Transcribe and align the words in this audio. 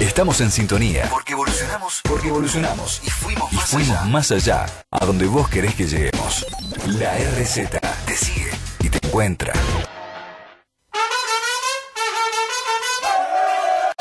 Estamos 0.00 0.42
en 0.42 0.50
sintonía. 0.50 1.08
Porque 1.10 1.32
evolucionamos. 1.32 2.02
Porque 2.04 2.28
evolucionamos. 2.28 3.00
Y 3.02 3.08
fuimos, 3.10 3.50
más, 3.52 3.70
fuimos 3.70 3.96
allá. 3.96 4.04
más 4.04 4.30
allá. 4.30 4.66
A 4.90 5.06
donde 5.06 5.26
vos 5.26 5.48
querés 5.48 5.74
que 5.74 5.86
lleguemos. 5.86 6.46
La 6.86 7.14
RZ 7.16 7.70
te 8.06 8.16
sigue 8.16 8.50
y 8.80 8.90
te 8.90 9.06
encuentra. 9.06 9.54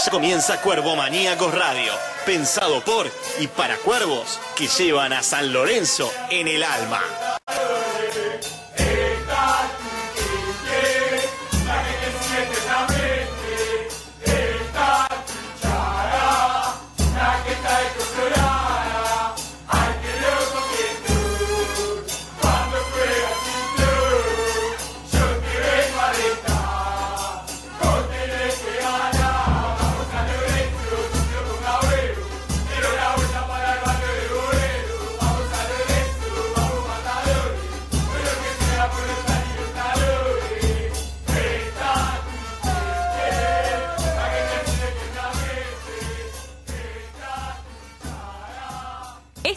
Ya 0.05 0.11
comienza 0.11 0.61
Cuervo 0.61 0.97
Maníacos 0.97 1.53
Radio. 1.53 1.93
Pensado 2.25 2.83
por 2.83 3.09
y 3.39 3.47
para 3.47 3.77
cuervos 3.77 4.39
que 4.57 4.67
llevan 4.67 5.13
a 5.13 5.23
San 5.23 5.53
Lorenzo 5.53 6.11
en 6.29 6.49
el 6.49 6.63
alma. 6.63 7.01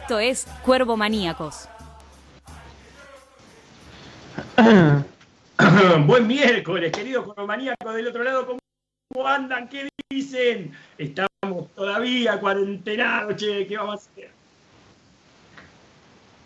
Esto 0.09 0.21
es 0.21 0.47
Cuervo 0.65 0.97
Maníacos. 0.97 1.69
Buen 6.07 6.27
miércoles, 6.27 6.93
querido 6.93 7.27
Cuervo 7.27 7.47
Maníacos 7.47 7.95
del 7.95 8.07
otro 8.07 8.25
lado. 8.25 8.47
¿Cómo 8.47 9.27
andan? 9.27 9.69
¿Qué 9.69 9.91
dicen? 10.09 10.73
Estamos 10.97 11.75
todavía 11.75 12.41
cuarentenados, 12.41 13.35
¿qué 13.37 13.77
vamos 13.77 13.97
a 13.97 13.99
hacer? 13.99 14.31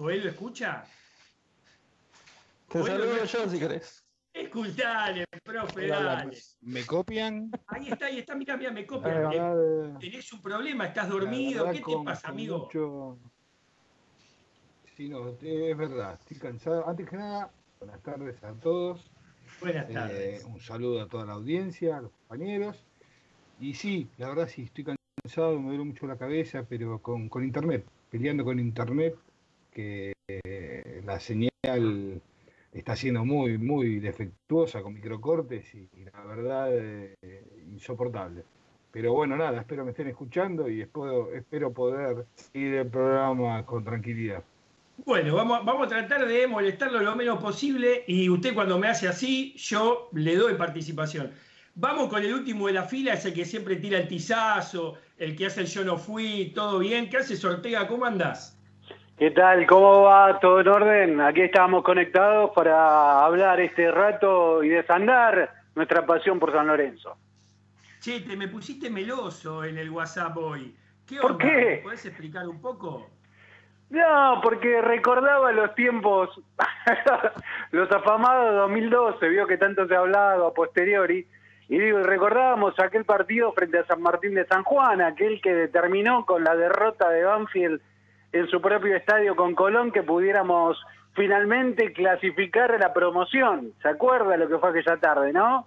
¿Coelho 0.00 0.30
escucha? 0.30 0.86
Te 2.70 2.82
saludo 2.82 3.22
yo 3.22 3.50
si 3.50 3.58
querés. 3.58 4.02
Escuchale, 4.32 5.26
profe, 5.44 5.88
dale. 5.88 6.38
¿Me 6.62 6.86
copian? 6.86 7.50
Ahí 7.66 7.88
está, 7.90 8.06
ahí 8.06 8.20
está, 8.20 8.34
mira, 8.34 8.56
mira, 8.56 8.70
me 8.70 8.80
La 8.80 8.86
copia. 8.86 9.12
verdad, 9.12 9.98
¿Tenés 10.00 10.32
un 10.32 10.40
problema? 10.40 10.86
¿Estás 10.86 11.10
dormido? 11.10 11.64
verdad 11.64 11.72
¿Qué 11.72 11.78
te 11.80 11.84
con- 11.84 12.04
pasa, 12.06 12.28
con 12.28 12.30
amigo? 12.30 12.58
mucho- 12.60 13.18
Sí, 14.96 15.10
no, 15.10 15.28
es 15.38 15.76
verdad, 15.76 16.16
estoy 16.18 16.38
cansado. 16.38 16.88
Antes 16.88 17.06
que 17.06 17.16
nada, 17.18 17.52
buenas 17.78 18.02
tardes 18.02 18.42
a 18.42 18.54
todos. 18.54 19.10
Buenas 19.60 19.90
Eh, 19.90 19.92
tardes. 19.92 20.44
un 20.46 20.60
saludo 20.60 21.02
a 21.02 21.08
toda 21.08 21.26
la 21.26 21.34
audiencia, 21.34 21.98
a 21.98 22.00
los 22.00 22.12
compañeros. 22.12 22.86
Y 23.58 23.74
sí, 23.74 24.10
la 24.16 24.30
verdad 24.30 24.48
sí, 24.48 24.62
estoy 24.62 24.96
cansado, 25.22 25.60
me 25.60 25.68
duele 25.68 25.84
mucho 25.84 26.06
la 26.06 26.16
cabeza, 26.16 26.64
pero 26.66 27.02
con, 27.02 27.28
con 27.28 27.44
internet, 27.44 27.86
peleando 28.08 28.44
con 28.44 28.58
internet, 28.58 29.14
que 29.72 30.12
eh, 30.28 31.02
la 31.04 31.20
señal 31.20 32.20
está 32.72 32.96
siendo 32.96 33.24
muy, 33.24 33.58
muy 33.58 34.00
defectuosa 34.00 34.82
con 34.82 34.94
microcortes 34.94 35.74
y, 35.74 35.88
y 35.96 36.04
la 36.04 36.24
verdad 36.24 36.68
eh, 36.72 37.14
insoportable. 37.72 38.44
Pero 38.92 39.12
bueno, 39.12 39.36
nada, 39.36 39.60
espero 39.60 39.84
me 39.84 39.90
estén 39.90 40.08
escuchando 40.08 40.68
y 40.68 40.80
espero, 40.80 41.72
poder 41.72 42.26
ir 42.52 42.74
el 42.74 42.86
programa 42.88 43.64
con 43.64 43.84
tranquilidad. 43.84 44.42
Bueno, 45.04 45.34
vamos, 45.34 45.64
vamos 45.64 45.86
a 45.86 45.88
tratar 45.88 46.26
de 46.26 46.46
molestarlo 46.46 47.00
lo 47.00 47.14
menos 47.14 47.40
posible 47.40 48.04
y 48.06 48.28
usted 48.28 48.52
cuando 48.52 48.78
me 48.78 48.88
hace 48.88 49.08
así, 49.08 49.54
yo 49.56 50.08
le 50.12 50.36
doy 50.36 50.54
participación. 50.54 51.30
Vamos 51.76 52.08
con 52.08 52.22
el 52.22 52.34
último 52.34 52.66
de 52.66 52.74
la 52.74 52.82
fila, 52.82 53.14
ese 53.14 53.32
que 53.32 53.44
siempre 53.44 53.76
tira 53.76 53.98
el 53.98 54.08
tizazo, 54.08 54.98
el 55.16 55.36
que 55.36 55.46
hace 55.46 55.60
el 55.60 55.66
yo 55.68 55.84
no 55.84 55.96
fui, 55.96 56.52
todo 56.54 56.80
bien. 56.80 57.08
¿Qué 57.08 57.18
haces, 57.18 57.44
Ortega? 57.44 57.86
¿Cómo 57.86 58.04
andás? 58.04 58.59
¿Qué 59.20 59.32
tal? 59.32 59.66
¿Cómo 59.66 60.04
va? 60.04 60.40
¿Todo 60.40 60.60
en 60.60 60.68
orden? 60.68 61.20
Aquí 61.20 61.42
estamos 61.42 61.84
conectados 61.84 62.52
para 62.54 63.22
hablar 63.22 63.60
este 63.60 63.90
rato 63.90 64.64
y 64.64 64.70
desandar 64.70 65.52
nuestra 65.74 66.06
pasión 66.06 66.38
por 66.38 66.52
San 66.52 66.68
Lorenzo. 66.68 67.18
Che, 68.00 68.20
te 68.20 68.34
me 68.34 68.48
pusiste 68.48 68.88
meloso 68.88 69.62
en 69.62 69.76
el 69.76 69.90
WhatsApp 69.90 70.34
hoy. 70.38 70.74
¿Qué 71.06 71.18
¿Por 71.20 71.36
qué? 71.36 71.46
¿Me 71.46 71.76
podés 71.82 72.06
explicar 72.06 72.48
un 72.48 72.62
poco? 72.62 73.10
No, 73.90 74.40
porque 74.42 74.80
recordaba 74.80 75.52
los 75.52 75.74
tiempos, 75.74 76.30
los 77.72 77.92
afamados 77.92 78.52
de 78.52 78.56
2012, 78.56 79.28
vio 79.28 79.46
que 79.46 79.58
tanto 79.58 79.86
se 79.86 79.96
ha 79.96 79.98
hablado 79.98 80.46
a 80.46 80.54
posteriori, 80.54 81.26
y 81.68 81.78
digo, 81.78 81.98
recordábamos 81.98 82.72
aquel 82.80 83.04
partido 83.04 83.52
frente 83.52 83.80
a 83.80 83.84
San 83.84 84.00
Martín 84.00 84.32
de 84.32 84.46
San 84.46 84.64
Juan, 84.64 85.02
aquel 85.02 85.42
que 85.42 85.52
determinó 85.52 86.24
con 86.24 86.42
la 86.42 86.56
derrota 86.56 87.10
de 87.10 87.24
Banfield 87.24 87.82
en 88.32 88.48
su 88.48 88.60
propio 88.60 88.96
estadio 88.96 89.34
con 89.36 89.54
Colón 89.54 89.90
que 89.92 90.02
pudiéramos 90.02 90.78
finalmente 91.14 91.92
clasificar 91.92 92.78
la 92.78 92.92
promoción. 92.92 93.72
¿Se 93.82 93.88
acuerda 93.88 94.36
lo 94.36 94.48
que 94.48 94.58
fue 94.58 94.70
aquella 94.70 94.96
tarde, 94.98 95.32
no? 95.32 95.66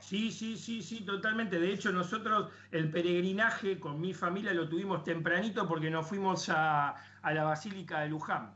Sí, 0.00 0.32
sí, 0.32 0.56
sí, 0.56 0.82
sí, 0.82 1.04
totalmente. 1.04 1.60
De 1.60 1.72
hecho, 1.72 1.92
nosotros 1.92 2.50
el 2.72 2.90
peregrinaje 2.90 3.78
con 3.78 4.00
mi 4.00 4.12
familia 4.12 4.52
lo 4.52 4.68
tuvimos 4.68 5.04
tempranito 5.04 5.68
porque 5.68 5.90
nos 5.90 6.08
fuimos 6.08 6.48
a, 6.48 6.96
a 7.22 7.32
la 7.32 7.44
Basílica 7.44 8.00
de 8.00 8.08
Luján. 8.08 8.52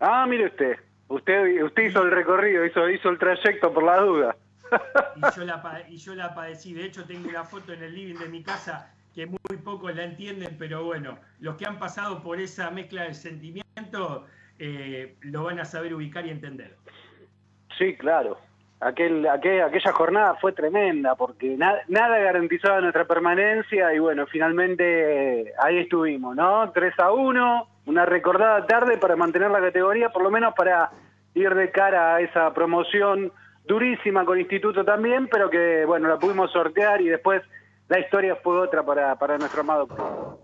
Ah, 0.00 0.26
mire 0.28 0.46
usted, 0.46 0.76
usted, 1.06 1.62
usted 1.62 1.82
hizo 1.84 2.02
el 2.02 2.10
recorrido, 2.10 2.66
hizo, 2.66 2.88
hizo 2.88 3.08
el 3.10 3.18
trayecto 3.18 3.72
por 3.72 3.84
la 3.84 3.98
duda. 3.98 4.36
Y 5.16 5.36
yo, 5.36 5.44
la, 5.44 5.84
y 5.88 5.96
yo 5.98 6.14
la 6.14 6.34
padecí. 6.34 6.74
De 6.74 6.86
hecho, 6.86 7.04
tengo 7.04 7.28
una 7.28 7.44
foto 7.44 7.72
en 7.72 7.82
el 7.84 7.94
living 7.94 8.18
de 8.18 8.28
mi 8.28 8.42
casa 8.42 8.92
que 9.14 9.26
muy 9.26 9.38
pocos 9.64 9.94
la 9.94 10.04
entienden, 10.04 10.56
pero 10.58 10.84
bueno, 10.84 11.18
los 11.40 11.56
que 11.56 11.66
han 11.66 11.78
pasado 11.78 12.22
por 12.22 12.40
esa 12.40 12.70
mezcla 12.70 13.04
de 13.04 13.14
sentimientos 13.14 14.22
eh, 14.58 15.14
lo 15.22 15.44
van 15.44 15.58
a 15.60 15.64
saber 15.64 15.94
ubicar 15.94 16.26
y 16.26 16.30
entender. 16.30 16.76
Sí, 17.78 17.94
claro. 17.96 18.38
Aquel, 18.80 19.24
aquel- 19.26 19.62
aquella 19.62 19.92
jornada 19.92 20.34
fue 20.40 20.52
tremenda 20.52 21.14
porque 21.14 21.56
na- 21.56 21.78
nada 21.88 22.18
garantizaba 22.18 22.80
nuestra 22.80 23.04
permanencia 23.04 23.94
y 23.94 23.98
bueno, 24.00 24.26
finalmente 24.26 25.42
eh, 25.42 25.52
ahí 25.62 25.78
estuvimos, 25.78 26.34
¿no? 26.34 26.70
3 26.72 26.92
a 26.98 27.12
1, 27.12 27.68
una 27.86 28.04
recordada 28.06 28.66
tarde 28.66 28.98
para 28.98 29.14
mantener 29.16 29.50
la 29.50 29.60
categoría, 29.60 30.08
por 30.10 30.22
lo 30.22 30.30
menos 30.30 30.54
para 30.54 30.90
ir 31.34 31.54
de 31.54 31.70
cara 31.70 32.16
a 32.16 32.20
esa 32.20 32.52
promoción 32.54 33.32
durísima 33.66 34.24
con 34.24 34.40
Instituto 34.40 34.84
también, 34.84 35.28
pero 35.28 35.48
que 35.48 35.84
bueno, 35.86 36.08
la 36.08 36.18
pudimos 36.18 36.50
sortear 36.50 37.00
y 37.00 37.08
después 37.08 37.40
la 37.92 38.00
historia 38.00 38.34
fue 38.36 38.58
otra 38.58 38.82
para, 38.82 39.18
para 39.18 39.36
nuestro 39.36 39.60
amado 39.60 39.86
club. 39.86 40.38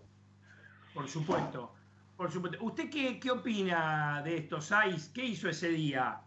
Por 0.92 1.08
supuesto. 1.08 1.72
Por 2.14 2.30
supuesto. 2.30 2.62
¿Usted 2.62 2.90
qué, 2.90 3.18
qué 3.18 3.30
opina 3.30 4.20
de 4.22 4.36
esto, 4.36 4.60
Saiz? 4.60 5.08
¿Qué 5.08 5.24
hizo 5.24 5.48
ese 5.48 5.70
día? 5.70 6.20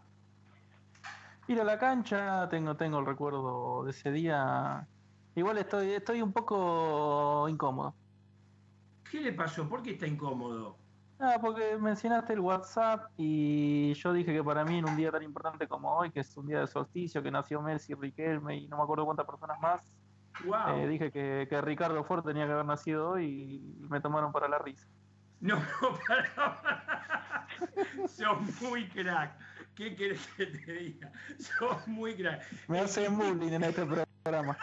Ir 1.46 1.60
a 1.60 1.64
la 1.64 1.78
cancha, 1.78 2.48
tengo, 2.48 2.76
tengo 2.76 2.98
el 2.98 3.06
recuerdo 3.06 3.84
de 3.84 3.92
ese 3.92 4.10
día. 4.10 4.84
Igual 5.36 5.58
estoy, 5.58 5.92
estoy 5.92 6.22
un 6.22 6.32
poco 6.32 7.48
incómodo. 7.48 7.94
¿Qué 9.08 9.20
le 9.20 9.32
pasó? 9.32 9.68
¿Por 9.68 9.80
qué 9.80 9.92
está 9.92 10.08
incómodo? 10.08 10.76
Ah, 11.20 11.38
porque 11.40 11.76
mencionaste 11.78 12.32
el 12.32 12.40
WhatsApp 12.40 13.12
y 13.16 13.94
yo 13.94 14.12
dije 14.12 14.32
que 14.32 14.42
para 14.42 14.64
mí 14.64 14.78
en 14.78 14.88
un 14.88 14.96
día 14.96 15.12
tan 15.12 15.22
importante 15.22 15.68
como 15.68 15.94
hoy, 15.94 16.10
que 16.10 16.18
es 16.18 16.36
un 16.36 16.48
día 16.48 16.58
de 16.58 16.66
solsticio, 16.66 17.22
que 17.22 17.30
nació 17.30 17.62
Messi, 17.62 17.94
Riquelme 17.94 18.56
y 18.56 18.66
no 18.66 18.76
me 18.76 18.82
acuerdo 18.82 19.04
cuántas 19.04 19.24
personas 19.24 19.60
más, 19.60 20.01
Eh, 20.44 20.88
dije 20.88 21.10
que, 21.10 21.46
que, 21.48 21.60
Ricardo 21.60 22.02
Ford 22.04 22.24
tenía 22.24 22.46
que 22.46 22.52
haber 22.52 22.64
nacido 22.64 23.10
hoy 23.10 23.24
y 23.24 23.86
me 23.88 24.00
tomaron 24.00 24.32
para 24.32 24.48
la 24.48 24.58
risa. 24.58 24.86
No, 25.40 25.56
no, 25.82 25.98
para. 26.06 27.46
Sos 28.08 28.62
muy 28.62 28.88
crack. 28.88 29.36
¿Qué 29.74 29.94
querés 29.96 30.26
que 30.36 30.46
te 30.46 30.72
diga? 30.72 31.12
Sos 31.38 31.86
muy 31.86 32.14
crack. 32.14 32.44
Me 32.68 32.80
hace 32.80 33.08
bullying 33.08 33.52
en 33.52 33.64
este 33.64 33.84
programa. 33.84 34.56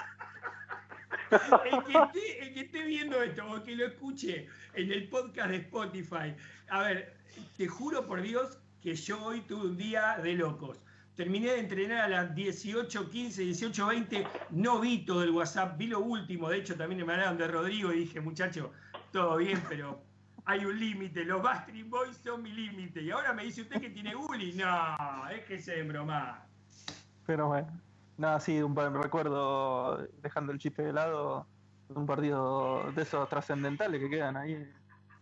El 1.32 1.84
que, 1.84 1.94
esté, 1.94 2.42
el 2.42 2.54
que, 2.54 2.60
esté, 2.62 2.84
viendo 2.84 3.22
esto 3.22 3.52
o 3.52 3.64
que 3.64 3.76
lo 3.76 3.86
escuche 3.86 4.48
en 4.74 4.92
el 4.92 5.08
podcast 5.10 5.50
de 5.50 5.58
Spotify, 5.58 6.36
a 6.70 6.82
ver, 6.82 7.16
te 7.56 7.68
juro 7.68 8.06
por 8.08 8.22
Dios 8.22 8.58
que 8.82 8.96
yo 8.96 9.24
hoy 9.24 9.42
tuve 9.42 9.68
un 9.68 9.78
día 9.78 10.18
de 10.24 10.34
locos. 10.34 10.80
Terminé 11.20 11.48
de 11.48 11.60
entrenar 11.60 12.00
a 12.00 12.08
las 12.08 12.34
18, 12.34 13.10
15, 13.10 13.42
18, 13.42 13.88
20. 13.88 14.28
No 14.52 14.80
vi 14.80 15.04
todo 15.06 15.22
el 15.22 15.32
WhatsApp, 15.32 15.78
vi 15.78 15.88
lo 15.88 16.00
último. 16.00 16.48
De 16.48 16.60
hecho, 16.60 16.78
también 16.78 17.06
me 17.06 17.12
hablaron 17.12 17.38
de 17.38 17.46
Rodrigo 17.46 17.92
y 17.92 18.00
dije, 18.00 18.22
muchacho, 18.22 18.72
todo 19.12 19.36
bien, 19.36 19.62
pero 19.68 20.00
hay 20.46 20.64
un 20.64 20.80
límite. 20.80 21.26
Los 21.26 21.44
Bastard 21.44 21.76
Boys 21.90 22.16
son 22.24 22.42
mi 22.42 22.54
límite. 22.54 23.02
Y 23.02 23.12
ahora 23.12 23.34
me 23.34 23.44
dice 23.44 23.64
usted 23.64 23.82
que 23.82 23.90
tiene 23.90 24.16
bullying. 24.16 24.56
No, 24.56 25.28
es 25.28 25.44
que 25.44 25.62
se 25.62 25.84
broma. 25.84 26.42
Pero 27.26 27.50
bueno, 27.50 27.68
nada, 28.16 28.40
sí, 28.40 28.62
un 28.62 28.74
recuerdo, 28.74 29.98
dejando 30.22 30.54
el 30.54 30.58
chiste 30.58 30.84
de 30.84 30.94
lado, 30.94 31.46
un 31.90 32.06
partido 32.06 32.94
de 32.96 33.02
esos 33.02 33.28
trascendentales 33.28 34.00
que 34.00 34.10
quedan 34.10 34.38
ahí 34.38 34.72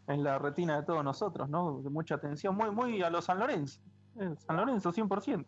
en 0.06 0.24
la 0.24 0.38
retina 0.38 0.80
de 0.80 0.86
todos 0.86 1.04
nosotros, 1.04 1.50
¿no? 1.50 1.82
De 1.82 1.90
mucha 1.90 2.14
atención, 2.14 2.56
muy, 2.56 2.70
muy 2.70 3.02
a 3.02 3.10
los 3.10 3.26
San 3.26 3.40
Lorenzo. 3.40 3.82
Eh, 4.20 4.36
San 4.38 4.58
Lorenzo, 4.58 4.94
100%. 4.94 5.44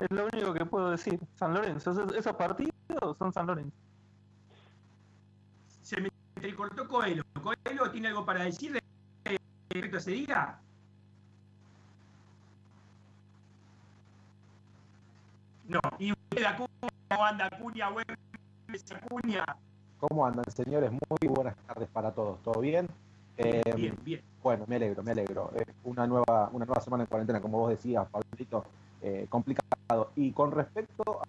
Es 0.00 0.10
lo 0.10 0.26
único 0.32 0.54
que 0.54 0.64
puedo 0.64 0.90
decir. 0.90 1.20
San 1.34 1.52
Lorenzo. 1.52 1.90
Esos, 2.14 2.34
partidos 2.34 2.72
son 3.18 3.32
San 3.32 3.46
Lorenzo. 3.46 3.76
Se 5.82 6.00
me 6.00 6.10
cortó 6.56 6.88
Coelho. 6.88 7.22
¿Coelho 7.42 7.90
tiene 7.90 8.08
algo 8.08 8.24
para 8.24 8.44
decir 8.44 8.80
respecto 9.24 9.96
a 9.96 10.00
ese 10.00 10.10
día? 10.12 10.58
No. 15.68 15.80
¿Y 15.98 16.12
usted, 16.12 16.46
cómo 16.56 17.24
anda, 17.24 17.46
Acuña? 17.46 17.88
Acuña. 17.88 19.44
¿Cómo 19.98 20.26
andan, 20.26 20.44
señores? 20.50 20.90
Muy 20.90 21.28
buenas 21.28 21.54
tardes 21.66 21.88
para 21.90 22.10
todos. 22.12 22.42
¿Todo 22.42 22.60
bien? 22.60 22.88
bien, 23.36 23.62
eh, 23.66 23.94
bien. 24.02 24.22
Bueno, 24.42 24.64
me 24.66 24.76
alegro, 24.76 25.02
me 25.02 25.12
alegro. 25.12 25.52
una, 25.84 26.06
nueva, 26.06 26.48
una 26.52 26.64
nueva 26.64 26.80
semana 26.80 27.04
en 27.04 27.08
cuarentena, 27.08 27.40
como 27.40 27.58
vos 27.58 27.70
decías, 27.70 28.08
Pablito. 28.08 28.64
Eh, 29.02 29.26
complicado. 29.30 30.10
Y 30.14 30.32
con 30.32 30.50
respecto 30.50 31.22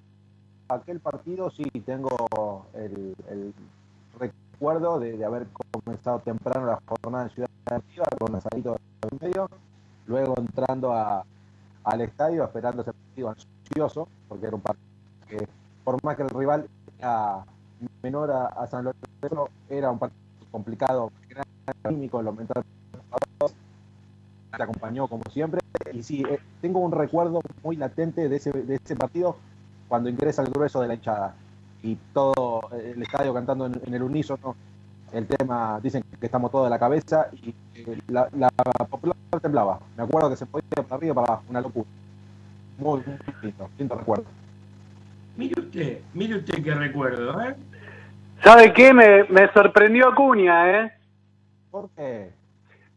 a 0.68 0.76
aquel 0.76 1.00
partido, 1.00 1.50
sí, 1.52 1.64
tengo 1.86 2.66
el, 2.74 3.16
recuerdo 4.20 5.00
de, 5.00 5.24
haber 5.24 5.48
comenzado 5.72 6.20
temprano 6.20 6.68
la 6.68 6.80
jornada 6.86 7.26
en 7.26 7.30
Ciudad 7.32 7.50
Deportiva 7.66 8.06
con 8.20 8.36
asadito 8.36 8.78
en 9.10 9.18
medio, 9.22 9.50
luego 10.06 10.36
entrando 10.38 10.94
al 10.94 12.02
estadio 12.02 12.44
esperando 12.44 12.82
ese 12.82 12.92
partido 12.94 13.30
ansioso, 13.30 14.08
porque 14.28 14.48
era 14.48 14.56
un 14.56 14.62
partido 14.62 14.88
que, 15.28 15.48
por 15.84 16.04
más 16.04 16.18
que 16.18 16.24
el 16.24 16.30
rival 16.30 16.68
era 17.00 17.46
menor 18.04 18.32
a, 18.32 18.68
San 18.68 18.84
Lorenzo, 18.84 19.50
era 19.70 19.92
un 19.92 19.98
partido 19.98 20.22
complicado, 20.52 21.12
era 21.30 21.44
químico, 21.88 22.22
lo 22.22 22.34
mental 22.34 22.64
te 24.56 24.64
acompañó 24.64 25.08
como 25.08 25.24
siempre. 25.32 25.62
Y 25.94 26.04
sí, 26.04 26.24
eh, 26.30 26.40
tengo 26.62 26.80
un 26.80 26.92
recuerdo 26.92 27.42
muy 27.64 27.76
latente 27.76 28.30
de 28.30 28.36
ese, 28.36 28.52
de 28.52 28.76
ese 28.76 28.96
partido 28.96 29.38
cuando 29.88 30.10
ingresa 30.10 30.42
el 30.42 30.50
grueso 30.50 30.82
de 30.82 30.88
la 30.88 30.94
hinchada 30.94 31.36
y 31.84 31.98
todo 32.14 32.62
el 32.72 33.02
estadio 33.02 33.34
cantando 33.34 33.66
en, 33.66 33.94
el 33.94 34.04
unísono 34.04 34.56
el 35.12 35.28
tema, 35.28 35.80
dicen 35.84 36.04
que 36.20 36.26
estamos 36.26 36.52
todos 36.52 36.66
de 36.66 36.70
la 36.70 36.80
cabeza 36.80 37.28
y 37.34 37.54
la, 38.08 38.30
la 38.34 38.50
popular 38.90 39.18
temblaba. 39.42 39.80
Me 39.98 40.04
acuerdo 40.04 40.30
que 40.30 40.38
se 40.38 40.46
podía 40.46 40.70
para 40.70 40.96
arriba 40.96 41.16
para 41.16 41.28
abajo, 41.28 41.44
una 41.50 41.60
locura. 41.60 41.90
Muy, 42.78 43.02
muy 43.06 43.18
lindo, 43.42 43.70
lindo 43.78 43.96
recuerdo. 43.96 44.26
Mire 45.36 45.62
usted, 45.62 46.00
mire 46.14 46.38
usted 46.38 46.64
qué 46.64 46.74
recuerdo, 46.74 47.42
¿eh? 47.42 47.56
¿Sabe 48.42 48.72
qué? 48.74 48.94
Me, 48.94 49.26
me 49.26 49.52
sorprendió 49.52 50.10
Acuña, 50.10 50.80
¿eh? 50.80 50.92
¿Por 51.70 51.90
qué? 51.90 52.32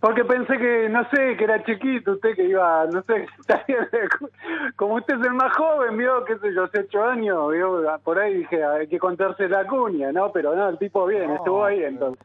Porque 0.04 0.22
pensé 0.22 0.58
que, 0.58 0.86
no 0.90 1.08
sé, 1.08 1.34
que 1.34 1.44
era 1.44 1.64
chiquito, 1.64 2.12
usted 2.12 2.34
que 2.36 2.44
iba, 2.44 2.84
no 2.92 3.02
sé, 3.04 3.26
como 4.76 4.96
usted 4.96 5.18
es 5.18 5.26
el 5.26 5.32
más 5.32 5.56
joven, 5.56 5.96
vio, 5.96 6.22
qué 6.26 6.36
sé 6.40 6.52
yo, 6.52 6.64
hace 6.64 6.80
ocho 6.80 7.02
años, 7.02 7.50
vio, 7.50 7.82
por 8.04 8.18
ahí 8.18 8.34
dije, 8.34 8.62
hay 8.62 8.86
que 8.86 8.98
contarse 8.98 9.48
la 9.48 9.66
cuña, 9.66 10.12
¿no? 10.12 10.30
Pero 10.30 10.54
no, 10.54 10.68
el 10.68 10.76
tipo 10.76 11.06
bien, 11.06 11.30
estuvo 11.30 11.64
ahí 11.64 11.84
entonces. 11.84 12.22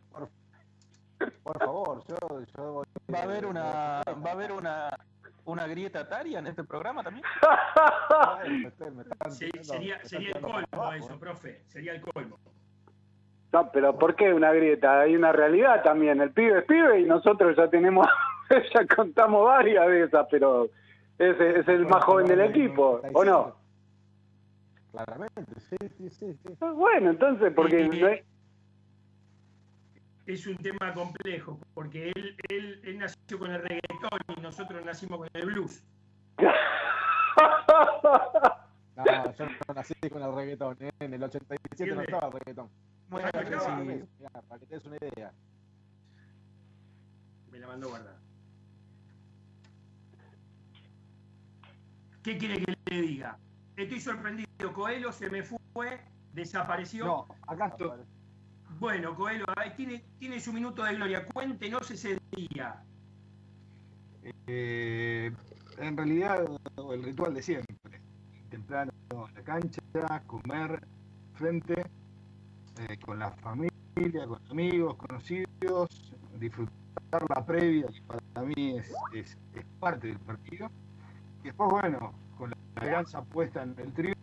Por, 1.42 1.58
favor, 1.58 2.04
yo, 2.06 2.42
yo 2.58 2.84
¿Va 3.14 3.20
a 3.20 3.24
haber 3.24 3.46
una, 3.46 3.64
va 3.64 4.30
a 4.30 4.34
haber 4.34 4.52
una, 4.52 4.90
una 5.46 5.66
grieta 5.66 6.06
taria 6.06 6.40
en 6.40 6.48
este 6.48 6.66
programa 6.66 7.02
también? 7.02 7.24
sí, 9.30 9.50
sería, 9.62 10.04
sería 10.04 10.34
el 10.36 10.42
colmo 10.42 10.94
eso, 10.96 11.18
profe, 11.18 11.62
sería 11.68 11.94
el 11.94 12.02
colmo. 12.02 12.40
No, 13.52 13.72
pero 13.72 13.98
¿por 13.98 14.16
qué 14.16 14.34
una 14.34 14.52
grieta? 14.52 15.02
Hay 15.02 15.16
una 15.16 15.32
realidad 15.32 15.82
también. 15.84 16.22
El 16.22 16.32
pibe 16.32 16.60
es 16.60 16.66
pibe 16.66 17.02
y 17.02 17.06
nosotros 17.06 17.56
ya 17.58 17.68
tenemos, 17.68 18.08
ya 18.74 18.96
contamos 18.96 19.46
varias 19.46 19.88
de 19.88 20.04
esas, 20.04 20.28
pero 20.30 20.66
es, 21.18 21.40
es 21.40 21.68
el 21.68 21.88
más 21.88 22.04
joven 22.04 22.28
del 22.28 22.42
equipo, 22.42 23.02
¿o 23.14 23.26
no? 23.26 23.56
Claramente, 24.92 25.60
sí, 25.70 25.78
sí, 25.98 26.10
sí. 26.10 26.38
Ah, 26.62 26.72
bueno, 26.72 27.12
entonces, 27.12 27.52
porque... 27.56 28.24
Es 30.26 30.46
un 30.46 30.58
tema 30.58 30.94
complejo, 30.94 31.60
porque 31.74 32.12
él, 32.16 32.36
él, 32.50 32.80
él 32.84 33.00
nació 33.00 33.40
con 33.40 33.52
el 33.52 33.64
reggaetón 33.64 34.20
y 34.38 34.42
nosotros 34.42 34.86
nacimos 34.86 35.18
con 35.18 35.28
el 35.34 35.46
blues. 35.46 35.84
No, 38.96 39.34
yo 39.34 39.46
no 39.46 39.74
nací 39.74 39.94
con 40.12 40.22
el 40.22 40.36
reggaetón, 40.36 40.76
¿eh? 40.82 40.92
en 41.00 41.14
el 41.14 41.24
87 41.24 41.96
no 41.96 42.02
estaba 42.02 42.28
el 42.28 42.34
reggaetón. 42.34 42.70
Bueno, 43.10 43.30
para 43.32 43.46
que, 43.46 43.56
para 44.48 44.60
que 44.60 44.66
te 44.68 44.76
des 44.76 44.86
una 44.86 44.98
idea. 44.98 45.34
Me 47.52 47.60
la 47.60 47.68
mandó 47.68 47.90
guardar. 47.90 48.18
¿Qué 52.24 52.38
quiere 52.38 52.64
que 52.64 52.78
le 52.86 53.02
diga? 53.02 53.40
Estoy 53.76 54.00
sorprendido. 54.00 54.74
Coelho 54.74 55.12
se 55.12 55.30
me 55.30 55.42
fue, 55.42 56.02
desapareció. 56.34 57.06
No, 57.06 57.28
acá 57.48 57.68
estoy. 57.68 57.92
Bueno, 58.80 59.16
Coelho, 59.16 59.46
tiene, 59.76 60.06
tiene 60.20 60.40
su 60.40 60.54
minuto 60.54 60.84
de 60.84 60.96
gloria. 60.96 61.26
Cuéntenos 61.26 61.90
ese 61.90 62.20
día. 62.32 62.84
Eh, 64.48 65.32
en 65.78 65.98
realidad, 65.98 66.46
el 66.92 67.04
ritual 67.04 67.34
de 67.34 67.42
siempre. 67.42 68.02
Temprano 68.50 68.92
a 69.12 69.32
la 69.32 69.44
cancha, 69.44 69.82
comer 70.28 70.88
frente 71.34 71.84
eh, 72.88 72.98
con 73.06 73.20
la 73.20 73.32
familia, 73.32 74.26
con 74.26 74.40
amigos, 74.50 74.96
conocidos, 74.96 76.14
disfrutar 76.40 77.26
la 77.28 77.46
previa, 77.46 77.88
que 77.88 78.02
para 78.02 78.48
mí 78.48 78.78
es, 78.78 79.38
parte 79.82 80.08
del 80.08 80.20
partido. 80.20 80.70
Y 81.44 81.48
después, 81.48 81.70
bueno, 81.70 82.14
con 82.38 82.52
la 82.52 82.58
esperanza 82.76 83.22
puesta 83.22 83.64
en 83.64 83.76
el 83.80 83.92
trío 83.92 84.14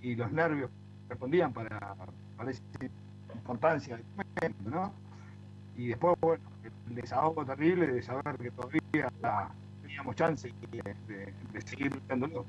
y 0.00 0.14
los 0.14 0.30
nervios 0.30 0.70
respondían 1.08 1.52
para, 1.52 1.96
para 2.36 2.50
esa 2.50 2.62
importancia 3.34 3.96
del 3.96 4.06
momento, 4.16 4.70
¿no? 4.70 4.92
Y 5.76 5.88
después, 5.88 6.16
bueno, 6.20 6.44
el 6.88 6.94
desahogo 6.94 7.44
terrible 7.44 7.88
de 7.88 8.02
saber 8.02 8.38
que 8.38 8.52
todavía 8.52 9.10
teníamos 9.82 10.14
chance 10.14 10.52
de, 10.70 10.94
de, 11.08 11.60
seguir 11.62 11.92
luchándolo, 11.92 12.44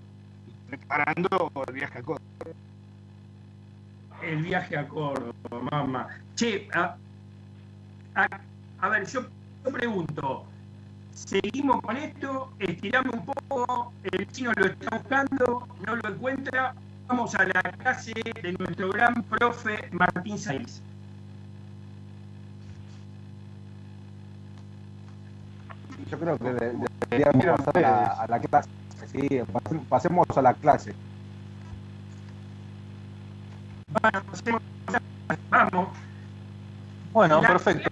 preparando 0.68 1.52
el 1.68 1.74
viaje 1.74 1.98
a 1.98 2.04
Córdoba 2.04 2.26
el 4.26 4.44
viaje 4.44 4.78
a 4.78 4.88
Córdoba, 4.88 5.34
mamá. 5.72 6.08
Che, 6.36 6.68
a, 6.74 6.98
ver, 8.90 9.06
yo, 9.08 9.26
pregunto, 9.72 10.46
seguimos 11.12 11.82
con 11.82 11.98
esto, 11.98 12.52
estiramos 12.60 13.14
un 13.14 13.26
poco, 13.26 13.94
el 14.04 14.28
chino 14.28 14.52
lo 14.56 14.66
está 14.66 14.98
buscando, 14.98 15.68
no 15.86 15.96
lo 15.96 16.10
encuentra, 16.10 16.74
vamos 17.08 17.36
a 17.36 17.46
la 17.46 17.62
clase 17.62 18.14
de 18.42 18.54
nuestro 18.54 18.90
gran 18.90 19.24
profe 19.24 19.90
Martín 19.92 20.38
Saiz. 20.38 20.82
Yo 26.12 26.20
creo 26.20 26.38
que 26.38 26.54
deberíamos 27.10 27.62
pasar 27.62 27.86
a, 27.86 28.28
la 28.28 28.40
clase, 28.40 28.70
sí, 29.12 29.42
pasemos 29.90 30.26
a 30.36 30.42
la 30.42 30.54
clase. 30.54 30.94
Bueno, 37.12 37.42
perfecto. 37.42 37.90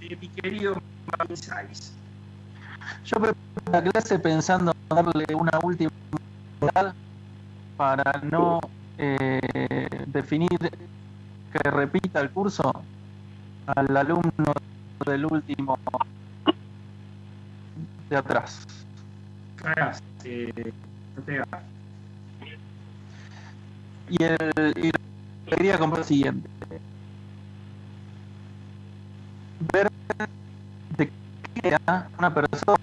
mi 0.00 0.28
querido 0.28 0.74
Yo 3.04 3.16
preparo 3.16 3.34
la 3.72 3.82
clase 3.82 4.18
pensando 4.18 4.72
en 4.90 4.96
darle 4.96 5.24
una 5.34 5.58
última 5.62 5.90
para 7.76 8.12
no 8.22 8.60
eh, 8.98 9.40
definir 10.08 10.58
que 10.58 11.70
repita 11.70 12.20
el 12.20 12.30
curso 12.30 12.70
al 13.66 13.96
alumno 13.96 14.52
del 15.06 15.26
último 15.26 15.78
de 18.10 18.16
atrás. 18.16 18.64
Ortega. 21.16 21.44
Y, 24.10 24.22
el, 24.22 24.72
y 24.76 24.86
lo 24.86 24.98
que 25.44 25.56
quería 25.56 25.78
comprar 25.78 26.00
el 26.00 26.06
siguiente. 26.06 26.48
Ver 29.72 29.88
de 30.96 31.06
qué 31.06 31.12
manera 31.62 32.10
una 32.18 32.34
persona 32.34 32.76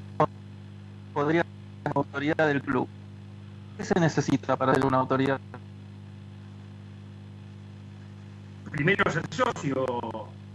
podría 1.13 1.41
ser 1.41 1.91
autoridad 1.95 2.47
del 2.47 2.61
club. 2.61 2.87
¿Qué 3.77 3.83
se 3.83 3.99
necesita 3.99 4.55
para 4.55 4.73
ser 4.73 4.85
una 4.85 4.97
autoridad? 4.97 5.39
Primero 8.71 9.09
ser 9.11 9.23
socio, 9.33 9.85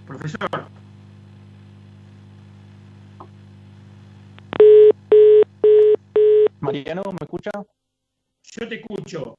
profesor. 0.06 0.68
Mariano, 6.60 7.02
¿me 7.12 7.18
escucha? 7.22 7.50
Yo 8.42 8.68
te 8.68 8.74
escucho. 8.76 9.34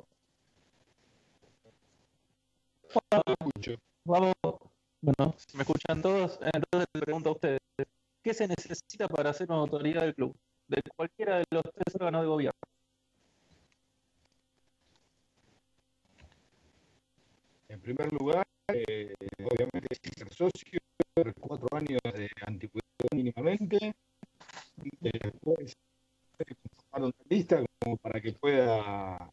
Vamos. 4.05 4.33
Bueno, 5.01 5.33
si 5.38 5.57
me 5.57 5.63
escuchan 5.63 6.01
todos, 6.01 6.39
entonces 6.41 6.88
le 6.93 7.01
pregunto 7.01 7.29
a 7.29 7.33
ustedes, 7.33 7.60
¿qué 8.24 8.33
se 8.33 8.48
necesita 8.48 9.07
para 9.07 9.33
ser 9.33 9.50
una 9.50 9.60
autoridad 9.60 10.01
del 10.01 10.13
club? 10.13 10.36
De 10.67 10.81
cualquiera 10.95 11.38
de 11.38 11.45
los 11.50 11.63
tres 11.74 11.95
órganos 11.95 12.21
de 12.21 12.27
gobierno. 12.27 12.60
En 17.69 17.81
primer 17.81 18.13
lugar, 18.13 18.45
eh, 18.67 19.13
obviamente 19.39 19.88
ser 20.15 20.31
socio, 20.33 20.79
cuatro 21.39 21.67
años 21.71 22.00
de 22.03 22.29
antigüedad 22.45 22.86
mínimamente, 23.15 23.95
después 25.00 25.74
conformar 26.38 27.03
una 27.03 27.25
lista 27.29 27.63
como 27.79 27.98
para 27.98 28.21
que 28.21 28.33
pueda 28.33 29.31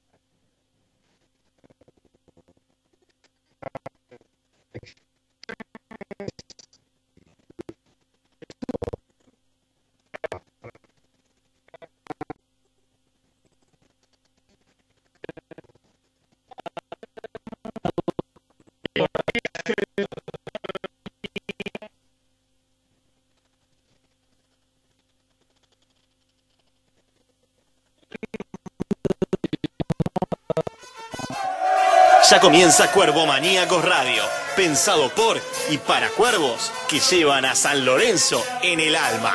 Ya 32.31 32.41
comienza 32.41 32.93
Cuervo 32.93 33.25
Maníacos 33.25 33.83
Radio, 33.83 34.23
pensado 34.55 35.09
por 35.09 35.41
y 35.71 35.79
para 35.79 36.11
cuervos 36.11 36.71
que 36.87 37.01
llevan 37.01 37.47
a 37.47 37.55
San 37.55 37.87
Lorenzo 37.87 38.45
en 38.61 38.81
el 38.81 38.97
alma. 38.97 39.33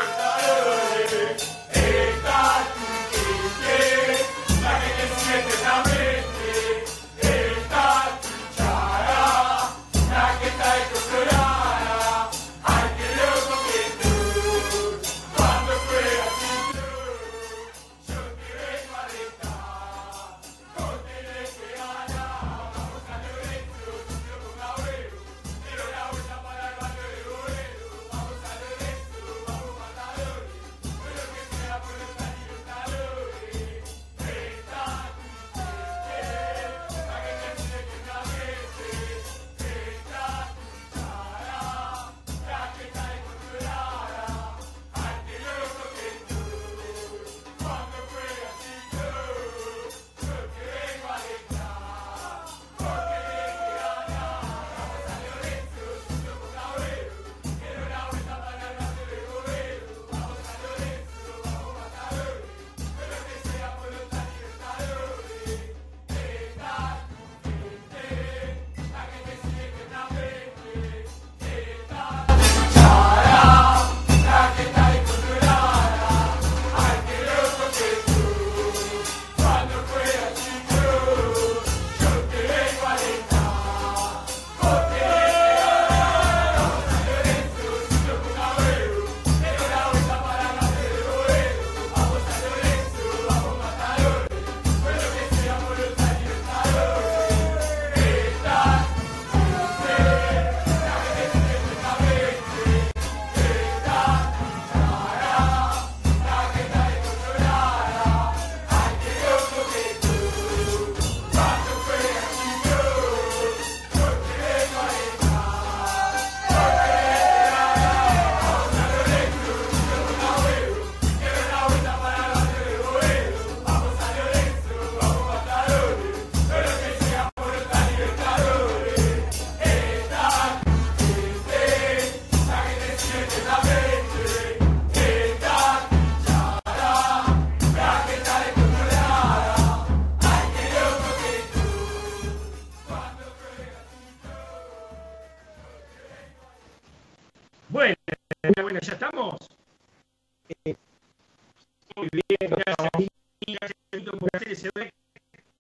Muy 151.96 152.10
bien, 152.12 152.52
gracias. 152.52 153.10
Gracias 153.46 154.20
por 154.20 154.30
hacer 154.34 154.52
ese 154.52 154.70
break. 154.74 154.94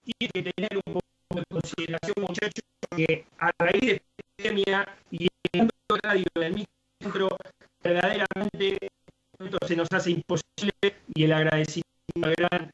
Tiene 0.03 0.31
que 0.33 0.53
tener 0.53 0.77
un 0.85 0.93
poco 0.93 1.05
de 1.35 1.43
consideración, 1.49 2.15
muchachos, 2.17 2.63
que 2.95 3.25
a 3.37 3.51
raíz 3.59 3.81
de 3.81 3.91
esta 3.93 4.23
pandemia 4.37 4.97
y 5.11 5.27
el 5.53 5.59
mundo 5.61 5.99
radio 6.03 6.25
del 6.35 6.65
micro, 7.01 7.29
verdaderamente 7.83 8.89
esto 9.39 9.57
se 9.67 9.75
nos 9.75 9.87
hace 9.91 10.11
imposible 10.11 10.73
y 11.13 11.23
el 11.23 11.33
agradecimiento 11.33 11.83
al 12.21 12.35
gran 12.35 12.71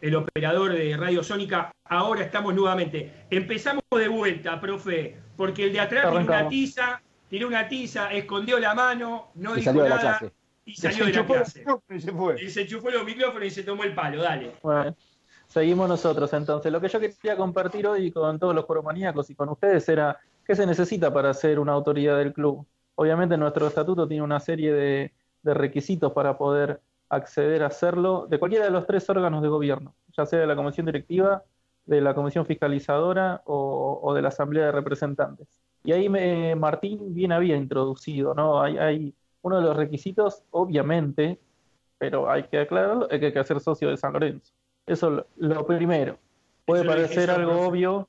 el 0.00 0.14
operador 0.14 0.72
de 0.72 0.96
Radio 0.96 1.22
Sónica. 1.22 1.72
Ahora 1.84 2.22
estamos 2.22 2.54
nuevamente. 2.54 3.26
Empezamos 3.30 3.82
de 3.90 4.08
vuelta, 4.08 4.60
profe, 4.60 5.16
porque 5.36 5.64
el 5.64 5.72
de 5.72 5.80
atrás 5.80 6.10
tiene 6.10 6.24
una 6.24 6.48
tiza, 6.48 7.02
tiró 7.28 7.48
una 7.48 7.68
tiza, 7.68 8.12
escondió 8.12 8.58
la 8.58 8.74
mano, 8.74 9.30
no 9.34 9.52
Y 9.52 9.60
dijo 9.60 9.66
salió 9.66 9.82
de 9.82 9.88
la 9.88 9.96
nada 9.96 10.18
clase. 10.18 10.34
y 10.64 10.74
salió 10.74 11.06
de 11.06 11.12
la 11.12 11.26
clase. 11.26 11.64
Y 11.94 12.00
se 12.00 12.12
fue. 12.12 12.42
Y 12.42 12.50
se 12.50 12.62
enchufó 12.62 12.90
los 12.90 13.04
micrófonos 13.04 13.46
y 13.46 13.50
se 13.50 13.62
tomó 13.62 13.84
el 13.84 13.94
palo, 13.94 14.22
dale. 14.22 14.52
Bueno, 14.62 14.94
Seguimos 15.50 15.88
nosotros 15.88 16.32
entonces. 16.32 16.70
Lo 16.70 16.80
que 16.80 16.86
yo 16.86 17.00
quería 17.00 17.36
compartir 17.36 17.84
hoy 17.84 18.12
con 18.12 18.38
todos 18.38 18.54
los 18.54 18.66
coromaníacos 18.66 19.30
y 19.30 19.34
con 19.34 19.48
ustedes 19.48 19.88
era 19.88 20.16
qué 20.46 20.54
se 20.54 20.64
necesita 20.64 21.12
para 21.12 21.34
ser 21.34 21.58
una 21.58 21.72
autoridad 21.72 22.16
del 22.18 22.32
club. 22.32 22.64
Obviamente 22.94 23.36
nuestro 23.36 23.66
estatuto 23.66 24.06
tiene 24.06 24.22
una 24.22 24.38
serie 24.38 24.72
de, 24.72 25.12
requisitos 25.42 26.12
para 26.12 26.38
poder 26.38 26.80
acceder 27.08 27.64
a 27.64 27.66
hacerlo 27.66 28.28
de 28.30 28.38
cualquiera 28.38 28.66
de 28.66 28.70
los 28.70 28.86
tres 28.86 29.10
órganos 29.10 29.42
de 29.42 29.48
gobierno, 29.48 29.96
ya 30.16 30.24
sea 30.24 30.38
de 30.38 30.46
la 30.46 30.54
comisión 30.54 30.86
directiva, 30.86 31.42
de 31.84 32.00
la 32.00 32.14
comisión 32.14 32.46
fiscalizadora 32.46 33.42
o, 33.44 34.12
de 34.14 34.22
la 34.22 34.28
asamblea 34.28 34.66
de 34.66 34.72
representantes. 34.72 35.48
Y 35.82 35.90
ahí 35.90 36.08
me, 36.08 36.54
Martín 36.54 37.12
bien 37.12 37.32
había 37.32 37.56
introducido, 37.56 38.34
¿no? 38.34 38.62
Hay, 38.62 38.78
hay 38.78 39.14
uno 39.42 39.56
de 39.56 39.62
los 39.62 39.76
requisitos, 39.76 40.44
obviamente, 40.52 41.40
pero 42.00 42.30
hay 42.30 42.44
que 42.44 42.58
aclararlo, 42.58 43.06
hay 43.10 43.20
que 43.20 43.44
ser 43.44 43.60
socio 43.60 43.90
de 43.90 43.98
San 43.98 44.14
Lorenzo. 44.14 44.54
Eso 44.86 45.26
lo, 45.36 45.66
primero. 45.66 46.18
Puede 46.64 46.82
parecer 46.82 47.30
algo 47.30 47.60
obvio. 47.60 48.08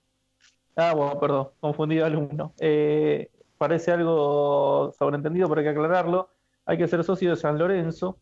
Ah, 0.77 0.93
bueno, 0.95 1.19
perdón, 1.19 1.49
confundido 1.59 2.05
alumno. 2.05 2.53
Eh, 2.57 3.29
parece 3.57 3.91
algo 3.91 4.93
sobreentendido, 4.97 5.49
pero 5.49 5.59
hay 5.59 5.65
que 5.65 5.71
aclararlo. 5.71 6.29
Hay 6.65 6.77
que 6.77 6.87
ser 6.87 7.03
socio 7.03 7.31
de 7.31 7.35
San 7.35 7.59
Lorenzo. 7.59 8.17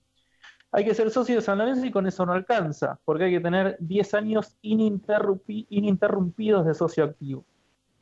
Hay 0.72 0.86
que 0.86 0.96
ser 0.96 1.12
socio 1.12 1.36
de 1.36 1.42
San 1.44 1.60
Lorenzo 1.60 1.86
y 1.86 1.92
con 1.92 2.08
eso 2.08 2.26
no 2.26 2.34
alcanza, 2.34 3.00
porque 3.06 3.26
hay 3.26 3.34
que 3.34 3.40
tener 3.40 3.78
10 3.80 4.14
años 4.16 4.58
ininterrumpidos 4.64 6.66
de 6.66 6.74
socio 6.74 7.04
activo. 7.04 7.46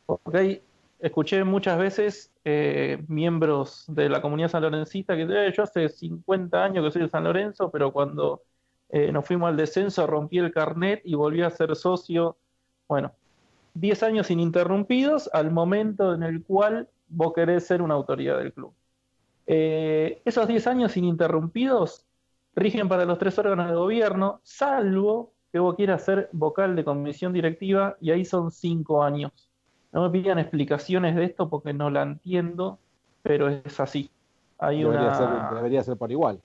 Porque 0.06 0.64
escuché 1.00 1.44
muchas 1.44 1.78
veces 1.78 2.34
eh, 2.44 3.04
miembros 3.08 3.86
de 3.88 4.10
la 4.10 4.22
comunidad 4.22 4.50
sanlorencista 4.50 5.16
que 5.16 5.24
eh, 5.24 5.54
yo 5.56 5.64
hace 5.64 5.90
50 5.90 6.64
años 6.64 6.86
que 6.86 6.92
soy 6.92 7.02
de 7.04 7.10
San 7.10 7.24
Lorenzo, 7.24 7.70
pero 7.72 7.92
cuando 7.92 8.44
eh, 8.90 9.12
nos 9.12 9.26
fuimos 9.26 9.50
al 9.50 9.58
descenso, 9.58 10.08
rompí 10.08 10.38
el 10.38 10.52
carnet 10.52 11.02
y 11.04 11.16
volví 11.16 11.42
a 11.42 11.50
ser 11.50 11.76
socio. 11.76 12.38
Bueno, 12.88 13.14
10 13.74 14.04
años 14.04 14.32
ininterrumpidos 14.32 15.30
al 15.34 15.52
momento 15.52 16.14
en 16.14 16.24
el 16.24 16.44
cual 16.44 16.90
vos 17.10 17.34
querés 17.34 17.66
ser 17.66 17.82
una 17.82 17.96
autoridad 17.96 18.38
del 18.40 18.54
club. 18.54 18.74
Eh, 19.46 20.22
esos 20.26 20.48
10 20.48 20.68
años 20.68 20.98
ininterrumpidos 20.98 22.06
rigen 22.56 22.90
para 22.90 23.06
los 23.06 23.20
tres 23.20 23.38
órganos 23.38 23.68
de 23.68 23.76
gobierno, 23.76 24.42
salvo 24.44 25.34
que 25.52 25.60
vos 25.60 25.76
quieras 25.76 26.04
ser 26.04 26.30
vocal 26.34 26.76
de 26.76 26.84
comisión 26.84 27.32
directiva 27.32 27.98
y 28.02 28.12
ahí 28.12 28.26
son 28.26 28.52
5 28.52 29.04
años. 29.04 29.47
No 29.98 30.04
me 30.04 30.12
pidan 30.12 30.38
explicaciones 30.38 31.16
de 31.16 31.24
esto 31.24 31.50
porque 31.50 31.74
no 31.74 31.90
la 31.90 32.04
entiendo, 32.04 32.78
pero 33.24 33.50
es 33.50 33.80
así. 33.80 34.12
Hay 34.60 34.86
una... 34.86 35.50
debería 35.56 35.82
ser 35.82 35.98
por 35.98 36.12
igual. 36.12 36.40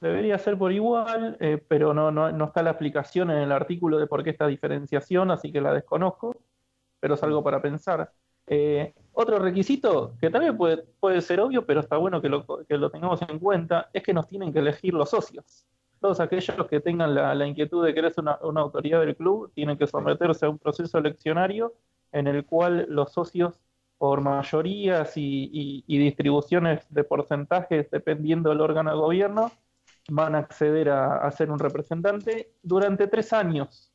Debería 0.00 0.38
ser 0.38 0.56
por 0.56 0.72
igual, 0.72 1.36
eh, 1.40 1.62
pero 1.68 1.92
no, 1.92 2.10
no, 2.10 2.32
no, 2.32 2.44
está 2.46 2.62
la 2.62 2.70
explicación 2.70 3.30
en 3.30 3.36
el 3.36 3.52
artículo 3.52 3.98
de 3.98 4.06
por 4.06 4.24
qué 4.24 4.30
esta 4.30 4.46
diferenciación, 4.46 5.30
así 5.30 5.52
que 5.52 5.60
la 5.60 5.74
desconozco, 5.74 6.36
pero 6.98 7.16
es 7.16 7.22
algo 7.22 7.44
para 7.44 7.60
pensar. 7.60 8.10
Eh, 8.46 8.94
otro 9.12 9.40
requisito, 9.40 10.14
que 10.18 10.30
también 10.30 10.56
puede, 10.56 10.82
puede 10.98 11.20
ser 11.20 11.40
obvio, 11.40 11.66
pero 11.66 11.80
está 11.80 11.98
bueno 11.98 12.22
que 12.22 12.30
lo, 12.30 12.46
que 12.66 12.78
lo 12.78 12.88
tengamos 12.88 13.20
en 13.28 13.38
cuenta, 13.38 13.90
es 13.92 14.02
que 14.02 14.14
nos 14.14 14.26
tienen 14.26 14.54
que 14.54 14.60
elegir 14.60 14.94
los 14.94 15.10
socios. 15.10 15.66
Todos 16.00 16.18
aquellos 16.18 16.66
que 16.66 16.80
tengan 16.80 17.14
la, 17.14 17.34
la 17.34 17.46
inquietud 17.46 17.84
de 17.84 17.92
querer 17.92 18.10
ser 18.14 18.22
una, 18.22 18.38
una, 18.40 18.62
autoridad 18.62 19.00
del 19.00 19.14
club 19.16 19.52
tienen 19.54 19.76
que 19.76 19.86
someterse 19.86 20.46
a 20.46 20.48
un 20.48 20.58
proceso 20.58 20.96
eleccionario 20.96 21.74
en 22.12 22.26
el 22.26 22.44
cual 22.44 22.86
los 22.88 23.12
socios, 23.12 23.60
por 23.98 24.20
mayorías 24.20 25.16
y, 25.16 25.50
y, 25.52 25.84
y 25.86 25.98
distribuciones 25.98 26.86
de 26.90 27.04
porcentajes 27.04 27.90
dependiendo 27.90 28.50
del 28.50 28.60
órgano 28.60 28.90
de 28.90 28.96
gobierno, 28.96 29.50
van 30.08 30.34
a 30.34 30.38
acceder 30.38 30.88
a, 30.90 31.30
ser 31.30 31.50
un 31.50 31.58
representante 31.58 32.52
durante 32.62 33.06
tres 33.06 33.32
años. 33.32 33.92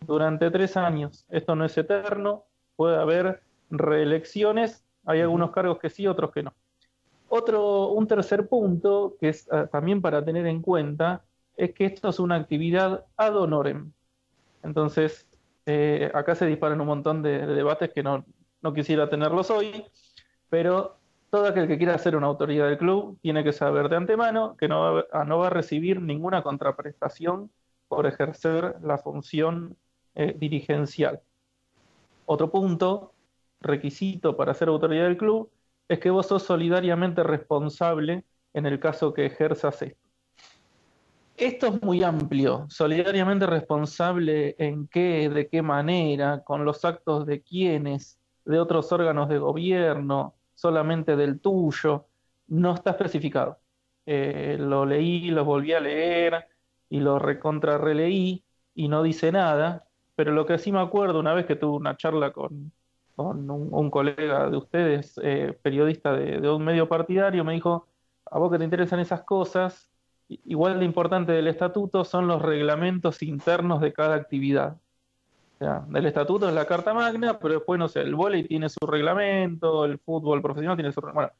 Durante 0.00 0.50
tres 0.50 0.76
años. 0.76 1.26
Esto 1.28 1.54
no 1.54 1.64
es 1.64 1.76
eterno, 1.76 2.44
puede 2.76 2.96
haber 2.96 3.42
reelecciones, 3.70 4.84
hay 5.04 5.20
algunos 5.20 5.50
cargos 5.50 5.78
que 5.78 5.90
sí, 5.90 6.06
otros 6.06 6.32
que 6.32 6.42
no. 6.42 6.52
Otro, 7.28 7.88
un 7.88 8.06
tercer 8.06 8.48
punto, 8.48 9.16
que 9.18 9.30
es 9.30 9.50
ah, 9.50 9.66
también 9.66 10.02
para 10.02 10.24
tener 10.24 10.46
en 10.46 10.60
cuenta, 10.60 11.24
es 11.56 11.72
que 11.72 11.86
esto 11.86 12.08
es 12.08 12.18
una 12.18 12.36
actividad 12.36 13.06
ad 13.16 13.36
honorem. 13.36 13.92
Entonces, 14.62 15.26
eh, 15.66 16.10
acá 16.14 16.34
se 16.34 16.46
disparan 16.46 16.80
un 16.80 16.86
montón 16.86 17.22
de, 17.22 17.46
de 17.46 17.54
debates 17.54 17.90
que 17.92 18.02
no, 18.02 18.24
quisiera 18.74 19.08
tenerlos 19.08 19.50
hoy, 19.50 19.84
pero 20.48 20.98
todo 21.30 21.46
aquel 21.46 21.66
que 21.66 21.78
quiera 21.78 21.96
ser 21.98 22.16
una 22.16 22.26
autoridad 22.26 22.66
del 22.66 22.78
club 22.78 23.18
tiene 23.22 23.42
que 23.42 23.52
saber 23.52 23.88
de 23.88 23.96
antemano 23.96 24.56
que 24.56 24.68
no 24.68 24.94
va, 24.94 25.06
ah, 25.12 25.46
a 25.46 25.50
recibir 25.50 26.00
ninguna 26.00 26.42
contraprestación 26.42 27.50
por 27.88 28.06
ejercer 28.06 28.76
la 28.82 28.98
función 28.98 29.76
eh, 30.14 30.34
dirigencial. 30.38 31.20
Otro 32.26 32.50
punto, 32.50 33.14
requisito 33.60 34.36
para 34.36 34.54
ser 34.54 34.68
autoridad 34.68 35.04
del 35.04 35.16
club, 35.16 35.50
es 35.88 35.98
que 35.98 36.10
vos 36.10 36.26
sos 36.26 36.42
solidariamente 36.42 37.22
responsable 37.22 38.24
en 38.54 38.66
el 38.66 38.78
caso 38.80 39.12
que 39.12 39.26
ejerzas 39.26 39.82
esto. 39.82 40.01
Esto 41.42 41.66
es 41.66 41.82
muy 41.82 42.04
amplio, 42.04 42.66
solidariamente 42.68 43.46
responsable 43.46 44.54
en 44.60 44.86
qué, 44.86 45.28
de 45.28 45.48
qué 45.48 45.60
manera, 45.60 46.44
con 46.44 46.64
los 46.64 46.84
actos 46.84 47.26
de 47.26 47.42
quiénes, 47.42 48.20
de 48.44 48.60
otros 48.60 48.92
órganos 48.92 49.28
de 49.28 49.38
gobierno, 49.38 50.36
solamente 50.54 51.16
del 51.16 51.40
tuyo, 51.40 52.06
no 52.46 52.74
está 52.74 52.90
especificado. 52.90 53.58
Eh, 54.06 54.56
lo 54.56 54.86
leí, 54.86 55.32
lo 55.32 55.44
volví 55.44 55.72
a 55.72 55.80
leer 55.80 56.46
y 56.88 57.00
lo 57.00 57.18
recontra 57.18 57.76
releí 57.76 58.44
y 58.76 58.86
no 58.86 59.02
dice 59.02 59.32
nada, 59.32 59.88
pero 60.14 60.30
lo 60.30 60.46
que 60.46 60.58
sí 60.58 60.70
me 60.70 60.78
acuerdo 60.78 61.18
una 61.18 61.34
vez 61.34 61.46
que 61.46 61.56
tuve 61.56 61.76
una 61.76 61.96
charla 61.96 62.32
con, 62.32 62.70
con 63.16 63.50
un, 63.50 63.90
colega 63.90 64.48
de 64.48 64.56
ustedes, 64.58 65.18
eh, 65.24 65.58
periodista 65.60 66.12
de, 66.12 66.40
de, 66.40 66.48
un 66.48 66.64
medio 66.64 66.88
partidario, 66.88 67.42
me 67.42 67.54
dijo, 67.54 67.88
a 68.30 68.38
vos 68.38 68.52
que 68.52 68.58
te 68.58 68.64
interesan 68.64 69.00
esas 69.00 69.24
cosas, 69.24 69.88
igual 70.44 70.78
de 70.78 70.84
importante 70.84 71.32
del 71.32 71.48
estatuto 71.48 72.04
son 72.04 72.26
los 72.26 72.42
reglamentos 72.42 73.22
internos 73.22 73.80
de 73.80 73.92
cada 73.92 74.14
actividad 74.16 74.76
sea, 75.62 75.86
el 75.94 76.06
estatuto 76.06 76.48
es 76.48 76.54
la 76.54 76.66
carta 76.66 76.92
magna, 76.92 77.38
pero 77.38 77.54
después, 77.54 77.78
no 77.78 77.88
sé, 77.88 78.00
el 78.00 78.14
volei 78.14 78.46
tiene 78.46 78.68
su 78.68 78.84
reglamento, 78.86 79.84
el 79.84 79.98
fútbol 79.98 80.42
profesional 80.42 80.76
tiene 80.76 80.92
su 80.92 81.00
reglamento. 81.00 81.36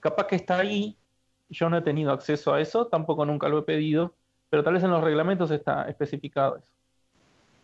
Capaz 0.00 0.26
que 0.26 0.36
está 0.36 0.58
ahí, 0.58 0.96
yo 1.48 1.68
no 1.68 1.78
he 1.78 1.82
tenido 1.82 2.12
acceso 2.12 2.54
a 2.54 2.60
eso, 2.60 2.86
tampoco 2.86 3.24
nunca 3.26 3.48
lo 3.48 3.58
he 3.58 3.62
pedido, 3.62 4.14
pero 4.48 4.62
tal 4.64 4.74
vez 4.74 4.84
en 4.84 4.90
los 4.90 5.04
reglamentos 5.04 5.50
está 5.50 5.88
especificado 5.88 6.56
eso. 6.56 6.72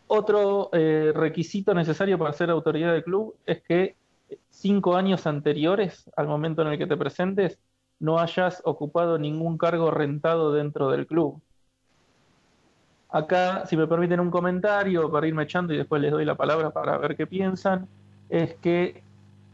Otro 0.07 0.69
eh, 0.73 1.13
requisito 1.15 1.73
necesario 1.75 2.19
para 2.19 2.33
ser 2.33 2.51
autoridad 2.51 2.93
del 2.93 3.05
club 3.05 3.37
es 3.47 3.63
que 3.63 3.97
cinco 4.51 4.97
años 4.97 5.27
anteriores 5.27 6.11
al 6.17 6.27
momento 6.27 6.63
en 6.63 6.69
el 6.69 6.79
que 6.79 6.87
te 6.87 6.97
presentes 6.97 7.59
no 8.05 8.19
hayas 8.19 8.61
ocupado 8.67 9.19
ningún 9.19 9.57
cargo 9.57 9.91
rentado 9.91 10.53
dentro 10.53 10.91
del 10.91 11.07
club. 11.07 11.41
Acá, 13.09 13.65
si 13.65 13.79
me 13.79 13.87
permiten 13.87 14.21
un 14.21 14.31
comentario 14.31 15.11
para 15.11 15.27
irme 15.27 15.45
echando 15.45 15.73
y 15.73 15.79
después 15.79 16.03
les 16.03 16.13
doy 16.13 16.27
la 16.27 16.35
palabra 16.35 16.69
para 16.71 16.99
ver 16.99 17.17
qué 17.17 17.27
piensan, 17.27 17.89
es 18.29 18.57
que 18.57 19.03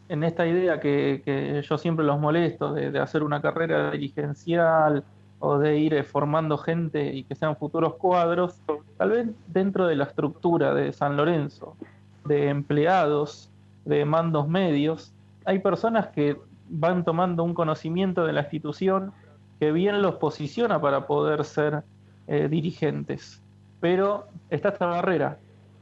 en 0.09 0.25
esta 0.25 0.49
idea 0.49 0.81
que, 0.81 1.63
yo 1.63 1.79
siempre 1.79 2.05
los 2.05 2.19
molesto 2.19 2.73
de, 2.73 2.99
hacer 2.99 3.23
una 3.23 3.41
carrera 3.41 3.93
dirigencial 3.93 5.05
o 5.39 5.59
de 5.59 5.79
ir 5.79 5.95
eh, 5.95 6.03
formando 6.03 6.59
gente 6.59 7.15
y 7.15 7.23
que 7.23 7.37
sean 7.37 7.57
futuros 7.57 7.95
cuadros, 7.95 8.61
tal 8.97 9.11
vez 9.11 9.29
dentro 9.47 9.87
de 9.87 9.95
la 9.95 10.05
estructura 10.05 10.75
de 10.75 10.93
San 10.93 11.17
Lorenzo, 11.17 11.77
de 12.25 12.49
empleados, 12.49 13.49
de 13.85 14.05
mandos 14.05 14.49
medios, 14.49 15.13
hay 15.45 15.61
personas 15.61 16.09
que 16.09 16.37
van 16.71 17.05
tomando 17.05 17.43
un 17.45 17.53
conocimiento 17.53 18.25
de 18.25 18.33
la 18.33 18.43
institución 18.43 19.13
que 19.59 19.73
bien 19.73 20.01
los 20.01 20.15
posiciona 20.17 20.81
para 20.81 21.07
poder 21.07 21.45
ser 21.45 21.83
eh, 22.27 22.49
dirigentes 22.49 23.43
pero 23.81 24.27
está 24.51 24.69
esta 24.69 24.85
barrera. 24.85 25.39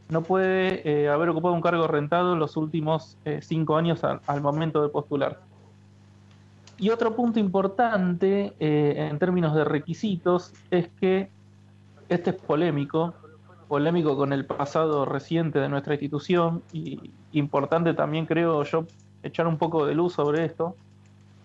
No 0.08 0.22
puede 0.22 0.88
eh, 0.88 1.08
haber 1.08 1.30
ocupado 1.30 1.52
un 1.52 1.60
cargo 1.60 1.88
rentado 1.88 2.32
en 2.32 2.38
los 2.38 2.56
últimos 2.56 3.18
eh, 3.24 3.40
cinco 3.42 3.76
años 3.76 4.04
al, 4.04 4.40
momento 4.40 4.82
de 4.82 4.88
postular. 4.88 5.40
Y 6.78 6.90
otro 6.90 7.16
punto 7.16 7.40
importante 7.40 8.54
en 8.60 9.18
términos 9.18 9.52
de 9.52 9.64
requisitos 9.64 10.52
es 10.70 10.88
que 11.00 11.28
este 12.08 12.30
es 12.30 12.36
polémico, 12.36 13.14
polémico 13.66 14.16
con 14.16 14.32
el 14.32 14.46
pasado 14.46 15.04
reciente 15.04 15.58
de 15.58 15.68
nuestra 15.68 15.94
institución 15.94 16.62
y 16.72 17.10
importante 17.32 17.94
también 17.94 18.26
creo 18.26 18.62
yo 18.62 18.86
echar 19.28 19.46
un 19.46 19.58
poco 19.58 19.86
de 19.86 19.94
luz 19.94 20.14
sobre 20.14 20.44
esto, 20.44 20.76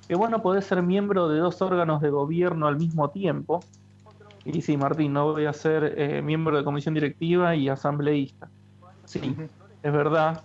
que 0.07 0.15
bueno, 0.15 0.41
podés 0.41 0.65
ser 0.65 0.81
miembro 0.81 1.29
de 1.29 1.39
dos 1.39 1.61
órganos 1.61 2.01
de 2.01 2.09
gobierno 2.09 2.67
al 2.67 2.77
mismo 2.77 3.09
tiempo, 3.09 3.61
y 4.45 4.61
sí, 4.61 4.75
Martín, 4.75 5.13
no 5.13 5.31
voy 5.31 5.45
a 5.45 5.53
ser 5.53 5.93
eh, 5.97 6.21
miembro 6.21 6.57
de 6.57 6.63
comisión 6.63 6.93
directiva 6.93 7.55
y 7.55 7.69
asambleísta. 7.69 8.49
Sí, 9.05 9.35
es 9.81 9.93
verdad. 9.93 10.43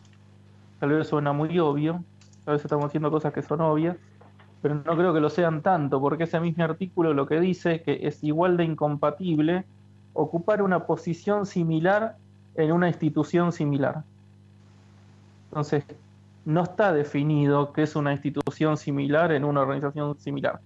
Tal 0.78 0.90
vez 0.90 1.08
suena 1.08 1.32
muy 1.32 1.58
obvio. 1.58 2.04
Tal 2.44 2.54
vez 2.54 2.64
estamos 2.64 2.86
haciendo 2.86 3.10
cosas 3.10 3.32
que 3.32 3.42
son 3.42 3.60
obvias. 3.60 3.96
Pero 4.62 4.76
no 4.76 4.96
creo 4.96 5.12
que 5.12 5.20
lo 5.20 5.30
sean 5.30 5.62
tanto, 5.62 6.00
porque 6.00 6.24
ese 6.24 6.38
mismo 6.40 6.64
artículo 6.64 7.12
lo 7.12 7.26
que 7.26 7.40
dice 7.40 7.76
es 7.76 7.82
que 7.82 7.98
es 8.02 8.22
igual 8.22 8.56
de 8.56 8.64
incompatible 8.64 9.64
ocupar 10.12 10.62
una 10.62 10.84
posición 10.86 11.46
similar 11.46 12.16
en 12.54 12.72
una 12.72 12.88
institución 12.88 13.52
similar. 13.52 14.02
Entonces, 15.50 15.84
no 16.44 16.62
está 16.62 16.92
definido 16.92 17.72
qué 17.72 17.82
es 17.82 17.96
una 17.96 18.12
institución 18.12 18.76
similar 18.76 19.32
en 19.32 19.44
una 19.44 19.60
organización 19.60 20.18
similar. 20.18 20.60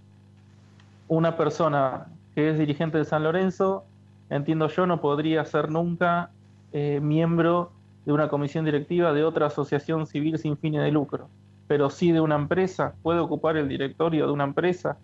Una 1.08 1.36
persona 1.36 2.06
que 2.34 2.50
es 2.50 2.58
dirigente 2.58 2.98
de 2.98 3.04
San 3.04 3.24
Lorenzo, 3.24 3.84
entiendo 4.30 4.68
yo, 4.68 4.86
no 4.86 5.00
podría 5.00 5.44
ser 5.44 5.70
nunca 5.70 6.30
eh, 6.72 7.00
miembro 7.00 7.72
de 8.06 8.12
una 8.12 8.28
comisión 8.28 8.64
directiva 8.64 9.12
de 9.12 9.24
otra 9.24 9.46
asociación 9.46 10.06
civil 10.06 10.38
sin 10.38 10.56
fines 10.56 10.82
de 10.82 10.90
lucro, 10.90 11.28
pero 11.68 11.90
sí 11.90 12.12
de 12.12 12.20
una 12.20 12.36
empresa, 12.36 12.94
puede 13.02 13.20
ocupar 13.20 13.56
el 13.56 13.68
directorio 13.68 14.26
de 14.26 14.32
una 14.32 14.44
empresa. 14.44 14.96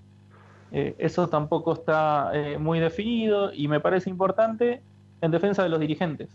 Eh, 0.72 0.94
eso 0.98 1.28
tampoco 1.28 1.72
está 1.72 2.30
eh, 2.34 2.58
muy 2.58 2.78
definido 2.78 3.52
y 3.52 3.68
me 3.68 3.80
parece 3.80 4.10
importante 4.10 4.82
en 5.20 5.30
defensa 5.30 5.62
de 5.62 5.68
los 5.68 5.80
dirigentes. 5.80 6.28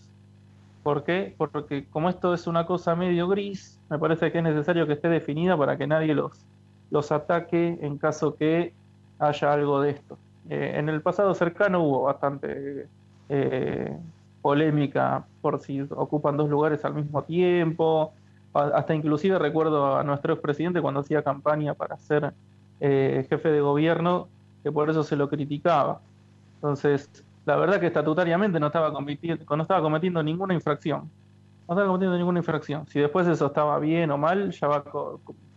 ¿Por 0.84 1.04
qué? 1.06 1.34
Porque 1.38 1.88
como 1.90 2.10
esto 2.10 2.34
es 2.34 2.46
una 2.46 2.66
cosa 2.66 2.96
medio 2.96 3.28
gris, 3.30 3.80
me 3.90 3.98
parece 3.98 4.32
que 4.32 4.40
es 4.40 4.44
necesario 4.44 4.86
que 4.86 4.94
esté 4.94 5.08
definida 5.08 5.58
para 5.58 5.78
que 5.78 5.88
nadie 5.88 6.14
los, 6.14 6.46
los 6.92 7.12
ataque 7.12 7.80
en 7.82 7.98
caso 7.98 8.36
que 8.36 8.74
haya 9.18 9.54
algo 9.54 9.82
de 9.82 9.92
esto. 9.92 10.18
Eh, 10.50 10.74
en 10.76 10.90
el 10.90 11.02
pasado 11.02 11.34
cercano 11.34 11.82
hubo 11.84 12.02
bastante 12.04 12.88
eh, 13.30 13.98
polémica 14.42 15.26
por 15.42 15.62
si 15.62 15.82
ocupan 15.90 16.36
dos 16.36 16.50
lugares 16.50 16.84
al 16.84 16.96
mismo 16.96 17.24
tiempo, 17.24 18.12
hasta 18.54 18.94
inclusive 18.94 19.40
recuerdo 19.40 19.96
a 19.96 20.04
nuestro 20.04 20.34
expresidente 20.34 20.82
cuando 20.82 21.00
hacía 21.00 21.24
campaña 21.24 21.74
para 21.74 21.98
ser 21.98 22.34
eh, 22.82 23.26
jefe 23.30 23.50
de 23.50 23.62
gobierno, 23.62 24.28
que 24.62 24.72
por 24.72 24.90
eso 24.90 25.04
se 25.04 25.16
lo 25.16 25.30
criticaba. 25.30 26.02
Entonces, 26.56 27.10
la 27.46 27.56
verdad 27.58 27.80
que 27.80 27.88
estatutariamente 27.88 28.60
no 28.60 28.68
estaba, 28.68 28.92
no 28.92 29.62
estaba 29.62 29.82
cometiendo 29.82 30.24
ninguna 30.24 30.54
infracción. 30.54 31.10
No 31.68 31.74
estaba 31.74 31.88
cometiendo 31.88 32.18
ninguna 32.18 32.40
infracción. 32.40 32.88
Si 32.88 33.00
después 33.00 33.28
eso 33.28 33.48
estaba 33.48 33.80
bien 33.80 34.12
o 34.12 34.18
mal, 34.18 34.52
ya 34.52 34.68
va 34.68 34.84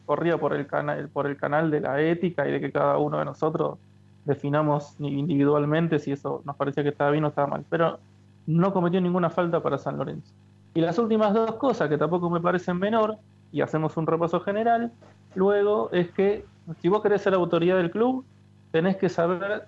corría 0.04 0.38
por 0.38 0.54
el, 0.54 0.66
canal, 0.66 1.08
por 1.08 1.26
el 1.26 1.36
canal 1.36 1.70
de 1.70 1.80
la 1.80 2.00
ética 2.00 2.48
y 2.48 2.52
de 2.52 2.60
que 2.60 2.70
cada 2.70 2.96
uno 2.98 3.18
de 3.18 3.24
nosotros 3.24 3.78
definamos 4.24 4.94
individualmente 5.00 5.98
si 5.98 6.12
eso 6.12 6.42
nos 6.44 6.56
parecía 6.56 6.82
que 6.84 6.90
estaba 6.90 7.10
bien 7.10 7.24
o 7.24 7.28
estaba 7.28 7.48
mal. 7.48 7.64
Pero 7.68 7.98
no 8.46 8.72
cometió 8.72 9.00
ninguna 9.00 9.30
falta 9.30 9.60
para 9.60 9.78
San 9.78 9.98
Lorenzo. 9.98 10.32
Y 10.74 10.80
las 10.80 10.98
últimas 10.98 11.34
dos 11.34 11.54
cosas, 11.54 11.88
que 11.88 11.98
tampoco 11.98 12.30
me 12.30 12.40
parecen 12.40 12.78
menor, 12.78 13.16
y 13.52 13.60
hacemos 13.60 13.96
un 13.96 14.06
repaso 14.06 14.40
general, 14.40 14.92
luego 15.34 15.88
es 15.92 16.10
que 16.10 16.44
si 16.80 16.88
vos 16.88 17.02
querés 17.02 17.22
ser 17.22 17.34
autoridad 17.34 17.76
del 17.76 17.90
club, 17.90 18.24
tenés 18.72 18.96
que 18.96 19.08
saber 19.08 19.66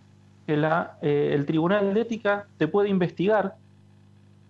que 0.48 0.54
eh, 1.02 1.34
el 1.34 1.44
Tribunal 1.44 1.92
de 1.92 2.00
Ética 2.00 2.46
te 2.56 2.68
puede 2.68 2.88
investigar. 2.88 3.56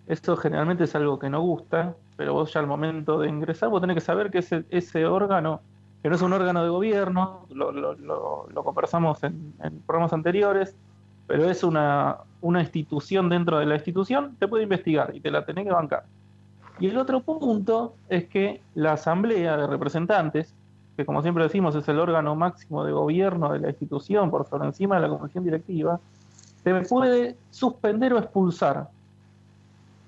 Esto 0.07 0.37
generalmente 0.37 0.85
es 0.85 0.95
algo 0.95 1.19
que 1.19 1.29
no 1.29 1.41
gusta, 1.41 1.93
pero 2.15 2.33
vos 2.33 2.53
ya 2.53 2.61
al 2.61 2.67
momento 2.67 3.19
de 3.19 3.27
ingresar, 3.27 3.67
vos 3.67 3.81
tenés 3.81 3.95
que 3.95 4.01
saber 4.01 4.31
que 4.31 4.37
ese, 4.37 4.63
ese 4.69 5.05
órgano, 5.05 5.59
que 6.01 6.07
no 6.07 6.15
es 6.15 6.21
un 6.21 6.31
órgano 6.31 6.63
de 6.63 6.69
gobierno, 6.69 7.45
lo, 7.49 8.63
conversamos 8.63 9.21
en, 9.25 9.53
en, 9.61 9.81
programas 9.81 10.13
anteriores, 10.13 10.73
pero 11.27 11.49
es 11.49 11.65
una, 11.65 12.19
una 12.39 12.61
institución 12.61 13.27
dentro 13.27 13.59
de 13.59 13.65
la 13.65 13.75
institución, 13.75 14.37
te 14.39 14.47
puede 14.47 14.63
investigar 14.63 15.13
y 15.13 15.19
te 15.19 15.29
la 15.29 15.43
tenés 15.43 15.65
que 15.65 15.73
bancar. 15.73 16.05
Y 16.79 16.87
el 16.87 16.97
otro 16.97 17.19
punto 17.19 17.95
es 18.07 18.29
que 18.29 18.61
la 18.73 18.93
Asamblea 18.93 19.57
de 19.57 19.67
Representantes 19.67 20.55
que 20.99 21.05
como 21.05 21.21
siempre 21.21 21.45
decimos 21.45 21.73
es 21.75 21.87
el 21.87 21.97
órgano 21.97 22.35
máximo 22.35 22.83
de 22.83 22.91
gobierno 22.91 23.53
de 23.53 23.59
la 23.59 23.69
institución 23.69 24.29
por 24.29 24.45
sobre 24.49 24.67
encima 24.67 24.95
de 24.95 25.07
la 25.07 25.07
comisión 25.07 25.45
directiva, 25.45 25.97
te 26.61 26.75
puede 26.81 27.37
suspender 27.51 28.11
o 28.11 28.19
expulsar. 28.19 28.89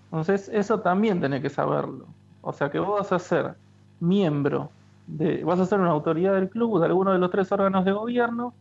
Entonces, 0.07 0.49
eso 0.49 0.81
también 0.81 1.21
tenés 1.21 1.41
que 1.41 1.49
saberlo. 1.49 2.07
O 2.41 2.51
sea 2.51 2.69
que 2.69 2.77
vos 2.77 2.99
vas 2.99 3.11
a 3.13 3.19
ser 3.19 3.53
miembro, 4.01 4.69
de, 5.07 5.45
vas 5.45 5.61
a 5.61 5.65
ser 5.65 5.79
una 5.79 5.91
autoridad 5.91 6.33
del 6.33 6.49
club, 6.49 6.81
de 6.81 6.87
alguno 6.87 7.13
de 7.13 7.19
los 7.19 7.31
tres 7.31 7.49
órganos 7.53 7.85
de 7.85 7.93
gobierno, 7.93 8.53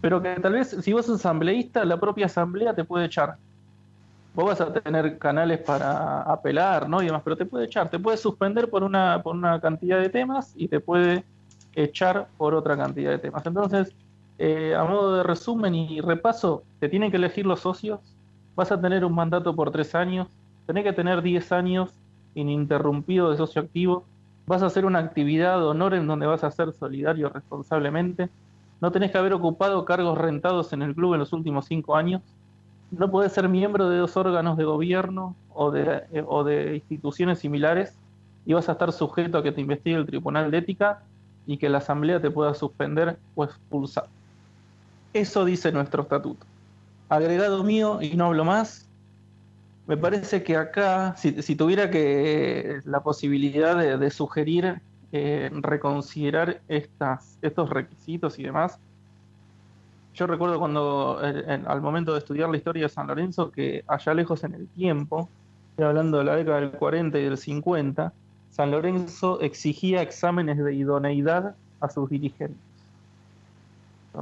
pero 0.00 0.22
que 0.22 0.36
tal 0.36 0.52
vez 0.52 0.76
si 0.80 0.92
vos 0.92 1.06
sos 1.06 1.18
asambleísta, 1.18 1.84
la 1.84 1.98
propia 1.98 2.26
asamblea 2.26 2.72
te 2.72 2.84
puede 2.84 3.06
echar. 3.06 3.34
Vos 4.32 4.44
vas 4.44 4.60
a 4.60 4.72
tener 4.72 5.18
canales 5.18 5.58
para 5.58 6.22
apelar, 6.22 6.88
¿no? 6.88 7.02
Y 7.02 7.06
demás, 7.06 7.22
pero 7.24 7.36
te 7.36 7.46
puede 7.46 7.64
echar, 7.64 7.90
te 7.90 7.98
puede 7.98 8.16
suspender 8.16 8.70
por 8.70 8.84
una, 8.84 9.20
por 9.24 9.34
una 9.34 9.60
cantidad 9.60 10.00
de 10.00 10.08
temas 10.08 10.52
y 10.54 10.68
te 10.68 10.78
puede 10.78 11.24
echar 11.74 12.28
por 12.36 12.54
otra 12.54 12.76
cantidad 12.76 13.10
de 13.10 13.18
temas. 13.18 13.44
Entonces, 13.46 13.94
eh, 14.38 14.74
a 14.74 14.84
modo 14.84 15.16
de 15.16 15.22
resumen 15.22 15.74
y 15.74 16.00
repaso, 16.00 16.62
te 16.80 16.88
tienen 16.88 17.10
que 17.10 17.16
elegir 17.16 17.46
los 17.46 17.60
socios, 17.60 18.00
vas 18.56 18.72
a 18.72 18.80
tener 18.80 19.04
un 19.04 19.14
mandato 19.14 19.54
por 19.54 19.70
tres 19.70 19.94
años, 19.94 20.28
tenés 20.66 20.84
que 20.84 20.92
tener 20.92 21.22
diez 21.22 21.52
años 21.52 21.90
ininterrumpido 22.34 23.30
de 23.30 23.36
socio 23.36 23.62
activo, 23.62 24.04
vas 24.46 24.62
a 24.62 24.66
hacer 24.66 24.86
una 24.86 24.98
actividad 24.98 25.58
de 25.58 25.64
honor 25.64 25.94
en 25.94 26.06
donde 26.06 26.26
vas 26.26 26.44
a 26.44 26.50
ser 26.50 26.72
solidario 26.72 27.28
responsablemente, 27.28 28.28
no 28.80 28.90
tenés 28.90 29.12
que 29.12 29.18
haber 29.18 29.32
ocupado 29.32 29.84
cargos 29.84 30.18
rentados 30.18 30.72
en 30.72 30.82
el 30.82 30.94
club 30.94 31.14
en 31.14 31.20
los 31.20 31.32
últimos 31.32 31.66
cinco 31.66 31.96
años, 31.96 32.22
no 32.90 33.10
podés 33.10 33.32
ser 33.32 33.48
miembro 33.48 33.88
de 33.88 33.98
dos 33.98 34.16
órganos 34.16 34.56
de 34.56 34.64
gobierno 34.64 35.34
o 35.52 35.70
de, 35.70 36.02
eh, 36.12 36.24
o 36.26 36.44
de 36.44 36.76
instituciones 36.76 37.38
similares 37.38 37.96
y 38.46 38.52
vas 38.52 38.68
a 38.68 38.72
estar 38.72 38.92
sujeto 38.92 39.38
a 39.38 39.42
que 39.42 39.52
te 39.52 39.60
investigue 39.60 39.96
el 39.96 40.06
Tribunal 40.06 40.50
de 40.50 40.58
Ética 40.58 41.02
y 41.46 41.58
que 41.58 41.68
la 41.68 41.78
Asamblea 41.78 42.20
te 42.20 42.30
pueda 42.30 42.54
suspender 42.54 43.18
o 43.34 43.44
expulsar. 43.44 44.06
Eso 45.12 45.44
dice 45.44 45.70
nuestro 45.72 46.02
estatuto. 46.02 46.46
Agregado 47.08 47.62
mío, 47.62 48.00
y 48.02 48.16
no 48.16 48.26
hablo 48.26 48.44
más, 48.44 48.88
me 49.86 49.96
parece 49.96 50.42
que 50.42 50.56
acá, 50.56 51.14
si, 51.16 51.56
tuviera 51.56 51.90
que 51.90 52.80
la 52.84 53.02
posibilidad 53.02 53.76
de, 53.98 54.10
sugerir 54.10 54.80
eh, 55.12 55.50
reconsiderar 55.52 56.62
estas, 56.68 57.38
estos 57.42 57.68
requisitos 57.70 58.38
y 58.38 58.44
demás, 58.44 58.78
yo 60.14 60.26
recuerdo 60.26 60.58
cuando, 60.58 61.18
al 61.20 61.80
momento 61.82 62.12
de 62.12 62.20
estudiar 62.20 62.48
la 62.48 62.56
historia 62.56 62.84
de 62.84 62.88
San 62.88 63.08
Lorenzo, 63.08 63.50
que 63.50 63.84
allá 63.86 64.14
lejos 64.14 64.44
en 64.44 64.54
el 64.54 64.68
tiempo, 64.68 65.28
hablando 65.76 66.18
de 66.18 66.24
la 66.24 66.36
década 66.36 66.60
del 66.60 66.70
40 66.70 67.18
y 67.18 67.24
del 67.24 67.36
50, 67.36 68.12
San 68.54 68.70
Lorenzo 68.70 69.40
exigía 69.40 70.00
exámenes 70.00 70.62
de 70.62 70.72
idoneidad 70.72 71.56
a 71.80 71.88
sus 71.90 72.08
dirigentes. 72.08 72.56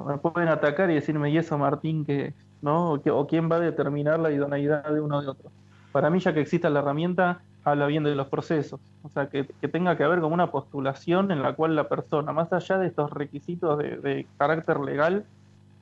Me 0.07 0.17
pueden 0.17 0.49
atacar 0.49 0.91
y 0.91 0.95
decirme, 0.95 1.31
¿y 1.31 1.37
eso 1.37 1.59
Martín 1.59 2.07
qué 2.07 2.33
¿No? 2.63 2.93
¿O 2.93 3.27
quién 3.27 3.51
va 3.51 3.57
a 3.57 3.61
determinar 3.61 4.19
la 4.21 4.31
idoneidad 4.31 4.85
de 4.91 5.03
uno 5.03 5.21
de 5.21 5.29
otro? 5.29 5.51
Para 5.91 6.09
mí, 6.09 6.19
ya 6.21 6.33
que 6.33 6.41
exista 6.41 6.71
la 6.71 6.79
herramienta, 6.79 7.43
habla 7.63 7.87
bien 7.87 8.05
de 8.05 8.15
los 8.15 8.29
procesos. 8.29 8.81
O 9.03 9.11
sea, 9.11 9.27
que, 9.27 9.45
tenga 9.45 9.99
que 9.99 10.05
haber 10.05 10.21
como 10.21 10.33
una 10.33 10.51
postulación 10.51 11.31
en 11.31 11.43
la 11.43 11.53
cual 11.53 11.77
la 11.77 11.91
persona, 11.91 12.33
más 12.33 12.51
allá 12.55 12.79
de 12.79 12.87
estos 12.87 13.11
requisitos 13.11 13.77
de, 13.77 14.27
carácter 14.39 14.81
legal, 14.81 15.27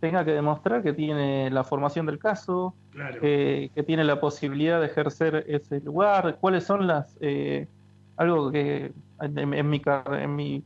tenga 0.00 0.24
que 0.24 0.32
demostrar 0.32 0.82
que 0.82 0.92
tiene 0.92 1.50
la 1.50 1.62
formación 1.62 2.06
del 2.06 2.18
caso, 2.18 2.74
que 3.20 3.84
tiene 3.86 4.02
la 4.02 4.18
posibilidad 4.18 4.80
de 4.80 4.86
ejercer 4.86 5.44
ese 5.46 5.78
lugar, 5.82 6.38
cuáles 6.40 6.64
son 6.64 6.88
las... 6.88 7.16
Eh, 7.20 7.68
algo 8.20 8.50
que 8.50 8.92
en, 9.22 9.68
mi, 9.70 9.80
en 9.80 10.36
mi 10.36 10.62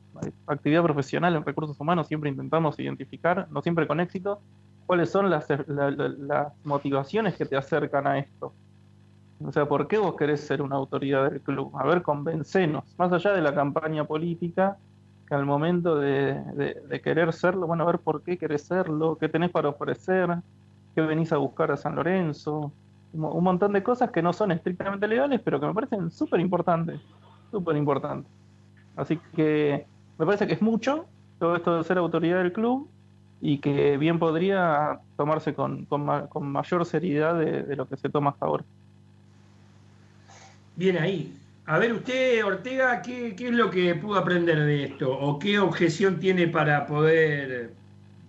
actividad 0.48 0.82
profesional 0.82 1.36
en 1.36 1.44
recursos 1.44 1.78
humanos 1.78 2.08
siempre 2.08 2.28
intentamos 2.28 2.76
identificar, 2.80 3.46
no 3.48 3.62
siempre 3.62 3.86
con 3.86 4.00
éxito, 4.00 4.40
cuáles 4.86 5.08
son 5.08 5.30
las, 5.30 5.46
las 5.68 6.52
motivaciones 6.64 7.36
que 7.36 7.46
te 7.46 7.56
acercan 7.56 8.08
a 8.08 8.18
esto. 8.18 8.52
O 9.44 9.52
sea, 9.52 9.66
¿por 9.66 9.86
qué 9.86 9.98
vos 9.98 10.16
querés 10.16 10.40
ser 10.40 10.62
una 10.62 10.74
autoridad 10.74 11.30
del 11.30 11.40
club? 11.42 11.70
A 11.78 11.86
ver, 11.86 12.02
convencenos. 12.02 12.92
Más 12.98 13.12
allá 13.12 13.32
de 13.32 13.40
la 13.40 13.54
campaña 13.54 14.04
política, 14.04 14.76
que 15.28 15.34
al 15.36 15.46
momento 15.46 15.96
de, 15.96 16.34
de, 16.88 17.00
querer 17.00 17.32
serlo, 17.32 17.68
bueno, 17.68 17.84
a 17.84 17.86
ver 17.86 18.00
por 18.00 18.22
qué 18.24 18.36
querés 18.36 18.62
serlo, 18.62 19.16
qué 19.16 19.28
tenés 19.28 19.52
para 19.52 19.68
ofrecer, 19.68 20.28
qué 20.96 21.02
venís 21.02 21.32
a 21.32 21.36
buscar 21.36 21.70
a 21.70 21.76
San 21.76 21.94
Lorenzo. 21.94 22.72
Un 23.12 23.44
montón 23.44 23.72
de 23.72 23.82
cosas 23.84 24.10
que 24.10 24.22
no 24.22 24.32
son 24.32 24.50
estrictamente 24.50 25.06
legales, 25.06 25.40
pero 25.44 25.60
que 25.60 25.66
me 25.66 25.74
parecen 25.74 26.10
súper 26.10 26.40
importantes 26.40 27.00
súper 27.54 27.76
importante. 27.76 28.28
Así 28.96 29.18
que 29.36 29.86
me 30.18 30.26
parece 30.26 30.48
que 30.48 30.54
es 30.54 30.62
mucho 30.62 31.06
todo 31.38 31.54
esto 31.54 31.76
de 31.76 31.84
ser 31.84 31.98
autoridad 31.98 32.38
del 32.38 32.52
club 32.52 32.88
y 33.40 33.58
que 33.58 33.96
bien 33.96 34.18
podría 34.18 34.98
tomarse 35.16 35.54
con, 35.54 35.84
con, 35.86 36.46
mayor 36.50 36.84
seriedad 36.84 37.38
de, 37.38 37.76
lo 37.76 37.86
que 37.86 37.96
se 37.96 38.08
toma 38.08 38.30
hasta 38.30 38.46
ahora. 38.46 38.64
Bien 40.74 40.98
ahí. 40.98 41.32
A 41.66 41.78
ver, 41.78 41.92
usted, 41.92 42.44
Ortega, 42.44 43.00
¿qué, 43.02 43.36
¿qué, 43.36 43.48
es 43.48 43.54
lo 43.54 43.70
que 43.70 43.94
pudo 43.94 44.18
aprender 44.18 44.58
de 44.58 44.84
esto? 44.84 45.16
¿O 45.16 45.38
qué 45.38 45.60
objeción 45.60 46.18
tiene 46.18 46.48
para 46.48 46.86
poder 46.86 47.70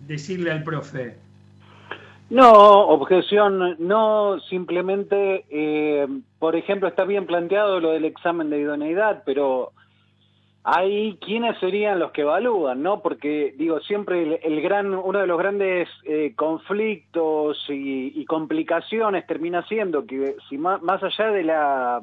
decirle 0.06 0.52
al 0.52 0.62
profe? 0.62 1.16
No, 2.28 2.88
objeción 2.88 3.76
no, 3.78 4.40
simplemente, 4.48 5.44
eh, 5.48 6.08
por 6.40 6.56
ejemplo, 6.56 6.88
está 6.88 7.04
bien 7.04 7.24
planteado 7.24 7.78
lo 7.78 7.92
del 7.92 8.04
examen 8.04 8.50
de 8.50 8.58
idoneidad, 8.60 9.22
pero 9.24 9.72
hay 10.64 11.16
quiénes 11.20 11.56
serían 11.60 12.00
los 12.00 12.10
que 12.10 12.22
evalúan, 12.22 12.82
¿no? 12.82 13.00
Porque 13.00 13.54
digo 13.56 13.78
siempre 13.78 14.40
el, 14.42 14.60
gran, 14.60 14.92
uno 14.92 15.20
de 15.20 15.26
los 15.28 15.38
grandes 15.38 15.88
eh, 16.02 16.32
conflictos 16.34 17.64
y, 17.68 18.24
complicaciones 18.24 19.24
termina 19.28 19.62
siendo 19.68 20.04
que 20.04 20.34
si 20.48 20.58
más, 20.58 20.80
allá 21.04 21.30
de 21.30 21.44
la 21.44 22.00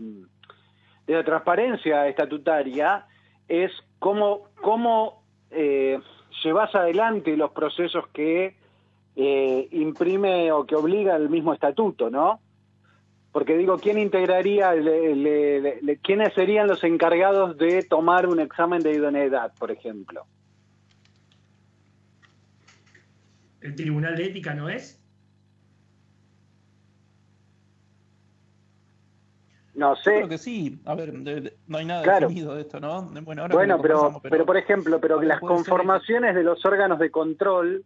de 1.06 1.14
la 1.16 1.24
transparencia 1.26 2.08
estatutaria 2.08 3.06
es 3.50 3.74
cómo, 4.00 4.44
cómo 4.62 5.22
eh, 5.52 6.00
llevas 6.42 6.74
adelante 6.74 7.36
los 7.36 7.52
procesos 7.52 8.08
que 8.14 8.56
eh, 9.16 9.68
imprime 9.72 10.52
o 10.52 10.66
que 10.66 10.76
obliga 10.76 11.16
el 11.16 11.30
mismo 11.30 11.54
estatuto, 11.54 12.10
¿no? 12.10 12.40
Porque 13.32 13.58
digo, 13.58 13.80
¿quién 13.80 13.98
integraría, 13.98 14.74
quiénes 16.04 16.34
serían 16.36 16.68
los 16.68 16.84
encargados 16.84 17.58
de 17.58 17.84
tomar 17.84 18.28
un 18.28 18.40
examen 18.40 18.84
de 18.84 18.94
idoneidad, 18.94 19.52
por 19.58 19.72
ejemplo? 19.72 20.26
¿El 23.62 23.76
Tribunal 23.76 24.16
de 24.16 24.26
Ética 24.26 24.54
no 24.54 24.70
es? 24.70 25.04
No 29.74 29.96
sé. 29.96 30.18
creo 30.18 30.30
que 30.30 30.38
sí. 30.38 30.80
A 30.86 30.94
ver, 30.94 31.14
no 31.14 31.78
hay 31.78 31.86
nada 31.86 32.20
definido 32.20 32.54
de 32.54 32.62
esto, 32.62 32.80
¿no? 32.80 33.10
Bueno, 33.24 33.82
pero, 33.82 34.22
pero, 34.22 34.46
por 34.46 34.58
ejemplo, 34.58 35.00
pero 35.00 35.22
las 35.22 35.40
conformaciones 35.40 36.36
de 36.36 36.44
los 36.44 36.64
órganos 36.66 37.00
de 37.00 37.10
control, 37.10 37.84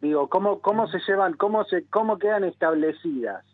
digo, 0.00 0.28
¿cómo, 0.28 0.60
cómo 0.60 0.88
se 0.88 0.98
llevan, 1.06 1.34
cómo, 1.34 1.64
se, 1.64 1.86
cómo 1.86 2.18
quedan 2.18 2.44
establecidas? 2.44 3.44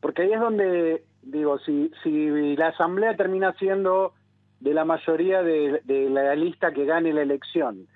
Porque 0.00 0.22
ahí 0.22 0.32
es 0.32 0.40
donde, 0.40 1.04
digo, 1.22 1.58
si, 1.60 1.90
si 2.02 2.56
la 2.56 2.68
Asamblea 2.68 3.16
termina 3.16 3.52
siendo 3.54 4.12
de 4.60 4.74
la 4.74 4.84
mayoría 4.84 5.42
de, 5.42 5.80
de 5.84 6.10
la 6.10 6.34
lista 6.34 6.72
que 6.72 6.84
gane 6.84 7.12
la 7.12 7.22
elección, 7.22 7.86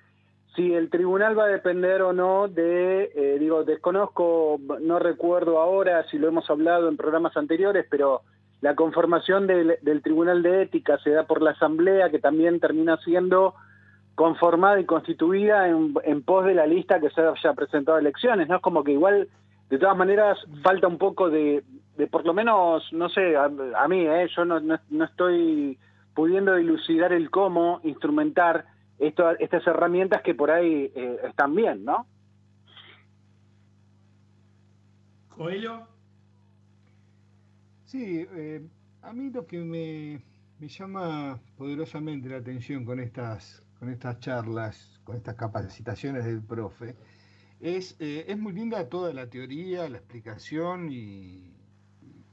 si 0.55 0.73
el 0.73 0.89
tribunal 0.89 1.37
va 1.37 1.45
a 1.45 1.47
depender 1.47 2.01
o 2.01 2.11
no 2.11 2.47
de, 2.47 3.11
eh, 3.15 3.37
digo, 3.39 3.63
desconozco, 3.63 4.59
no 4.81 4.99
recuerdo 4.99 5.59
ahora 5.59 6.03
si 6.09 6.17
lo 6.17 6.27
hemos 6.27 6.49
hablado 6.49 6.89
en 6.89 6.97
programas 6.97 7.37
anteriores, 7.37 7.85
pero 7.89 8.23
la 8.61 8.75
conformación 8.75 9.47
del, 9.47 9.77
Tribunal 10.03 10.43
de 10.43 10.63
Ética 10.63 10.97
se 10.99 11.11
da 11.11 11.25
por 11.25 11.41
la 11.41 11.51
Asamblea, 11.51 12.09
que 12.09 12.19
también 12.19 12.59
termina 12.59 12.97
siendo 12.97 13.53
conformada 14.19 14.81
y 14.81 14.85
constituida 14.85 15.69
en, 15.69 16.23
pos 16.23 16.45
de 16.45 16.53
la 16.53 16.67
lista 16.67 16.99
que 16.99 17.09
se 17.09 17.21
haya 17.21 17.53
presentado 17.53 17.95
a 17.95 18.01
elecciones, 18.01 18.49
¿no? 18.49 18.57
Es 18.57 18.61
como 18.61 18.83
que 18.83 18.91
igual, 18.91 19.29
de 19.69 19.77
todas 19.77 19.95
maneras, 19.95 20.37
falta 20.61 20.89
un 20.89 20.97
poco 20.97 21.29
de, 21.29 21.63
de 21.95 22.07
por 22.07 22.25
lo 22.25 22.33
menos, 22.33 22.83
no 22.91 23.07
sé, 23.07 23.37
a, 23.37 23.47
mí, 23.87 24.01
¿eh? 24.01 24.27
yo 24.35 24.43
no, 24.43 24.59
no, 24.59 25.05
estoy 25.05 25.79
pudiendo 26.13 26.53
dilucidar 26.55 27.13
el 27.13 27.31
cómo 27.31 27.79
instrumentar 27.85 28.65
esto, 28.97 29.29
estas 29.39 29.65
herramientas 29.65 30.21
que 30.21 30.35
por 30.35 30.51
ahí 30.51 30.91
eh, 30.93 31.19
están 31.23 31.55
bien, 31.55 31.85
¿no? 31.85 32.05
Coelho. 35.29 35.87
Sí, 37.85 38.27
eh, 38.35 38.67
a 39.01 39.13
mí 39.13 39.29
lo 39.29 39.47
que 39.47 39.59
me, 39.59 40.21
llama 40.67 41.39
poderosamente 41.57 42.27
la 42.27 42.39
atención 42.39 42.83
con 42.83 42.99
estas, 42.99 43.63
con 43.79 43.89
estas 43.89 44.19
charlas, 44.19 44.99
con 45.03 45.15
estas 45.15 45.35
capacitaciones 45.35 46.25
del 46.25 46.41
profe, 46.41 46.95
es, 47.59 47.95
eh, 47.99 48.25
es 48.27 48.37
muy 48.37 48.53
linda 48.53 48.89
toda 48.89 49.13
la 49.13 49.29
teoría, 49.29 49.89
la 49.89 49.97
explicación 49.97 50.89
y, 50.91 51.55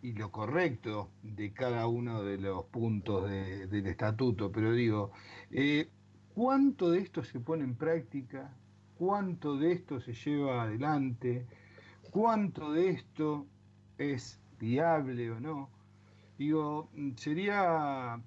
lo 0.03 0.31
correcto 0.31 1.11
de 1.25 1.53
cada 1.53 1.89
uno 1.89 2.23
de 2.23 2.39
los 2.39 2.67
puntos 2.67 3.29
del 3.29 3.87
estatuto, 3.89 4.53
pero 4.53 4.71
digo, 4.73 5.11
eh, 5.51 5.89
¿cuánto 6.33 6.93
de 6.93 7.01
esto 7.01 7.25
se 7.25 7.41
pone 7.41 7.65
en 7.65 7.75
práctica? 7.75 8.57
¿Cuánto 8.97 9.57
de 9.57 9.73
esto 9.73 10.01
se 10.01 10.15
lleva 10.15 10.63
adelante? 10.63 11.45
¿Cuánto 12.13 12.73
de 12.73 12.91
esto 12.91 13.49
es 13.99 14.39
viable 14.59 15.31
o 15.31 15.41
no. 15.41 15.71
Digo, 16.39 16.91
sería, 17.17 18.21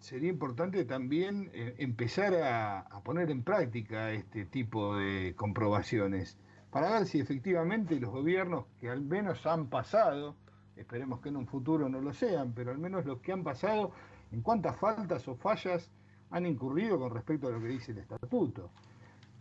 sería 0.00 0.30
importante 0.30 0.84
también 0.84 1.50
eh, 1.52 1.74
empezar 1.78 2.34
a, 2.34 3.00
poner 3.04 3.30
en 3.30 3.42
práctica 3.42 4.10
este 4.12 4.44
tipo 4.46 4.96
de 4.96 5.34
comprobaciones 5.36 6.38
para 6.70 6.90
ver 6.92 7.06
si 7.06 7.20
efectivamente 7.20 7.98
los 8.00 8.10
gobiernos 8.10 8.66
que 8.80 8.88
al 8.88 9.02
menos 9.02 9.46
han 9.46 9.68
pasado, 9.68 10.36
esperemos 10.76 11.20
que 11.20 11.28
en 11.28 11.36
un 11.36 11.46
futuro 11.46 11.88
no 11.88 12.00
lo 12.00 12.12
sean, 12.12 12.52
pero 12.52 12.70
al 12.70 12.78
menos 12.78 13.04
los 13.04 13.20
que 13.20 13.32
han 13.32 13.42
pasado, 13.42 13.92
en 14.32 14.42
cuántas 14.42 14.76
faltas 14.76 15.26
o 15.28 15.34
fallas 15.34 15.90
han 16.30 16.46
incurrido 16.46 16.98
con 16.98 17.12
respecto 17.12 17.48
a 17.48 17.50
lo 17.50 17.60
que 17.60 17.68
dice 17.68 17.92
el 17.92 17.98
estatuto. 17.98 18.70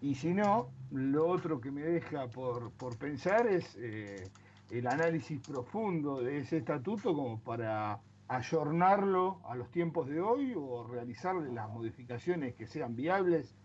Y 0.02 0.16
si 0.16 0.34
no, 0.34 0.72
lo 0.92 1.28
otro 1.28 1.62
que 1.62 1.72
me 1.72 1.82
deja 1.82 2.28
por, 2.28 2.72
pensar 2.98 3.46
es 3.48 3.78
eh, 3.80 4.28
el 4.72 4.88
análisis 4.88 5.40
profundo 5.48 6.22
de 6.22 6.40
ese 6.40 6.58
estatuto 6.58 7.14
como 7.14 7.40
para 7.42 8.00
ayornarlo 8.30 9.42
a 9.46 9.56
los 9.56 9.72
tiempos 9.72 10.08
de 10.08 10.22
hoy 10.22 10.54
o 10.56 10.88
realizarle 10.88 11.52
las 11.52 11.68
modificaciones 11.70 12.54
que 12.54 12.68
sean 12.68 12.96
viables 12.96 13.56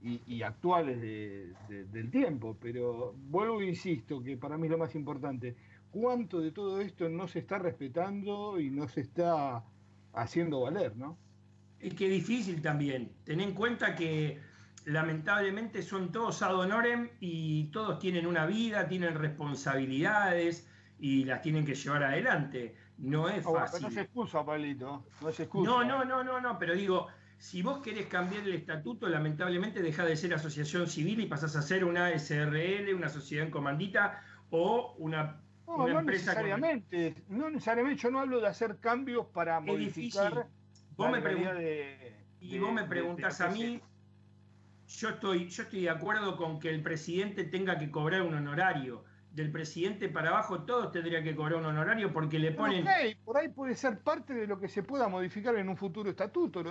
y, 0.00 0.42
actuales 0.42 1.00
del 1.00 2.10
tiempo. 2.10 2.56
Pero 2.60 3.14
vuelvo 3.28 3.60
e 3.60 3.66
insisto 3.66 4.22
que 4.22 4.36
para 4.36 4.56
mí 4.56 4.66
es 4.66 4.70
lo 4.70 4.78
más 4.78 4.94
importante, 4.94 5.56
cuánto 5.90 6.40
de 6.40 6.50
todo 6.50 6.80
esto 6.80 7.08
no 7.08 7.28
se 7.28 7.40
está 7.40 7.58
respetando 7.58 8.58
y 8.58 8.70
no 8.70 8.88
se 8.88 9.02
está 9.02 9.64
haciendo 10.14 10.62
valer, 10.62 10.96
¿no? 10.96 11.18
Es 11.78 11.92
que 11.94 12.08
difícil 12.08 12.62
también. 12.62 13.12
Ten 13.24 13.40
en 13.40 13.52
cuenta 13.52 13.94
que 13.94 14.40
lamentablemente 14.86 15.82
son 15.82 16.10
todos 16.10 16.40
ad 16.42 16.56
honorem 16.56 17.10
y 17.20 17.64
todos 17.64 17.98
tienen 17.98 18.26
una 18.26 18.46
vida, 18.46 18.88
tienen 18.88 19.14
responsabilidades 19.14 20.66
y 20.98 21.24
las 21.24 21.42
tienen 21.42 21.66
que 21.66 21.74
llevar 21.74 22.04
adelante. 22.04 22.76
No 22.98 23.28
es 23.28 23.44
fácil. 23.44 23.82
no 23.82 23.90
se 23.90 24.00
excusa, 24.02 24.44
Pablito. 24.44 25.04
No 25.20 25.32
se 25.32 25.44
excusa. 25.44 25.70
No, 25.70 25.84
no, 25.84 26.04
no, 26.04 26.24
no, 26.24 26.40
no, 26.40 26.58
pero 26.58 26.74
digo, 26.74 27.08
si 27.38 27.62
vos 27.62 27.78
querés 27.78 28.06
cambiar 28.06 28.42
el 28.44 28.54
estatuto, 28.54 29.08
lamentablemente 29.08 29.82
deja 29.82 30.04
de 30.04 30.16
ser 30.16 30.34
asociación 30.34 30.88
civil 30.88 31.20
y 31.20 31.26
pasás 31.26 31.56
a 31.56 31.62
ser 31.62 31.84
una 31.84 32.10
SRL, 32.18 32.94
una 32.94 33.08
sociedad 33.08 33.44
en 33.44 33.50
comandita 33.50 34.22
o 34.50 34.94
una, 34.98 35.42
no, 35.66 35.88
no 35.88 36.02
Necesariamente, 36.02 37.24
No 37.28 37.50
necesariamente, 37.50 38.02
yo 38.02 38.10
no 38.10 38.20
hablo 38.20 38.40
de 38.40 38.46
hacer 38.46 38.78
cambios 38.78 39.26
para 39.26 39.60
modificar. 39.60 40.46
Vos 40.96 41.10
me 41.10 41.18
y 42.40 42.58
vos 42.58 42.72
me 42.72 42.84
preguntás 42.84 43.40
a 43.40 43.48
mí 43.48 43.80
yo 44.88 45.08
estoy, 45.10 45.48
yo 45.48 45.64
estoy 45.64 45.82
de 45.82 45.90
acuerdo 45.90 46.36
con 46.36 46.60
que 46.60 46.70
el 46.70 46.82
presidente 46.82 47.44
tenga 47.44 47.78
que 47.78 47.90
cobrar 47.90 48.22
un 48.22 48.34
honorario. 48.34 49.04
Del 49.36 49.52
presidente 49.52 50.08
para 50.08 50.30
abajo 50.30 50.62
todos 50.62 50.90
tendrían 50.90 51.22
que 51.22 51.36
cobrar 51.36 51.58
un 51.58 51.66
honorario 51.66 52.10
porque 52.10 52.38
le 52.38 52.52
ponen... 52.52 52.86
por 53.22 53.36
ahí 53.36 53.50
puede 53.50 53.74
ser 53.74 53.98
parte 53.98 54.32
de 54.32 54.46
lo 54.46 54.58
que 54.58 54.66
se 54.66 54.82
pueda 54.82 55.08
modificar 55.08 55.54
en 55.56 55.68
un 55.68 55.76
futuro 55.76 56.08
estatuto. 56.08 56.64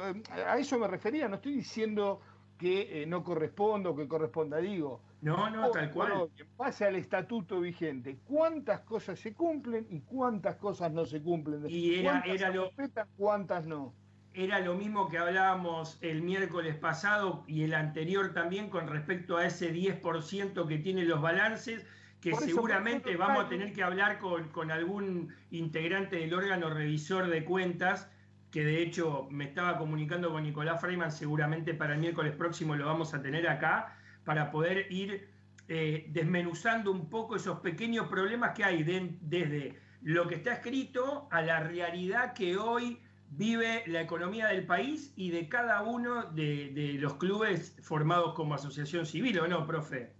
A 0.48 0.58
eso 0.58 0.80
me 0.80 0.88
refería, 0.88 1.28
no 1.28 1.36
estoy 1.36 1.54
diciendo 1.54 2.22
que 2.58 3.04
eh, 3.04 3.06
no 3.06 3.24
corresponda 3.24 3.92
o 3.92 3.96
que 3.96 4.08
corresponda, 4.08 4.58
digo. 4.58 5.00
No, 5.22 5.48
no, 5.52 5.70
tal 5.70 5.92
cual. 5.92 6.28
En 6.36 6.48
base 6.58 6.86
al 6.86 6.96
estatuto 6.96 7.62
vigente, 7.62 8.18
¿cuántas 8.26 8.80
cosas 8.80 9.20
se 9.20 9.36
cumplen 9.36 9.86
y 9.92 10.00
cuántas 10.00 10.56
cosas 10.56 10.92
no 10.92 11.06
se 11.06 11.22
cumplen? 11.22 11.70
Y 11.70 12.00
era, 12.00 12.24
era 12.26 12.50
lo... 12.50 12.72
¿Cuántas 13.16 13.68
no? 13.68 13.94
era 14.36 14.60
lo 14.60 14.76
mismo 14.76 15.08
que 15.08 15.18
hablábamos 15.18 15.98
el 16.02 16.22
miércoles 16.22 16.76
pasado 16.76 17.46
y 17.48 17.64
el 17.64 17.74
anterior 17.74 18.34
también 18.34 18.70
con 18.70 18.88
respecto 18.88 19.38
a 19.38 19.46
ese 19.46 19.74
10% 19.74 20.68
que 20.68 20.78
tienen 20.78 21.08
los 21.08 21.22
balances, 21.22 21.86
que 22.26 22.36
seguramente 22.38 23.16
vamos 23.18 23.46
a 23.46 23.50
tener 23.50 23.72
que 23.72 23.84
hablar 23.84 24.18
con, 24.18 24.72
algún 24.72 25.32
integrante 25.52 26.16
del 26.16 26.34
órgano 26.34 26.72
revisor 26.72 27.28
de 27.28 27.46
cuentas, 27.46 28.10
que 28.50 28.66
de 28.66 28.82
hecho 28.82 29.28
me 29.30 29.44
estaba 29.44 29.78
comunicando 29.78 30.32
con 30.32 30.42
Nicolás 30.42 30.82
Freiman, 30.82 31.12
seguramente 31.12 31.76
para 31.76 31.94
el 31.94 32.00
miércoles 32.00 32.34
próximo 32.34 32.76
lo 32.76 32.88
vamos 32.88 33.14
a 33.14 33.22
tener 33.22 33.48
acá, 33.48 33.96
para 34.24 34.50
poder 34.50 34.92
ir 34.92 35.30
eh, 35.68 36.08
desmenuzando 36.10 36.92
un 36.92 37.12
poco 37.12 37.36
esos 37.36 37.60
pequeños 37.60 38.08
problemas 38.08 38.56
que 38.56 38.64
hay 38.64 38.82
desde 38.84 39.80
lo 40.02 40.28
que 40.28 40.36
está 40.36 40.54
escrito 40.54 41.28
a 41.30 41.44
la 41.44 41.60
realidad 41.60 42.34
que 42.34 42.58
hoy 42.58 43.00
vive 43.30 43.84
la 43.86 44.02
economía 44.02 44.48
del 44.48 44.66
país 44.66 45.14
y 45.16 45.30
de 45.30 45.48
cada 45.48 45.84
uno 45.84 46.24
de, 46.32 46.96
los 47.00 47.16
clubes 47.16 47.78
formados 47.84 48.34
como 48.34 48.56
asociación 48.56 49.06
civil, 49.06 49.40
¿o 49.40 49.48
no, 49.48 49.68
profe? 49.68 50.15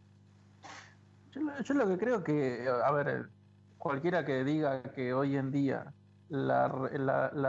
Yo, 1.64 1.74
lo 1.74 1.88
que 1.88 1.98
creo 1.98 2.24
que, 2.24 2.68
a 2.68 2.92
ver, 2.92 3.30
cualquiera 3.78 4.26
que 4.26 4.44
diga 4.44 4.82
que 4.94 5.14
hoy 5.14 5.36
en 5.36 5.52
día 5.52 5.94
la, 6.30 6.68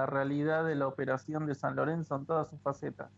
realidad 0.06 0.64
de 0.64 0.74
la 0.74 0.86
operación 0.86 1.46
de 1.46 1.54
San 1.54 1.76
Lorenzo 1.76 2.16
en 2.16 2.26
todas 2.26 2.48
sus 2.50 2.60
facetas 2.60 3.10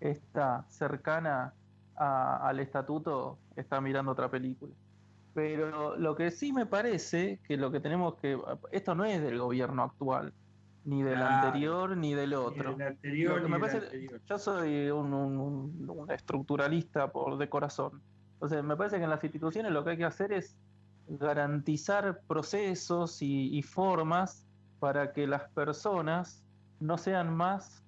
está 0.00 0.64
cercana 0.68 1.52
al 1.96 2.60
estatuto, 2.60 3.38
está 3.56 3.80
mirando 3.80 4.12
otra 4.12 4.30
película. 4.30 4.74
Pero 5.34 5.96
lo 5.96 6.14
que 6.14 6.30
sí 6.30 6.52
me 6.52 6.66
parece 6.66 7.40
que 7.46 7.56
lo 7.56 7.72
que 7.72 7.80
tenemos 7.80 8.14
que, 8.16 8.38
esto 8.70 8.94
no 8.94 9.04
es 9.04 9.20
del 9.20 9.38
gobierno 9.38 9.82
actual, 9.82 10.32
ni 10.84 11.02
del 11.02 11.22
anterior 11.22 11.96
ni 11.96 12.14
del 12.14 12.34
otro. 12.34 12.76
Yo 14.26 14.38
soy 14.38 14.90
un, 14.90 16.06
estructuralista 16.10 17.10
por 17.10 17.38
de 17.38 17.48
corazón. 17.48 18.02
Entonces, 18.44 18.62
me 18.62 18.76
parece 18.76 18.98
que 18.98 19.04
en 19.04 19.08
las 19.08 19.24
instituciones 19.24 19.72
lo 19.72 19.82
que 19.82 19.92
hay 19.92 19.96
que 19.96 20.04
hacer 20.04 20.30
es 20.30 20.54
garantizar 21.08 22.20
procesos 22.28 23.22
y, 23.22 23.62
formas 23.62 24.46
para 24.80 25.14
que 25.14 25.26
las 25.26 25.48
personas 25.52 26.44
no 26.78 26.98
sean 26.98 27.34
más 27.34 27.82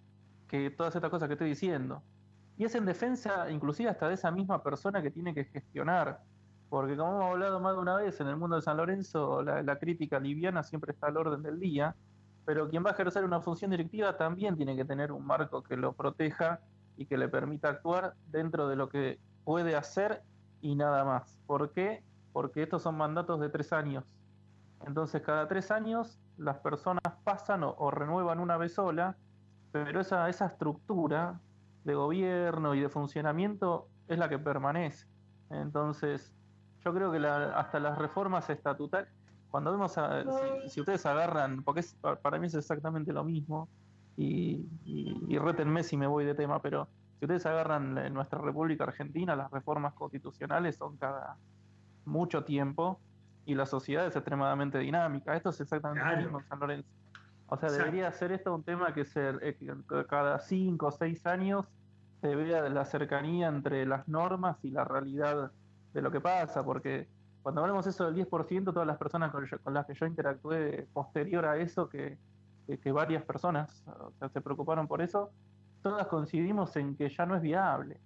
que 0.48 0.70
todas 0.70 0.96
estas 0.96 1.10
cosas 1.10 1.28
que 1.28 1.34
estoy 1.34 1.50
diciendo. 1.50 2.02
Y 2.56 2.64
es 2.64 2.74
en 2.74 2.86
defensa 2.86 3.50
inclusive 3.50 3.90
hasta 3.90 4.08
de 4.08 4.14
esa 4.14 4.30
misma 4.30 4.62
persona 4.62 5.02
que 5.02 5.10
tiene 5.10 5.34
que 5.34 5.44
gestionar. 5.44 6.22
Porque 6.70 6.96
como 6.96 7.16
hemos 7.16 7.32
hablado 7.32 7.60
más 7.60 7.74
de 7.74 7.82
una 7.82 7.96
vez, 7.96 8.18
en 8.22 8.28
el 8.28 8.38
mundo 8.38 8.56
de 8.56 8.62
San 8.62 8.78
Lorenzo 8.78 9.42
la, 9.42 9.78
crítica 9.78 10.18
liviana 10.18 10.62
siempre 10.62 10.92
está 10.92 11.08
al 11.08 11.18
orden 11.18 11.42
del 11.42 11.60
día, 11.60 11.94
pero 12.46 12.70
quien 12.70 12.82
va 12.82 12.92
a 12.92 12.92
ejercer 12.94 13.26
una 13.26 13.42
función 13.42 13.72
directiva 13.72 14.16
también 14.16 14.56
tiene 14.56 14.74
que 14.74 14.86
tener 14.86 15.12
un 15.12 15.26
marco 15.26 15.62
que 15.62 15.76
lo 15.76 15.92
proteja 15.92 16.60
y 16.96 17.04
que 17.04 17.18
le 17.18 17.28
permita 17.28 17.68
actuar 17.68 18.14
dentro 18.30 18.68
de 18.68 18.76
lo 18.76 18.88
que 18.88 19.18
puede 19.44 19.76
hacer 19.76 20.22
y 20.60 20.74
nada 20.74 21.04
más. 21.04 21.38
¿Por 21.46 21.72
qué? 21.72 22.02
Porque 22.32 22.62
estos 22.62 22.82
son 22.82 22.96
mandatos 22.96 23.40
de 23.40 23.48
tres 23.48 23.72
años. 23.72 24.04
Entonces 24.86 25.22
cada 25.22 25.48
tres 25.48 25.70
años 25.70 26.20
las 26.36 26.58
personas 26.58 27.02
pasan 27.24 27.62
o, 27.64 27.90
renuevan 27.90 28.40
una 28.40 28.56
vez 28.56 28.74
sola, 28.74 29.16
pero 29.72 30.00
esa, 30.00 30.28
esa 30.28 30.46
estructura 30.46 31.40
de 31.84 31.94
gobierno 31.94 32.74
y 32.74 32.80
de 32.80 32.88
funcionamiento 32.88 33.88
es 34.08 34.18
la 34.18 34.28
que 34.28 34.38
permanece. 34.38 35.06
Entonces, 35.50 36.34
yo 36.84 36.92
creo 36.92 37.12
que 37.12 37.18
hasta 37.26 37.80
las 37.80 37.96
reformas 37.98 38.50
estatutarias, 38.50 39.12
cuando 39.50 39.72
vemos, 39.72 39.96
si, 40.68 40.80
ustedes 40.80 41.06
agarran, 41.06 41.62
porque 41.62 41.84
para 42.22 42.38
mí 42.38 42.48
es 42.48 42.54
exactamente 42.54 43.12
lo 43.12 43.24
mismo, 43.24 43.68
y, 44.16 44.68
y, 44.84 45.24
y 45.28 45.38
rétenme 45.38 45.82
si 45.82 45.96
me 45.96 46.06
voy 46.06 46.24
de 46.24 46.34
tema, 46.34 46.60
pero 46.60 46.88
si 47.18 47.24
ustedes 47.24 47.46
agarran 47.46 47.96
en 47.98 48.12
nuestra 48.12 48.38
República 48.40 48.84
Argentina, 48.84 49.34
las 49.34 49.50
reformas 49.50 49.94
constitucionales 49.94 50.76
son 50.76 50.96
cada 50.96 51.36
mucho 52.04 52.44
tiempo 52.44 53.00
y 53.46 53.54
la 53.54 53.64
sociedad 53.64 54.06
es 54.06 54.16
extremadamente 54.16 54.78
dinámica. 54.78 55.34
Esto 55.34 55.50
es 55.50 55.60
exactamente 55.60 56.04
lo 56.04 56.16
mismo 56.16 56.40
en 56.40 56.46
San 56.46 56.60
Lorenzo. 56.60 56.88
O 57.48 57.56
sea, 57.56 57.70
debería 57.70 58.10
ser 58.12 58.32
esto 58.32 58.54
un 58.54 58.64
tema 58.64 58.92
que, 58.92 59.04
ser, 59.04 59.38
eh, 59.42 59.56
cada 60.08 60.38
cinco 60.40 60.86
o 60.86 60.90
seis 60.90 61.24
años 61.26 61.64
se 62.20 62.34
vea 62.34 62.68
la 62.68 62.84
cercanía 62.84 63.48
entre 63.48 63.86
las 63.86 64.08
normas 64.08 64.58
y 64.64 64.70
la 64.70 64.84
realidad 64.84 65.52
de 65.94 66.02
lo 66.02 66.10
que 66.10 66.20
pasa, 66.20 66.64
porque 66.64 67.08
cuando 67.42 67.60
hablamos 67.60 67.86
eso 67.86 68.10
del 68.10 68.26
10%, 68.26 68.64
todas 68.72 68.86
las 68.86 68.98
personas 68.98 69.30
con, 69.30 69.74
las 69.74 69.86
que 69.86 69.94
yo 69.94 70.06
interactué 70.06 70.88
posterior 70.92 71.44
a 71.44 71.56
eso, 71.56 71.88
que, 71.88 72.18
que, 72.66 72.92
varias 72.92 73.22
personas 73.22 73.84
se 74.32 74.40
preocuparon 74.40 74.88
por 74.88 75.00
eso, 75.00 75.30
todas 75.86 76.06
coincidimos 76.08 76.74
en 76.76 76.96
que 76.96 77.08
ya 77.08 77.26
no 77.26 77.36
es 77.36 77.42
viable. 77.42 78.00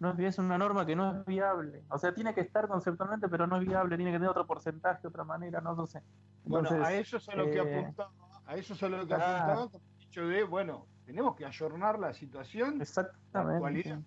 No 0.00 0.12
es, 0.12 0.18
es 0.18 0.38
una 0.38 0.56
norma 0.56 0.86
que 0.86 0.96
no 0.96 1.20
es 1.20 1.26
viable. 1.26 1.84
O 1.90 1.98
sea, 1.98 2.14
tiene 2.14 2.32
que 2.34 2.40
estar 2.40 2.66
conceptualmente, 2.66 3.28
pero 3.28 3.46
no 3.46 3.56
es 3.56 3.66
viable, 3.66 3.96
tiene 3.96 4.12
que 4.12 4.16
tener 4.16 4.30
otro 4.30 4.46
porcentaje, 4.46 5.06
otra 5.06 5.22
manera, 5.22 5.60
no 5.60 5.86
sé. 5.86 6.02
bueno, 6.44 6.70
a 6.70 6.94
eso 6.94 7.18
es 7.18 7.28
a 7.28 7.36
lo 7.36 7.44
que 7.44 7.58
eh, 7.58 7.60
apuntaba, 7.60 8.10
a 8.46 8.56
eso 8.56 8.72
es 8.72 8.82
a 8.82 8.88
lo 8.88 9.06
que 9.06 9.14
apuntaba, 9.14 9.68
dicho 9.98 10.26
de, 10.26 10.44
bueno, 10.44 10.86
tenemos 11.04 11.36
que 11.36 11.44
ayornar 11.44 11.98
la 11.98 12.14
situación. 12.14 12.80
Exactamente. 12.80 13.98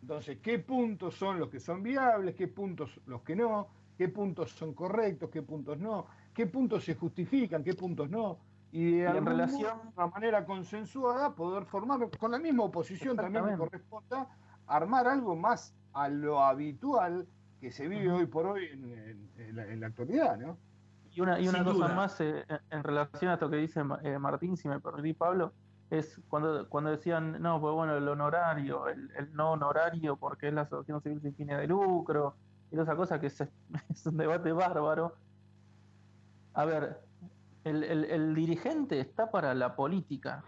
Entonces, 0.00 0.38
¿qué 0.40 0.60
puntos 0.60 1.16
son 1.16 1.40
los 1.40 1.48
que 1.48 1.58
son 1.58 1.82
viables? 1.82 2.36
¿Qué 2.36 2.46
puntos 2.46 3.00
los 3.06 3.22
que 3.22 3.34
no? 3.34 3.68
¿Qué 3.98 4.08
puntos 4.08 4.52
son 4.52 4.72
correctos? 4.72 5.30
¿Qué 5.30 5.42
puntos 5.42 5.78
no? 5.78 6.06
¿Qué 6.32 6.46
puntos 6.46 6.84
se 6.84 6.94
justifican? 6.94 7.64
¿Qué 7.64 7.74
puntos 7.74 8.08
no? 8.08 8.38
Y, 8.72 9.00
en 9.00 9.26
relación 9.26 9.92
de 9.94 10.06
manera 10.06 10.46
consensuada 10.46 11.34
poder 11.34 11.66
formar 11.66 12.08
con 12.18 12.30
la 12.30 12.38
misma 12.38 12.64
oposición 12.64 13.16
también 13.16 13.44
me 13.44 13.56
corresponda 13.56 14.26
armar 14.66 15.06
algo 15.06 15.36
más 15.36 15.74
a 15.92 16.08
lo 16.08 16.42
habitual 16.42 17.28
que 17.60 17.70
se 17.70 17.86
vive 17.86 18.10
hoy 18.10 18.26
por 18.26 18.46
hoy 18.46 18.64
en, 18.72 19.80
la, 19.80 19.86
actualidad, 19.86 20.38
¿no? 20.38 20.56
Y 21.12 21.20
una, 21.20 21.38
y 21.38 21.46
una 21.48 21.62
cosa 21.62 21.88
más 21.88 22.18
eh, 22.22 22.44
en 22.70 22.82
relación 22.82 23.30
a 23.30 23.34
esto 23.34 23.50
que 23.50 23.56
dice 23.56 23.82
eh, 24.02 24.18
Martín, 24.18 24.56
si 24.56 24.66
me 24.66 24.80
perdí 24.80 25.12
Pablo, 25.12 25.52
es 25.90 26.18
cuando, 26.28 26.66
cuando 26.70 26.90
decían, 26.90 27.42
no, 27.42 27.60
pues 27.60 27.74
bueno, 27.74 27.94
el 27.94 28.08
honorario, 28.08 28.88
el, 28.88 29.10
no 29.34 29.52
honorario, 29.52 30.16
porque 30.16 30.48
es 30.48 30.54
la 30.54 30.62
asociación 30.62 31.02
civil 31.02 31.20
sin 31.20 31.34
fines 31.34 31.58
de 31.58 31.66
lucro, 31.66 32.34
y 32.68 32.70
toda 32.70 32.84
esa 32.84 32.96
cosa 32.96 33.20
que 33.20 33.26
es, 33.26 33.38
es 33.90 34.06
un 34.06 34.16
debate 34.16 34.52
bárbaro. 34.52 35.14
A 36.54 36.64
ver, 36.64 36.98
el, 37.64 37.84
el, 37.84 38.34
dirigente 38.34 39.00
está 39.00 39.30
para 39.30 39.54
la 39.54 39.76
política. 39.76 40.44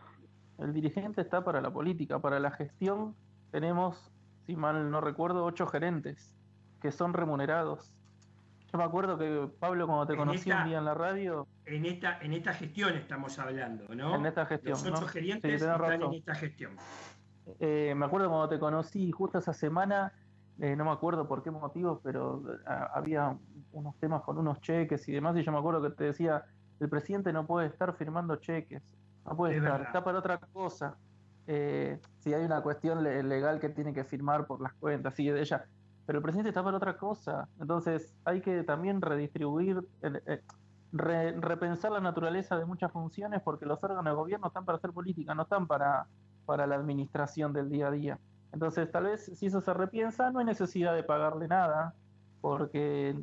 El 0.59 0.73
dirigente 0.73 1.21
está 1.21 1.45
para 1.45 1.61
la 1.61 1.73
política. 1.73 2.19
Para 2.19 2.41
la 2.41 2.51
gestión 2.51 3.15
tenemos, 3.51 4.11
si 4.47 4.57
mal 4.57 4.91
no 4.91 5.01
recuerdo, 5.01 5.45
ocho 5.45 5.67
gerentes 5.67 6.37
que 6.81 6.93
son 6.93 7.15
remunerados. 7.15 7.95
Yo 8.73 8.79
me 8.79 8.85
acuerdo 8.85 9.17
que 9.17 9.49
Pablo, 9.59 9.87
cuando 9.87 10.07
te 10.07 10.17
conocí 10.17 10.51
un 10.51 10.65
día 10.65 10.79
en 10.79 10.85
la 10.85 10.95
radio. 10.95 11.47
En 11.65 11.87
esta, 11.87 12.19
en 12.21 12.33
esta 12.33 12.53
gestión 12.53 12.95
estamos 12.95 13.39
hablando, 13.39 13.87
¿no? 13.95 14.17
En 14.17 14.27
esta 14.27 14.45
gestión. 14.47 14.73
Los 14.73 14.87
ocho 14.87 15.07
gerentes 15.07 15.63
están 15.63 16.03
en 16.03 16.13
esta 16.15 16.35
gestión. 16.35 16.77
Eh, 17.61 17.95
me 17.97 18.07
acuerdo 18.07 18.29
cuando 18.29 18.49
te 18.49 18.59
conocí, 18.59 19.11
justo 19.13 19.39
esa 19.39 19.53
semana, 19.53 20.13
eh, 20.61 20.77
no 20.77 20.85
me 20.85 20.91
acuerdo 20.91 21.27
por 21.29 21.43
qué 21.43 21.51
motivo, 21.51 22.01
pero 22.03 22.43
ah, 22.67 22.91
había 22.95 23.37
unos 23.73 23.97
temas 23.99 24.23
con 24.23 24.39
unos 24.39 24.61
cheques 24.61 25.09
y 25.09 25.13
demás, 25.13 25.37
y 25.37 25.43
yo 25.43 25.53
me 25.53 25.59
acuerdo 25.59 25.83
que 25.83 25.91
te 25.91 26.05
decía, 26.05 26.45
el 26.81 26.89
presidente 26.89 27.33
no 27.33 27.47
puede 27.47 27.69
estar 27.69 27.95
firmando 27.95 28.37
cheques, 28.37 28.83
no 29.25 29.37
puede 29.37 29.57
estar, 29.57 29.81
está 29.83 30.05
para 30.05 30.19
otra 30.19 30.39
cosa. 30.39 30.97
Eh, 31.47 32.01
si 32.21 32.33
hay 32.33 32.45
una 32.45 32.63
cuestión 32.63 33.03
legal 33.03 33.61
que 33.61 33.69
tiene 33.69 33.93
que 33.93 34.05
firmar 34.05 34.47
por 34.47 34.61
las 34.61 34.73
cuentas, 34.75 35.15
sí, 35.15 35.29
de 35.29 35.41
ella, 35.41 35.67
pero 36.07 36.19
el 36.19 36.23
presidente 36.23 36.51
está 36.51 36.63
para 36.63 36.77
otra 36.77 36.97
cosa. 36.97 37.49
Entonces 37.61 38.15
hay 38.25 38.41
que 38.41 38.63
también 38.63 39.01
redistribuir, 39.01 39.87
eh, 40.03 40.43
repensar 40.93 41.93
la 41.93 42.01
naturaleza 42.01 42.57
de 42.57 42.65
muchas 42.65 42.93
funciones 42.93 43.43
porque 43.43 43.67
los 43.67 43.83
órganos 43.83 44.05
de 44.05 44.13
gobierno 44.13 44.47
están 44.47 44.65
para 44.65 44.77
hacer 44.77 44.93
política, 44.93 45.35
no 45.35 45.43
están 45.43 45.67
para, 45.67 46.07
para 46.47 46.67
la 46.67 46.77
administración 46.77 47.53
del 47.53 47.69
día 47.71 47.89
a 47.89 47.91
día. 47.91 48.19
Entonces 48.53 48.91
tal 48.91 49.05
vez 49.05 49.25
si 49.35 49.47
eso 49.47 49.61
se 49.61 49.75
repiensa 49.75 50.31
no 50.31 50.39
hay 50.39 50.45
necesidad 50.45 50.95
de 50.95 51.03
pagarle 51.03 51.49
nada 51.49 51.95
porque 52.41 53.17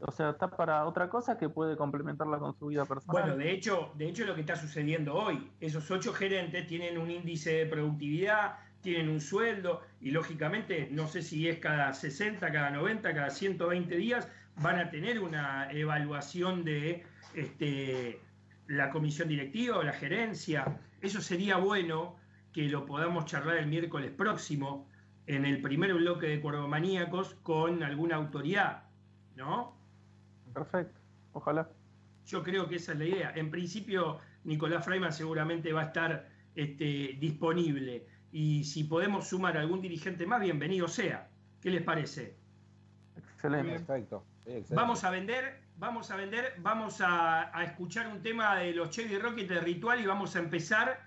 o 0.00 0.10
sea, 0.10 0.30
está 0.30 0.48
para 0.48 0.84
otra 0.86 1.08
cosa 1.08 1.38
que 1.38 1.48
puede 1.48 1.76
complementarla 1.76 2.38
con 2.38 2.56
su 2.58 2.66
vida 2.66 2.84
personal. 2.84 3.22
Bueno, 3.22 3.36
de 3.36 3.52
hecho, 3.52 3.92
de 3.94 4.08
hecho 4.08 4.24
lo 4.24 4.34
que 4.34 4.40
está 4.40 4.56
sucediendo 4.56 5.14
hoy, 5.14 5.50
esos 5.60 5.90
ocho 5.90 6.12
gerentes 6.12 6.66
tienen 6.66 6.98
un 6.98 7.10
índice 7.10 7.52
de 7.52 7.66
productividad, 7.66 8.58
tienen 8.80 9.08
un 9.08 9.20
sueldo 9.20 9.82
y 10.00 10.10
lógicamente, 10.10 10.88
no 10.90 11.08
sé 11.08 11.22
si 11.22 11.48
es 11.48 11.58
cada 11.58 11.92
60, 11.94 12.52
cada 12.52 12.70
90, 12.70 13.14
cada 13.14 13.30
120 13.30 13.96
días, 13.96 14.28
van 14.60 14.78
a 14.78 14.90
tener 14.90 15.20
una 15.20 15.70
evaluación 15.72 16.64
de 16.64 17.04
este, 17.34 18.20
la 18.66 18.90
comisión 18.90 19.28
directiva 19.28 19.78
o 19.78 19.82
la 19.82 19.92
gerencia. 19.92 20.78
Eso 21.00 21.20
sería 21.20 21.56
bueno 21.56 22.16
que 22.52 22.68
lo 22.68 22.86
podamos 22.86 23.24
charlar 23.24 23.56
el 23.56 23.66
miércoles 23.66 24.10
próximo 24.10 24.88
en 25.26 25.44
el 25.44 25.60
primer 25.60 25.94
bloque 25.94 26.26
de 26.26 26.40
Cuervomaníacos 26.40 27.34
con 27.42 27.82
alguna 27.82 28.16
autoridad, 28.16 28.84
¿no? 29.34 29.74
Perfecto, 30.54 31.00
ojalá. 31.32 31.68
Yo 32.26 32.42
creo 32.42 32.68
que 32.68 32.76
esa 32.76 32.92
es 32.92 32.98
la 32.98 33.04
idea. 33.04 33.32
En 33.34 33.50
principio, 33.50 34.20
Nicolás 34.44 34.84
Freiman 34.84 35.12
seguramente 35.12 35.72
va 35.72 35.82
a 35.82 35.86
estar 35.86 36.28
este, 36.54 37.16
disponible. 37.20 38.06
Y 38.32 38.64
si 38.64 38.84
podemos 38.84 39.28
sumar 39.28 39.56
algún 39.58 39.80
dirigente 39.80 40.26
más, 40.26 40.40
bienvenido 40.40 40.88
sea. 40.88 41.28
¿Qué 41.60 41.70
les 41.70 41.82
parece? 41.82 42.36
Excelente. 43.16 43.72
Perfecto. 43.72 44.24
Vamos 44.70 45.04
a 45.04 45.10
vender, 45.10 45.60
vamos 45.78 46.10
a 46.10 46.16
vender, 46.16 46.54
vamos 46.58 47.00
a, 47.00 47.50
escuchar 47.64 48.08
un 48.08 48.22
tema 48.22 48.56
de 48.56 48.72
los 48.72 48.90
Chevy 48.90 49.18
Rocket 49.18 49.48
de 49.48 49.60
Ritual 49.60 50.00
y 50.00 50.06
vamos 50.06 50.36
a 50.36 50.38
empezar 50.38 51.00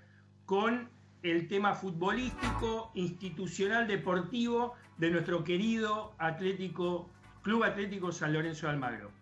con 0.45 0.89
el 1.23 1.47
tema 1.47 1.73
futbolístico, 1.73 2.91
institucional, 2.95 3.87
deportivo 3.87 4.73
de 4.97 5.11
nuestro 5.11 5.43
querido 5.43 6.15
Atlético, 6.17 7.09
Club 7.43 7.63
Atlético 7.63 8.11
San 8.11 8.33
Lorenzo 8.33 8.67
de 8.67 8.73
Almagro. 8.73 9.16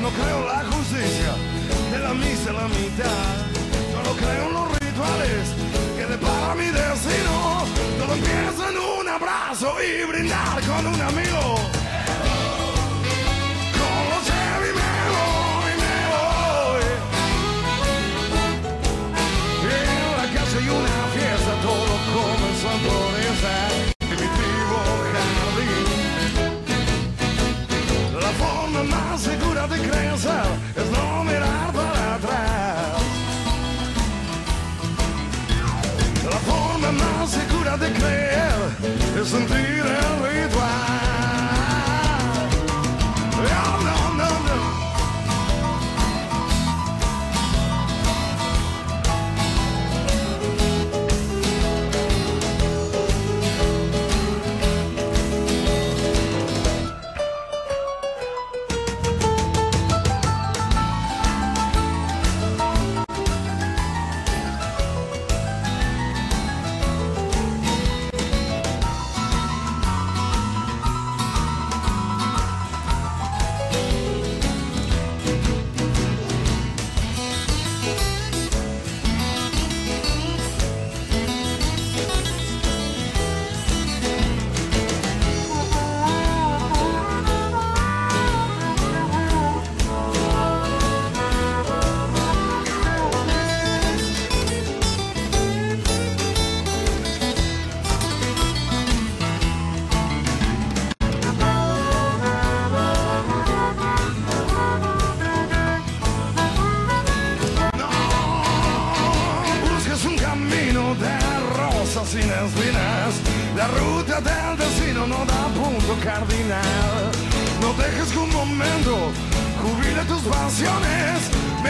No 0.00 0.08
creo 0.08 0.38
en 0.40 0.46
la 0.46 0.64
justicia 0.72 1.34
de 1.92 1.98
la 1.98 2.14
misa 2.14 2.52
la 2.52 2.68
mitad. 2.68 3.36
Yo 3.92 4.02
no 4.02 4.16
creo 4.16 4.46
en 4.46 4.52
los 4.54 4.78
rituales 4.78 5.54
que 5.94 6.06
depara 6.06 6.54
mi 6.54 6.64
destino. 6.64 7.66
Todo 7.98 8.14
empieza 8.14 8.70
en 8.70 8.78
un 8.78 9.08
abrazo 9.08 9.74
y 9.82 10.06
brindar 10.06 10.62
con 10.62 10.86
un 10.86 11.00
amigo. 11.02 11.59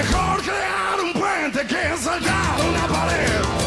Mejor 0.01 0.41
crear 0.41 0.99
un 1.05 1.13
puente 1.13 1.67
que 1.67 1.89
ensayar 1.89 2.59
una 2.67 2.87
pared. 2.89 3.60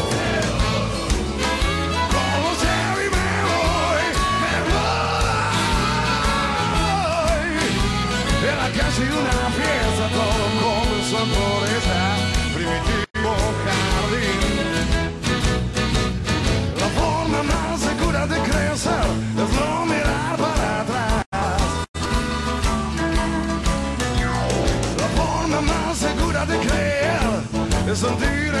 Yes, 27.94 28.02
indeed. 28.02 28.53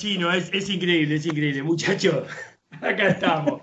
chino, 0.00 0.32
es, 0.32 0.70
increíble, 0.70 1.16
es 1.16 1.26
increíble, 1.26 1.62
muchachos. 1.62 2.26
Acá 2.80 3.08
estamos. 3.08 3.62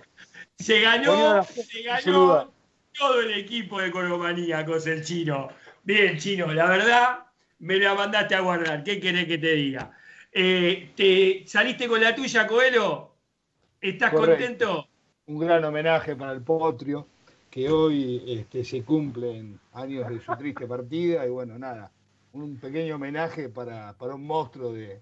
Se 0.56 0.82
ganó, 0.82 1.44
se 1.44 1.82
ganó 1.82 2.52
todo 2.98 3.22
el 3.22 3.34
equipo 3.34 3.82
de 3.82 3.92
Corgomaníacos, 3.92 4.86
el 4.86 5.04
chino. 5.04 5.50
Bien, 5.84 6.18
chino, 6.18 6.54
la 6.54 6.70
verdad, 6.70 7.26
me 7.60 7.78
la 7.78 7.96
mandaste 7.96 8.36
a 8.36 8.42
guardar. 8.42 8.84
¿Qué 8.84 9.00
querés 9.00 9.26
que 9.26 9.40
te 9.40 9.54
diga? 9.54 9.92
Eh, 10.32 10.92
te, 10.96 11.44
¿Saliste 11.48 11.88
con 11.88 12.02
la 12.02 12.14
tuya, 12.14 12.46
Coelho? 12.46 13.16
¿Estás 13.82 14.14
contento? 14.14 14.88
Un 15.26 15.40
gran 15.40 15.64
homenaje 15.64 16.16
para 16.16 16.34
el 16.34 16.42
Potrio, 16.42 17.08
que 17.50 17.68
hoy 17.70 18.24
este, 18.28 18.64
se 18.64 18.84
cumplen 18.84 19.60
años 19.74 20.08
de 20.08 20.20
su 20.20 20.36
triste 20.36 20.68
partida. 20.68 21.26
Y 21.26 21.30
bueno, 21.30 21.58
nada, 21.58 21.92
un 22.34 22.58
pequeño 22.58 22.96
homenaje 22.96 23.50
para 23.50 23.96
un 24.00 24.24
monstruo 24.24 24.72
de, 24.72 25.02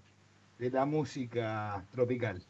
de 0.58 0.70
la 0.70 0.84
música 0.84 1.84
tropical. 1.90 2.42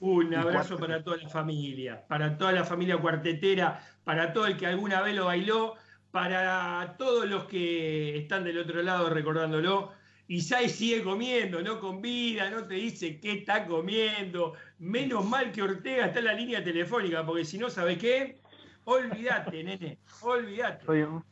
Un 0.00 0.34
abrazo 0.34 0.78
para 0.78 1.02
toda 1.02 1.16
la 1.16 1.28
familia, 1.28 2.04
para 2.06 2.38
toda 2.38 2.52
la 2.52 2.64
familia 2.64 2.98
cuartetera, 2.98 3.80
para 4.04 4.32
todo 4.32 4.46
el 4.46 4.56
que 4.56 4.66
alguna 4.66 5.02
vez 5.02 5.16
lo 5.16 5.24
bailó, 5.24 5.74
para 6.12 6.94
todos 6.98 7.26
los 7.26 7.44
que 7.44 8.16
están 8.16 8.44
del 8.44 8.58
otro 8.58 8.82
lado 8.82 9.10
recordándolo. 9.10 9.92
Y 10.28 10.36
Isai 10.36 10.68
sigue 10.68 11.02
comiendo, 11.02 11.62
no 11.62 11.80
convida, 11.80 12.50
no 12.50 12.64
te 12.64 12.74
dice 12.74 13.18
qué 13.18 13.32
está 13.32 13.66
comiendo. 13.66 14.52
Menos 14.78 15.24
mal 15.24 15.50
que 15.50 15.62
Ortega 15.62 16.06
está 16.06 16.18
en 16.18 16.26
la 16.26 16.34
línea 16.34 16.62
telefónica, 16.62 17.24
porque 17.24 17.44
si 17.44 17.58
no, 17.58 17.70
¿sabes 17.70 17.98
qué? 17.98 18.38
Olvídate, 18.84 19.64
nene, 19.64 19.98
olvídate. 20.20 21.06
Un, 21.06 21.24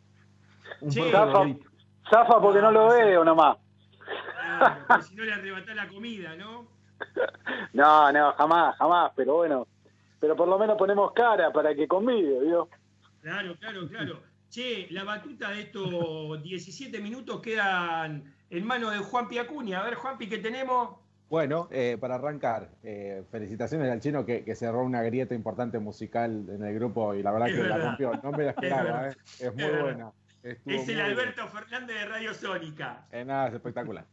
zafa, 2.10 2.40
porque 2.40 2.60
no 2.60 2.72
lo 2.72 2.88
veo 2.88 3.24
nomás. 3.24 3.58
Claro, 4.58 4.84
porque 4.88 5.02
si 5.04 5.14
no 5.14 5.24
le 5.24 5.32
arrebatás 5.32 5.76
la 5.76 5.88
comida, 5.88 6.34
¿no? 6.36 6.66
No, 7.72 8.10
no, 8.12 8.32
jamás, 8.32 8.76
jamás, 8.76 9.12
pero 9.14 9.34
bueno. 9.34 9.66
Pero 10.18 10.34
por 10.34 10.48
lo 10.48 10.58
menos 10.58 10.76
ponemos 10.78 11.12
cara 11.12 11.52
para 11.52 11.74
que 11.74 11.86
convide, 11.86 12.40
¿vio? 12.40 12.68
Claro, 13.20 13.54
claro, 13.58 13.86
claro. 13.88 14.22
Che, 14.48 14.86
la 14.90 15.04
batuta 15.04 15.50
de 15.50 15.62
estos 15.62 16.42
17 16.42 17.00
minutos 17.00 17.40
quedan 17.42 18.32
en 18.48 18.66
manos 18.66 18.92
de 18.92 18.98
Juan 18.98 19.28
Piacuña. 19.28 19.80
A 19.80 19.84
ver, 19.84 19.94
Juanpi, 19.96 20.28
¿qué 20.28 20.38
tenemos? 20.38 20.96
Bueno, 21.28 21.68
eh, 21.72 21.98
para 22.00 22.14
arrancar, 22.14 22.70
eh, 22.84 23.24
felicitaciones 23.30 23.90
al 23.90 24.00
chino 24.00 24.24
que, 24.24 24.44
que 24.44 24.54
cerró 24.54 24.82
una 24.84 25.02
grieta 25.02 25.34
importante 25.34 25.78
musical 25.80 26.46
en 26.48 26.64
el 26.64 26.74
grupo 26.76 27.14
y 27.14 27.22
la 27.22 27.32
verdad 27.32 27.48
Es 27.48 27.56
que 27.56 27.62
la 27.64 27.78
rompió. 27.78 28.12
No 28.22 28.30
me 28.32 28.44
la 28.44 28.50
esperaba, 28.52 28.82
verdad. 28.84 29.12
eh. 29.12 29.16
es 29.40 29.54
muy 29.54 29.64
Es 29.64 29.82
buena. 29.82 30.12
Estuvo 30.42 30.74
Es 30.74 30.88
el 30.88 31.00
Alberto 31.00 31.46
Fernández 31.48 31.96
de 31.98 32.06
Radio 32.06 32.32
Sónica. 32.32 33.06
Eh, 33.10 33.24
nada, 33.24 33.48
es 33.48 33.54
espectacular. 33.54 34.06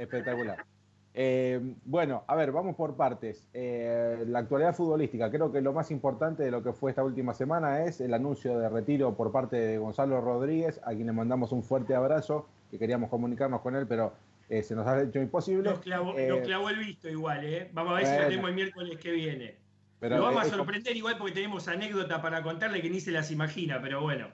Espectacular. 0.00 0.64
Eh, 1.12 1.60
bueno, 1.84 2.24
a 2.26 2.34
ver, 2.34 2.52
vamos 2.52 2.74
por 2.74 2.96
partes. 2.96 3.46
Eh, 3.52 4.24
la 4.26 4.38
actualidad 4.38 4.74
futbolística. 4.74 5.30
Creo 5.30 5.52
que 5.52 5.60
lo 5.60 5.74
más 5.74 5.90
importante 5.90 6.42
de 6.42 6.50
lo 6.50 6.62
que 6.62 6.72
fue 6.72 6.92
esta 6.92 7.04
última 7.04 7.34
semana 7.34 7.84
es 7.84 8.00
el 8.00 8.14
anuncio 8.14 8.58
de 8.58 8.68
retiro 8.70 9.14
por 9.14 9.30
parte 9.30 9.56
de 9.56 9.76
Gonzalo 9.76 10.20
Rodríguez, 10.22 10.80
a 10.84 10.94
quien 10.94 11.06
le 11.06 11.12
mandamos 11.12 11.52
un 11.52 11.62
fuerte 11.62 11.94
abrazo, 11.94 12.48
que 12.70 12.78
queríamos 12.78 13.10
comunicarnos 13.10 13.60
con 13.60 13.76
él, 13.76 13.86
pero 13.86 14.14
eh, 14.48 14.62
se 14.62 14.74
nos 14.74 14.86
ha 14.86 15.02
hecho 15.02 15.18
imposible. 15.18 15.68
Nos 15.68 15.80
clavó, 15.80 16.14
nos 16.14 16.40
clavó 16.40 16.70
el 16.70 16.78
visto 16.78 17.08
igual, 17.10 17.44
¿eh? 17.44 17.68
Vamos 17.74 17.92
a 17.92 17.96
ver 17.96 18.06
si 18.06 18.16
lo 18.16 18.22
tenemos 18.28 18.48
el 18.48 18.54
miércoles 18.54 18.98
que 18.98 19.10
viene. 19.10 19.56
pero, 19.98 20.16
lo 20.16 20.22
vamos 20.22 20.46
a 20.46 20.48
sorprender 20.48 20.96
igual 20.96 21.18
porque 21.18 21.34
tenemos 21.34 21.68
anécdota 21.68 22.22
para 22.22 22.42
contarle 22.42 22.80
que 22.80 22.88
ni 22.88 23.00
se 23.00 23.10
las 23.10 23.30
imagina, 23.30 23.80
pero 23.82 24.00
bueno. 24.00 24.28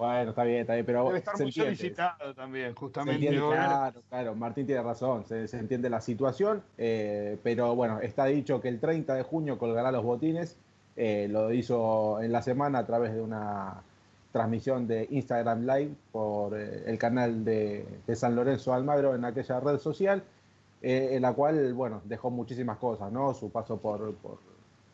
Bueno, 0.00 0.30
está 0.30 0.44
bien, 0.44 0.60
está 0.62 0.72
bien, 0.72 0.86
pero 0.86 1.04
Debe 1.04 1.18
estar 1.18 1.36
se 1.36 1.42
muy 1.42 1.50
entiende. 1.50 1.76
solicitado 1.76 2.34
también, 2.34 2.74
justamente 2.74 3.26
entiende, 3.26 3.46
claro, 3.54 4.02
claro, 4.08 4.34
Martín 4.34 4.64
tiene 4.64 4.82
razón, 4.82 5.26
se, 5.26 5.46
se 5.46 5.58
entiende 5.58 5.90
la 5.90 6.00
situación, 6.00 6.62
eh, 6.78 7.36
pero 7.42 7.74
bueno, 7.74 8.00
está 8.00 8.24
dicho 8.24 8.62
que 8.62 8.68
el 8.68 8.80
30 8.80 9.12
de 9.14 9.22
junio 9.24 9.58
colgará 9.58 9.92
los 9.92 10.02
botines, 10.02 10.56
eh, 10.96 11.28
lo 11.30 11.52
hizo 11.52 12.18
en 12.22 12.32
la 12.32 12.40
semana 12.40 12.78
a 12.78 12.86
través 12.86 13.12
de 13.12 13.20
una 13.20 13.82
transmisión 14.32 14.86
de 14.86 15.06
Instagram 15.10 15.66
Live 15.66 15.90
por 16.12 16.58
eh, 16.58 16.82
el 16.86 16.96
canal 16.96 17.44
de, 17.44 17.84
de 18.06 18.16
San 18.16 18.34
Lorenzo 18.34 18.72
Almagro 18.72 19.14
en 19.14 19.26
aquella 19.26 19.60
red 19.60 19.76
social, 19.76 20.22
en 20.80 21.20
la 21.20 21.34
cual, 21.34 21.74
bueno, 21.74 22.00
dejó 22.06 22.30
muchísimas 22.30 22.78
cosas, 22.78 23.12
¿no? 23.12 23.34
Su 23.34 23.50
paso 23.50 23.76
por, 23.76 24.14
por- 24.14 24.38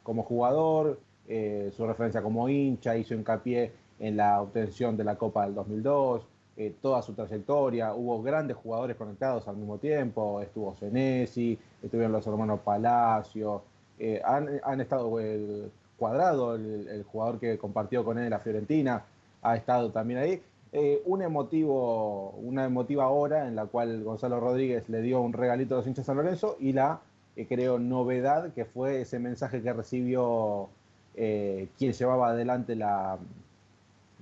como 0.02 0.24
jugador, 0.24 0.98
su 1.28 1.86
referencia 1.86 2.22
como 2.22 2.48
hincha, 2.48 2.96
hizo 2.96 3.14
hincapié 3.14 3.70
en 3.98 4.16
la 4.16 4.40
obtención 4.40 4.96
de 4.96 5.04
la 5.04 5.16
Copa 5.16 5.44
del 5.44 5.54
2002, 5.54 6.26
eh, 6.58 6.74
toda 6.80 7.02
su 7.02 7.12
trayectoria, 7.12 7.94
hubo 7.94 8.22
grandes 8.22 8.56
jugadores 8.56 8.96
conectados 8.96 9.46
al 9.48 9.56
mismo 9.56 9.78
tiempo, 9.78 10.40
estuvo 10.40 10.74
Senesi, 10.76 11.58
estuvieron 11.82 12.12
los 12.12 12.26
hermanos 12.26 12.60
Palacio, 12.60 13.62
eh, 13.98 14.20
han, 14.24 14.60
han 14.64 14.80
estado 14.80 15.20
el 15.20 15.70
Cuadrado, 15.96 16.54
el, 16.56 17.04
jugador 17.04 17.40
que 17.40 17.56
compartió 17.58 18.04
con 18.04 18.18
él 18.18 18.24
en 18.24 18.30
la 18.30 18.38
Fiorentina, 18.40 19.04
ha 19.42 19.56
estado 19.56 19.90
también 19.90 20.20
ahí. 20.20 20.42
Eh, 20.72 21.02
emotivo, 21.06 22.30
una 22.32 22.64
emotiva 22.64 23.08
hora 23.08 23.48
en 23.48 23.56
la 23.56 23.66
cual 23.66 24.02
Gonzalo 24.04 24.40
Rodríguez 24.40 24.88
le 24.88 25.00
dio 25.00 25.20
un 25.20 25.32
regalito 25.32 25.74
a 25.74 25.78
los 25.78 25.86
hinchas 25.86 26.04
San 26.04 26.16
Lorenzo 26.16 26.56
y 26.60 26.72
la, 26.74 27.00
eh, 27.36 27.46
creo, 27.46 27.78
novedad 27.78 28.52
que 28.52 28.66
fue 28.66 29.00
ese 29.00 29.18
mensaje 29.18 29.62
que 29.62 29.72
recibió 29.72 30.68
eh, 31.14 31.68
quien 31.78 31.92
llevaba 31.92 32.28
adelante 32.28 32.76
la, 32.76 33.16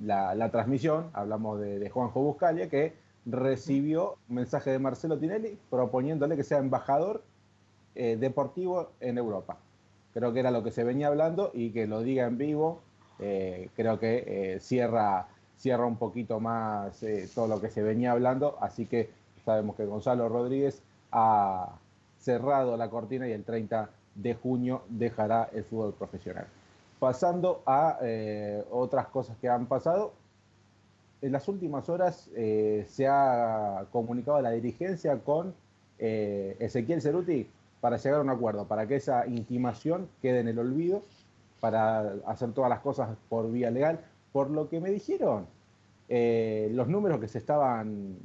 la, 0.00 0.50
transmisión, 0.50 1.10
hablamos 1.12 1.60
de, 1.60 1.88
Juanjo 1.90 2.20
Buscalia, 2.20 2.68
que 2.68 2.94
recibió 3.26 4.16
un 4.28 4.36
mensaje 4.36 4.70
de 4.70 4.78
Marcelo 4.78 5.18
Tinelli 5.18 5.58
proponiéndole 5.70 6.36
que 6.36 6.44
sea 6.44 6.58
embajador 6.58 7.22
eh, 7.94 8.16
deportivo 8.18 8.90
en 9.00 9.18
Europa. 9.18 9.56
Creo 10.12 10.32
que 10.32 10.40
era 10.40 10.50
lo 10.50 10.62
que 10.62 10.70
se 10.70 10.84
venía 10.84 11.08
hablando 11.08 11.50
y 11.54 11.70
que 11.70 11.86
lo 11.86 12.02
diga 12.02 12.26
en 12.26 12.38
vivo, 12.38 12.80
eh, 13.18 13.70
creo 13.76 13.98
que 13.98 14.24
eh, 14.26 14.60
cierra, 14.60 15.28
cierra 15.56 15.86
un 15.86 15.96
poquito 15.96 16.40
más 16.40 17.04
todo 17.34 17.48
lo 17.48 17.60
que 17.60 17.70
se 17.70 17.82
venía 17.82 18.12
hablando, 18.12 18.58
así 18.60 18.86
que 18.86 19.10
sabemos 19.44 19.76
que 19.76 19.86
Gonzalo 19.86 20.28
Rodríguez 20.28 20.82
ha 21.12 21.78
cerrado 22.18 22.76
la 22.76 22.90
cortina 22.90 23.28
y 23.28 23.32
el 23.32 23.44
30 23.44 23.90
de 24.14 24.34
junio 24.34 24.82
dejará 24.88 25.48
el 25.52 25.64
fútbol 25.64 25.94
profesional. 25.94 26.46
Pasando 26.98 27.62
a 27.66 27.98
eh, 28.02 28.64
otras 28.70 29.08
cosas 29.08 29.36
que 29.38 29.48
han 29.48 29.66
pasado, 29.66 30.12
en 31.24 31.32
las 31.32 31.48
últimas 31.48 31.88
horas 31.88 32.28
eh, 32.36 32.84
se 32.86 33.08
ha 33.08 33.86
comunicado 33.90 34.42
la 34.42 34.50
dirigencia 34.50 35.18
con 35.20 35.54
eh, 35.98 36.54
Ezequiel 36.60 37.00
Ceruti 37.00 37.48
para 37.80 37.96
llegar 37.96 38.18
a 38.18 38.22
un 38.22 38.28
acuerdo, 38.28 38.66
para 38.66 38.86
que 38.86 38.96
esa 38.96 39.26
intimación 39.26 40.06
quede 40.20 40.40
en 40.40 40.48
el 40.48 40.58
olvido, 40.58 41.02
para 41.60 42.12
hacer 42.26 42.52
todas 42.52 42.68
las 42.68 42.80
cosas 42.80 43.16
por 43.30 43.50
vía 43.50 43.70
legal. 43.70 44.00
Por 44.32 44.50
lo 44.50 44.68
que 44.68 44.80
me 44.80 44.90
dijeron, 44.90 45.46
eh, 46.10 46.68
los 46.72 46.88
números 46.88 47.20
que 47.20 47.28
se 47.28 47.38
estaban 47.38 48.18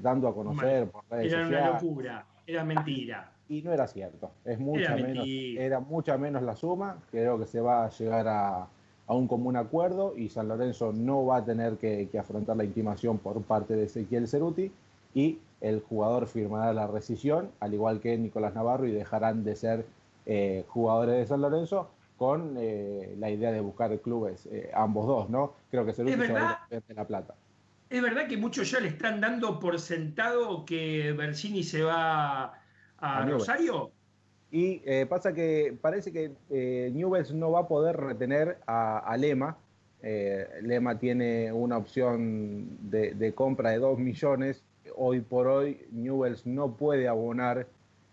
dando 0.00 0.26
a 0.28 0.34
conocer 0.34 0.88
por 0.88 1.04
redes 1.10 1.32
Era 1.32 1.46
una 1.46 1.70
locura, 1.72 2.26
era 2.46 2.64
mentira. 2.64 3.32
y 3.48 3.62
no 3.62 3.72
era 3.72 3.86
cierto. 3.86 4.36
Es 4.44 4.58
mucha 4.58 4.94
Era 4.94 4.96
menos, 4.96 5.32
era 5.54 5.80
mucha 5.80 6.16
menos 6.18 6.42
la 6.42 6.56
suma. 6.56 7.02
Creo 7.10 7.38
que 7.38 7.46
se 7.46 7.60
va 7.60 7.84
a 7.84 7.90
llegar 7.90 8.26
a, 8.28 8.70
a 9.06 9.14
un 9.14 9.28
común 9.28 9.56
acuerdo 9.56 10.14
y 10.16 10.28
San 10.30 10.48
Lorenzo 10.48 10.92
no 10.92 11.26
va 11.26 11.38
a 11.38 11.44
tener 11.44 11.76
que, 11.78 12.08
que 12.10 12.18
afrontar 12.18 12.56
la 12.56 12.64
intimación 12.64 13.18
por 13.18 13.42
parte 13.44 13.76
de 13.76 13.84
Ezequiel 13.84 14.28
Ceruti 14.28 14.72
y 15.14 15.40
el 15.60 15.80
jugador 15.80 16.26
firmará 16.26 16.72
la 16.74 16.86
rescisión, 16.86 17.52
al 17.60 17.74
igual 17.74 18.00
que 18.00 18.16
Nicolás 18.18 18.54
Navarro, 18.54 18.86
y 18.86 18.92
dejarán 18.92 19.44
de 19.44 19.56
ser 19.56 19.86
eh, 20.26 20.64
jugadores 20.68 21.16
de 21.16 21.26
San 21.26 21.40
Lorenzo 21.42 21.90
con 22.16 22.54
eh, 22.58 23.14
la 23.18 23.30
idea 23.30 23.50
de 23.52 23.60
buscar 23.60 23.98
clubes, 24.00 24.46
eh, 24.46 24.70
ambos 24.74 25.06
dos, 25.06 25.30
¿no? 25.30 25.54
Creo 25.70 25.84
que 25.84 25.92
Ceruti 25.94 26.20
¿Es 26.20 26.26
se 26.26 26.32
va 26.32 26.50
a 26.70 26.74
ir 26.74 26.82
de 26.86 26.94
La 26.94 27.06
Plata. 27.06 27.34
Es 27.90 28.02
verdad 28.02 28.26
que 28.26 28.36
muchos 28.36 28.70
ya 28.70 28.80
le 28.80 28.88
están 28.88 29.20
dando 29.20 29.60
por 29.60 29.78
sentado 29.78 30.64
que 30.64 31.12
Bersini 31.12 31.62
se 31.62 31.82
va 31.82 32.60
a. 32.98 33.26
Rosario. 33.26 33.92
Y 34.50 34.82
eh, 34.84 35.04
pasa 35.06 35.32
que 35.32 35.76
parece 35.80 36.12
que 36.12 36.32
eh, 36.50 36.90
Newell's 36.94 37.32
no 37.34 37.50
va 37.50 37.60
a 37.60 37.68
poder 37.68 37.96
retener 37.96 38.58
a, 38.66 38.98
a 38.98 39.16
Lema. 39.16 39.56
Eh, 40.00 40.46
Lema 40.62 40.98
tiene 40.98 41.52
una 41.52 41.76
opción 41.76 42.68
de, 42.88 43.14
de 43.14 43.32
compra 43.32 43.70
de 43.70 43.78
2 43.78 43.98
millones. 43.98 44.62
Hoy 44.96 45.20
por 45.20 45.48
hoy 45.48 45.86
Newell's 45.90 46.46
no 46.46 46.76
puede 46.76 47.08
abonar 47.08 47.66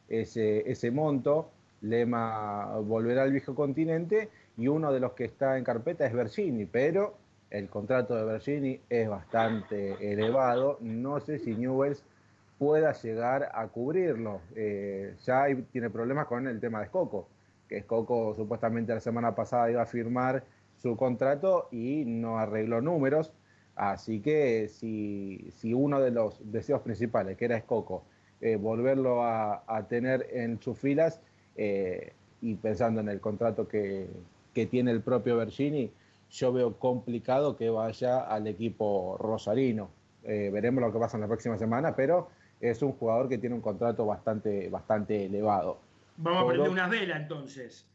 ese, 0.09 0.69
ese 0.69 0.89
monto. 0.89 1.51
Lema 1.82 2.78
volverá 2.80 3.24
al 3.24 3.32
viejo 3.32 3.53
continente 3.53 4.30
y 4.57 4.67
uno 4.67 4.91
de 4.91 4.99
los 4.99 5.13
que 5.13 5.26
está 5.26 5.57
en 5.57 5.63
carpeta 5.63 6.05
es 6.05 6.13
Bergini, 6.13 6.65
pero 6.65 7.17
el 7.52 7.70
contrato 7.70 8.16
de 8.16 8.24
Bergini 8.24 8.82
es 8.89 9.08
bastante 9.08 10.12
elevado. 10.12 10.78
No 10.80 11.20
sé 11.20 11.38
si 11.38 11.54
Newell's 11.54 12.04
pueda 12.58 12.93
llegar 12.93 13.52
a 13.54 13.68
cubrirlo. 13.68 14.41
Eh, 14.56 15.16
ya 15.26 15.45
tiene 15.72 15.89
problemas 15.89 16.28
con 16.28 16.47
el 16.47 16.60
tema 16.60 16.80
de 16.80 16.86
Escoco, 16.86 17.28
que 17.68 17.78
Escoco 17.78 18.34
supuestamente 18.34 18.93
la 18.93 18.99
semana 19.02 19.36
pasada 19.36 19.70
iba 19.70 19.82
a 19.82 19.86
firmar 19.86 20.43
su 20.78 20.95
contrato 20.95 21.68
y 21.72 22.06
no 22.06 22.39
arregló 22.39 22.82
números. 22.82 23.34
Así 23.76 24.22
que 24.22 24.68
si, 24.70 25.49
si 25.56 25.74
uno 25.74 25.99
de 25.99 26.12
los 26.12 26.39
deseos 26.52 26.82
principales, 26.82 27.38
que 27.38 27.45
era 27.45 27.58
Escoco, 27.58 28.04
eh, 28.39 28.56
volverlo 28.56 29.24
a, 29.24 29.64
a 29.68 29.88
tener 29.88 30.28
en 30.32 30.62
sus 30.62 30.78
filas 30.78 31.20
eh, 31.56 32.14
y 32.41 32.56
pensando 32.56 33.02
en 33.02 33.10
el 33.10 33.20
contrato 33.20 33.68
que, 33.68 34.08
que 34.54 34.66
tiene 34.66 34.91
el 34.91 35.02
propio 35.02 35.38
Bergini, 35.38 35.91
yo 36.32 36.53
veo 36.53 36.77
complicado 36.79 37.57
que 37.57 37.69
vaya 37.69 38.21
al 38.21 38.47
equipo 38.47 39.17
rosarino. 39.19 39.89
Eh, 40.23 40.49
veremos 40.51 40.82
lo 40.82 40.91
que 40.91 40.99
pasa 40.99 41.17
en 41.17 41.21
la 41.21 41.27
próxima 41.27 41.57
semana, 41.57 41.95
pero 41.95 42.29
es 42.59 42.82
un 42.82 42.93
jugador 42.93 43.27
que 43.27 43.38
tiene 43.38 43.55
un 43.55 43.61
contrato 43.61 44.05
bastante, 44.05 44.69
bastante 44.69 45.25
elevado. 45.25 45.79
Vamos 46.17 46.43
a 46.43 46.47
prender 46.47 46.69
unas 46.69 46.89
velas 46.89 47.21
entonces. 47.21 47.88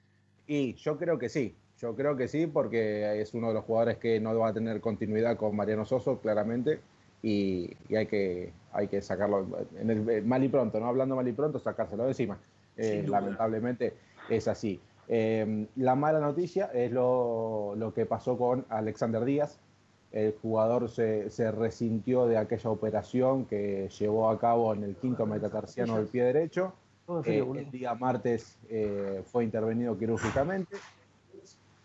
Y 0.47 0.74
yo 0.74 0.99
creo 0.99 1.18
que 1.18 1.28
sí, 1.28 1.57
yo 1.78 1.95
creo 1.95 2.16
que 2.16 2.28
sí, 2.28 2.47
porque 2.47 3.20
es 3.20 3.32
uno 3.34 3.49
de 3.49 3.55
los 3.55 3.64
jugadores 3.64 3.99
que 3.99 4.20
no 4.20 4.37
va 4.39 4.49
a 4.49 4.53
tener 4.53 4.80
continuidad 4.80 5.37
con 5.37 5.57
Mariano 5.57 5.84
Soso, 5.84 6.20
claramente, 6.20 6.80
y, 7.22 7.70
y 7.89 7.97
hay, 7.97 8.07
que, 8.07 8.53
hay 8.72 8.89
que 8.89 9.01
sacarlo 9.03 9.47
en 9.78 9.91
el, 9.91 10.24
mal 10.24 10.45
y 10.45 10.49
pronto, 10.49 10.78
¿no? 10.78 10.87
Hablando 10.87 11.16
mal 11.16 11.26
y 11.26 11.32
pronto, 11.32 11.59
sacárselo 11.59 12.05
de 12.05 12.11
encima. 12.11 12.39
Eh, 12.76 13.05
lamentablemente 13.09 13.95
es 14.28 14.49
así. 14.49 14.80
Eh, 15.09 15.67
la 15.77 15.95
mala 15.95 16.21
noticia 16.21 16.67
es 16.67 16.91
lo, 16.91 17.75
lo 17.77 17.95
que 17.95 18.07
pasó 18.07 18.37
con 18.37 18.65
Alexander 18.69 19.25
Díaz. 19.25 19.59
el 20.13 20.35
jugador 20.41 20.89
se, 20.89 21.31
se 21.31 21.51
resintió 21.53 22.27
de 22.27 22.39
aquella 22.39 22.71
operación 22.71 23.45
que 23.45 23.89
llevó 23.99 24.31
a 24.31 24.39
cabo 24.39 24.75
en 24.75 24.83
el 24.83 24.97
quinto 24.97 25.27
metatarsiano 25.27 25.97
del 25.97 26.07
pie 26.07 26.25
derecho. 26.25 26.73
Eh, 27.25 27.45
el 27.57 27.71
día 27.71 27.95
martes 27.95 28.59
eh, 28.69 29.23
fue 29.27 29.45
intervenido 29.45 29.97
quirúrgicamente. 29.97 30.77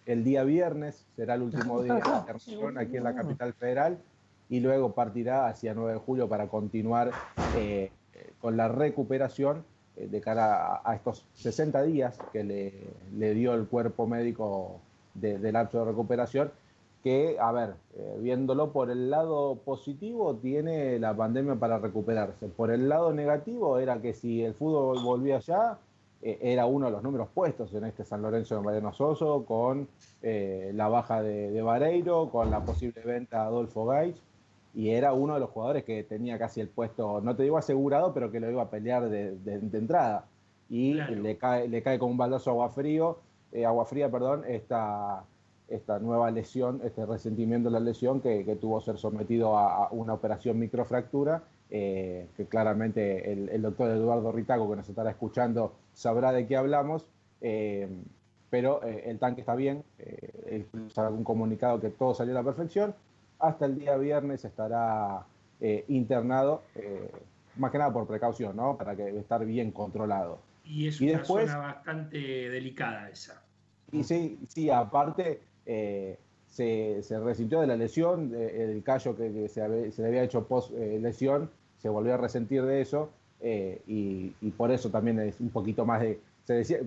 El 0.06 0.24
día 0.24 0.44
viernes 0.44 1.06
será 1.16 1.36
el 1.36 1.44
último 1.44 1.84
día 1.84 1.96
de 1.96 2.00
internación 2.18 2.78
aquí 2.78 2.98
en 2.98 3.04
la 3.04 3.14
capital 3.14 3.54
federal 3.54 4.00
y 4.50 4.60
luego 4.62 4.94
partirá 4.94 5.48
hacia 5.48 5.76
9 5.76 5.94
de 5.94 6.00
julio 6.00 6.28
para 6.28 6.48
continuar 6.48 7.12
eh, 7.56 7.92
con 8.40 8.58
la 8.58 8.68
recuperación 8.68 9.64
de 10.08 10.22
cara 10.22 10.82
a, 10.84 10.96
estos 10.96 11.26
60 11.36 11.82
días 11.84 12.18
que 12.32 12.44
le, 12.44 12.74
le 13.18 13.34
dio 13.34 13.54
el 13.54 13.68
cuerpo 13.68 14.08
médico 14.08 14.80
de- 15.14 15.38
del 15.38 15.54
lapso 15.54 15.80
de 15.80 15.86
recuperación 15.92 16.52
que, 17.04 17.38
a 17.40 17.52
ver, 17.52 17.74
eh, 17.98 18.18
viéndolo 18.22 18.72
por 18.72 18.92
el 18.92 19.10
lado 19.10 19.56
positivo, 19.66 20.36
tiene 20.36 21.00
la 21.00 21.16
pandemia 21.16 21.56
para 21.56 21.80
recuperarse. 21.80 22.48
Por 22.48 22.70
el 22.72 22.88
lado 22.90 23.12
negativo 23.12 23.80
era 23.80 24.00
que 24.00 24.14
si 24.14 24.44
el 24.44 24.54
fútbol 24.54 25.04
volvía 25.04 25.40
ya, 25.40 25.80
eh, 26.22 26.38
era 26.42 26.68
uno 26.68 26.86
de 26.86 26.92
los 26.92 27.02
números 27.02 27.28
puestos 27.34 27.74
en 27.74 27.86
este 27.86 28.04
San 28.06 28.22
Lorenzo 28.22 28.54
de 28.56 28.62
Mariano 28.62 28.94
Soso, 28.94 29.44
con 29.46 29.88
eh, 30.22 30.72
la 30.76 30.90
baja 30.90 31.24
de, 31.24 31.50
de 31.50 31.62
Vareiro, 31.64 32.30
con 32.30 32.52
la 32.52 32.64
posible 32.64 33.02
venta 33.04 33.42
a 33.42 33.46
Adolfo 33.48 33.88
Gaich, 33.88 34.18
y 34.74 34.90
era 34.90 35.14
uno 35.14 35.34
de 35.34 35.40
los 35.42 35.50
jugadores 35.50 35.84
que 35.84 36.04
tenía 36.04 36.38
casi 36.40 36.62
el 36.62 36.68
puesto, 36.70 37.20
no 37.22 37.36
te 37.36 37.44
digo 37.44 37.58
asegurado, 37.58 38.14
pero 38.14 38.32
que 38.32 38.40
lo 38.40 38.50
iba 38.50 38.64
a 38.64 38.70
pelear 38.70 39.10
de, 39.10 39.36
de- 39.38 39.60
de 39.60 39.78
entrada. 39.78 40.26
Y 40.70 40.94
le, 40.94 41.38
cae, 41.38 41.68
le 41.68 41.82
cae 41.84 42.00
como 42.00 42.12
un 42.12 42.18
baldazo 42.18 42.52
agua 42.52 42.70
frío, 42.70 43.20
eh, 43.52 43.66
agua 43.66 43.86
fría, 43.86 44.10
perdón, 44.10 44.44
esta, 44.48 45.24
esta 45.68 46.00
nueva 46.00 46.32
lesión, 46.32 46.80
este 46.86 47.06
resentimiento 47.06 47.70
de 47.70 47.74
la 47.74 47.80
lesión 47.82 48.22
que, 48.22 48.46
que 48.46 48.56
tuvo 48.56 48.80
ser 48.80 48.98
sometido 48.98 49.58
a, 49.58 49.88
a 49.88 49.90
una 49.92 50.14
operación 50.14 50.58
microfractura, 50.60 51.44
eh, 51.70 52.28
que 52.38 52.46
claramente 52.46 53.32
el, 53.34 53.50
el 53.50 53.62
doctor 53.62 53.90
Eduardo 53.92 54.32
Ritaco, 54.32 54.70
que 54.70 54.78
nos 54.78 54.88
estará 54.88 55.10
escuchando, 55.10 55.74
sabrá 55.94 56.32
de 56.32 56.48
qué 56.48 56.56
hablamos, 56.56 57.06
eh, 57.42 57.90
pero 58.50 58.84
eh, 58.84 59.04
el 59.08 59.20
tanque 59.20 59.42
está 59.42 59.56
bien, 59.56 59.84
eh, 60.00 60.66
un 61.10 61.24
comunicado 61.26 61.80
que 61.82 61.90
todo 61.90 62.14
salió 62.14 62.34
a 62.34 62.42
la 62.42 62.44
perfección, 62.44 62.94
hasta 63.42 63.66
el 63.66 63.78
día 63.80 63.98
viernes 63.98 64.46
estará 64.46 65.26
eh, 65.60 65.86
internado, 65.88 66.64
eh, 66.76 67.10
más 67.58 67.72
que 67.72 67.78
nada 67.78 67.92
por 67.92 68.08
precaución, 68.08 68.56
¿no? 68.56 68.78
Para 68.78 68.96
que 68.96 69.10
estar 69.18 69.46
bien 69.46 69.72
controlado. 69.72 70.40
Y 70.64 70.88
es 70.88 71.02
Y 71.02 71.10
una 71.10 71.20
después- 71.20 71.50
zona 71.50 71.58
bastante 71.60 72.18
delicada 72.18 73.10
esa. 73.10 73.42
Y 73.92 74.04
sí, 74.04 74.40
sí, 74.48 74.70
aparte 74.70 75.42
eh, 75.66 76.18
se, 76.48 77.04
se 77.04 77.20
resintió 77.20 77.60
de 77.62 77.68
la 77.68 77.76
lesión, 77.76 78.34
el 78.34 78.82
callo 78.84 79.16
que, 79.18 79.32
que 79.32 79.50
se, 79.50 79.92
se 79.92 80.02
le 80.02 80.08
había 80.08 80.24
hecho 80.24 80.48
post 80.48 80.72
lesión, 80.72 81.50
se 81.78 81.90
volvió 81.90 82.14
a 82.14 82.18
resentir 82.18 82.64
de 82.64 82.82
eso 82.82 83.10
y, 83.42 84.34
y 84.40 84.52
por 84.56 84.72
eso 84.72 84.90
también 84.90 85.20
es 85.20 85.40
un 85.42 85.50
poquito 85.50 85.86
más 85.86 86.02
de... 86.02 86.20
Se 86.44 86.54
decía, 86.54 86.80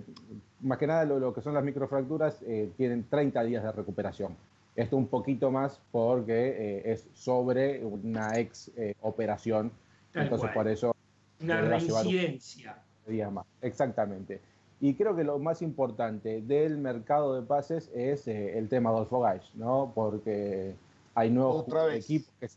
más 0.62 0.78
que 0.78 0.86
nada 0.86 1.04
lo, 1.04 1.18
lo 1.18 1.32
que 1.34 1.40
son 1.42 1.52
las 1.54 1.62
microfracturas 1.64 2.42
eh, 2.42 2.70
tienen 2.76 3.04
30 3.08 3.42
días 3.44 3.62
de 3.62 3.72
recuperación. 3.72 4.34
Esto 4.76 4.96
un 4.96 5.06
poquito 5.06 5.50
más 5.50 5.80
porque 5.92 6.48
eh, 6.78 6.92
es 6.92 7.06
sobre 7.14 7.84
una 7.84 8.38
ex 8.38 8.70
eh, 8.76 8.94
operación, 9.02 9.70
Tal 10.12 10.24
entonces 10.24 10.50
cual. 10.50 10.54
por 10.54 10.68
eso 10.68 10.94
Una 11.40 11.60
reincidencia. 11.60 12.76
días 13.06 13.30
más. 13.32 13.46
Exactamente. 13.62 14.40
Y 14.80 14.94
creo 14.94 15.14
que 15.14 15.24
lo 15.24 15.38
más 15.38 15.62
importante 15.62 16.42
del 16.42 16.76
mercado 16.78 17.34
de 17.40 17.46
pases 17.46 17.90
es 17.94 18.26
eh, 18.28 18.58
el 18.58 18.68
tema 18.68 18.90
Adolfo 18.90 19.20
Gaich, 19.20 19.54
¿no? 19.54 19.92
Porque 19.94 20.74
hay 21.14 21.30
nuevos 21.30 21.62
Otra 21.62 21.86
vez. 21.86 22.04
equipos 22.04 22.30
que, 22.40 22.48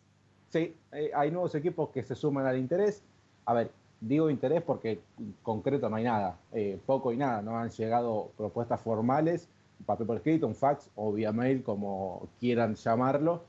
sí, 0.49 0.75
eh, 0.91 1.11
hay 1.15 1.31
nuevos 1.31 1.53
equipos 1.55 1.89
que 1.89 2.03
se 2.03 2.15
suman 2.15 2.45
al 2.47 2.57
interés. 2.57 3.03
A 3.45 3.53
ver, 3.53 3.71
digo 4.01 4.29
interés 4.29 4.61
porque 4.63 4.99
en 5.19 5.35
concreto 5.43 5.89
no 5.89 5.95
hay 5.95 6.03
nada, 6.03 6.37
eh, 6.51 6.79
poco 6.85 7.13
y 7.13 7.17
nada, 7.17 7.41
no 7.41 7.57
han 7.57 7.69
llegado 7.69 8.31
propuestas 8.35 8.81
formales, 8.81 9.47
un 9.79 9.85
papel 9.85 10.07
por 10.07 10.17
escrito, 10.17 10.47
un 10.47 10.55
fax 10.55 10.89
o 10.95 11.11
vía 11.11 11.31
mail, 11.31 11.63
como 11.63 12.27
quieran 12.39 12.75
llamarlo, 12.75 13.43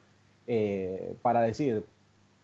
eh, 0.46 1.14
para 1.22 1.42
decir, 1.42 1.84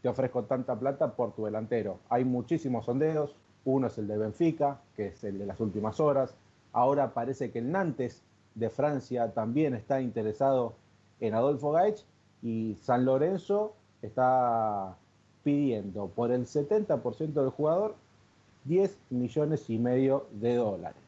te 0.02 0.08
ofrezco 0.08 0.44
tanta 0.44 0.78
plata 0.78 1.12
por 1.12 1.32
tu 1.32 1.44
delantero. 1.44 1.98
Hay 2.08 2.24
muchísimos 2.24 2.84
sondeos, 2.84 3.34
uno 3.64 3.86
es 3.86 3.96
el 3.98 4.06
de 4.06 4.18
Benfica, 4.18 4.80
que 4.96 5.08
es 5.08 5.24
el 5.24 5.38
de 5.38 5.46
las 5.46 5.58
últimas 5.60 6.00
horas. 6.00 6.34
Ahora 6.72 7.14
parece 7.14 7.50
que 7.50 7.60
el 7.60 7.72
Nantes 7.72 8.22
de 8.54 8.68
Francia 8.70 9.32
también 9.32 9.74
está 9.74 10.00
interesado 10.00 10.74
en 11.20 11.34
Adolfo 11.34 11.72
Gaich 11.72 12.04
y 12.42 12.76
San 12.82 13.04
Lorenzo 13.04 13.74
está 14.02 14.96
pidiendo 15.42 16.08
por 16.08 16.30
el 16.30 16.46
70% 16.46 17.32
del 17.32 17.50
jugador 17.50 17.94
10 18.64 18.96
millones 19.10 19.68
y 19.70 19.78
medio 19.78 20.26
de 20.32 20.56
dólares. 20.56 21.02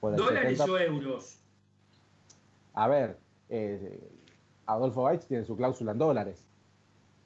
¿Dólares 0.00 0.58
70%. 0.58 0.68
o 0.68 0.78
euros? 0.78 1.38
A 2.74 2.88
ver, 2.88 3.18
eh, 3.48 4.00
Adolfo 4.66 5.04
Gaich 5.04 5.22
tiene 5.26 5.44
su 5.44 5.56
cláusula 5.56 5.92
en 5.92 5.98
dólares. 5.98 6.46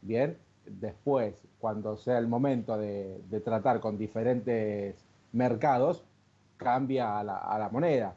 Bien, 0.03 0.37
después, 0.67 1.35
cuando 1.59 1.97
sea 1.97 2.19
el 2.19 2.29
momento 2.29 2.77
de, 2.77 3.21
de 3.29 3.41
tratar 3.41 3.81
con 3.81 3.99
diferentes 3.99 5.05
mercados, 5.33 6.05
cambia 6.57 7.19
a 7.19 7.25
la, 7.25 7.37
a 7.39 7.59
la 7.59 7.69
moneda. 7.69 8.15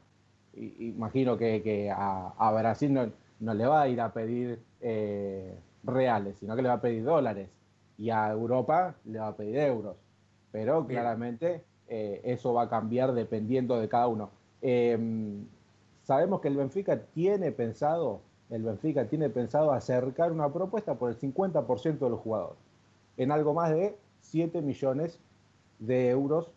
I- 0.53 0.89
imagino 0.89 1.37
que, 1.37 1.61
que 1.63 1.89
a, 1.91 2.29
a 2.37 2.51
Brasil 2.51 2.93
no, 2.93 3.09
no 3.39 3.53
le 3.53 3.65
va 3.65 3.81
a 3.83 3.87
ir 3.87 4.01
a 4.01 4.11
pedir 4.13 4.59
eh, 4.81 5.55
reales, 5.83 6.37
sino 6.37 6.55
que 6.55 6.61
le 6.61 6.67
va 6.69 6.75
a 6.75 6.81
pedir 6.81 7.03
dólares. 7.03 7.49
Y 7.97 8.09
a 8.09 8.29
Europa 8.31 8.95
le 9.05 9.19
va 9.19 9.27
a 9.29 9.35
pedir 9.37 9.57
euros. 9.57 9.95
Pero 10.51 10.83
Bien. 10.83 10.99
claramente 10.99 11.63
eh, 11.87 12.21
eso 12.25 12.53
va 12.53 12.63
a 12.63 12.69
cambiar 12.69 13.13
dependiendo 13.13 13.79
de 13.79 13.87
cada 13.87 14.07
uno. 14.07 14.31
Sabemos 16.11 16.41
que 16.41 16.49
el 16.49 16.57
Benfica 16.57 16.99
tiene 17.13 17.53
pensado, 17.53 18.19
el 18.49 18.63
Benfica 18.63 19.05
tiene 19.07 19.29
pensado 19.29 19.71
acercar 19.71 20.33
una 20.33 20.51
propuesta 20.51 20.95
por 20.95 21.09
el 21.09 21.17
50% 21.17 21.99
de 21.99 22.09
los 22.09 22.19
jugadores, 22.19 22.59
en 23.15 23.31
algo 23.31 23.53
más 23.53 23.69
de 23.69 23.95
7 24.19 24.61
millones 24.61 25.21
de 25.79 26.09
euros 26.09 26.51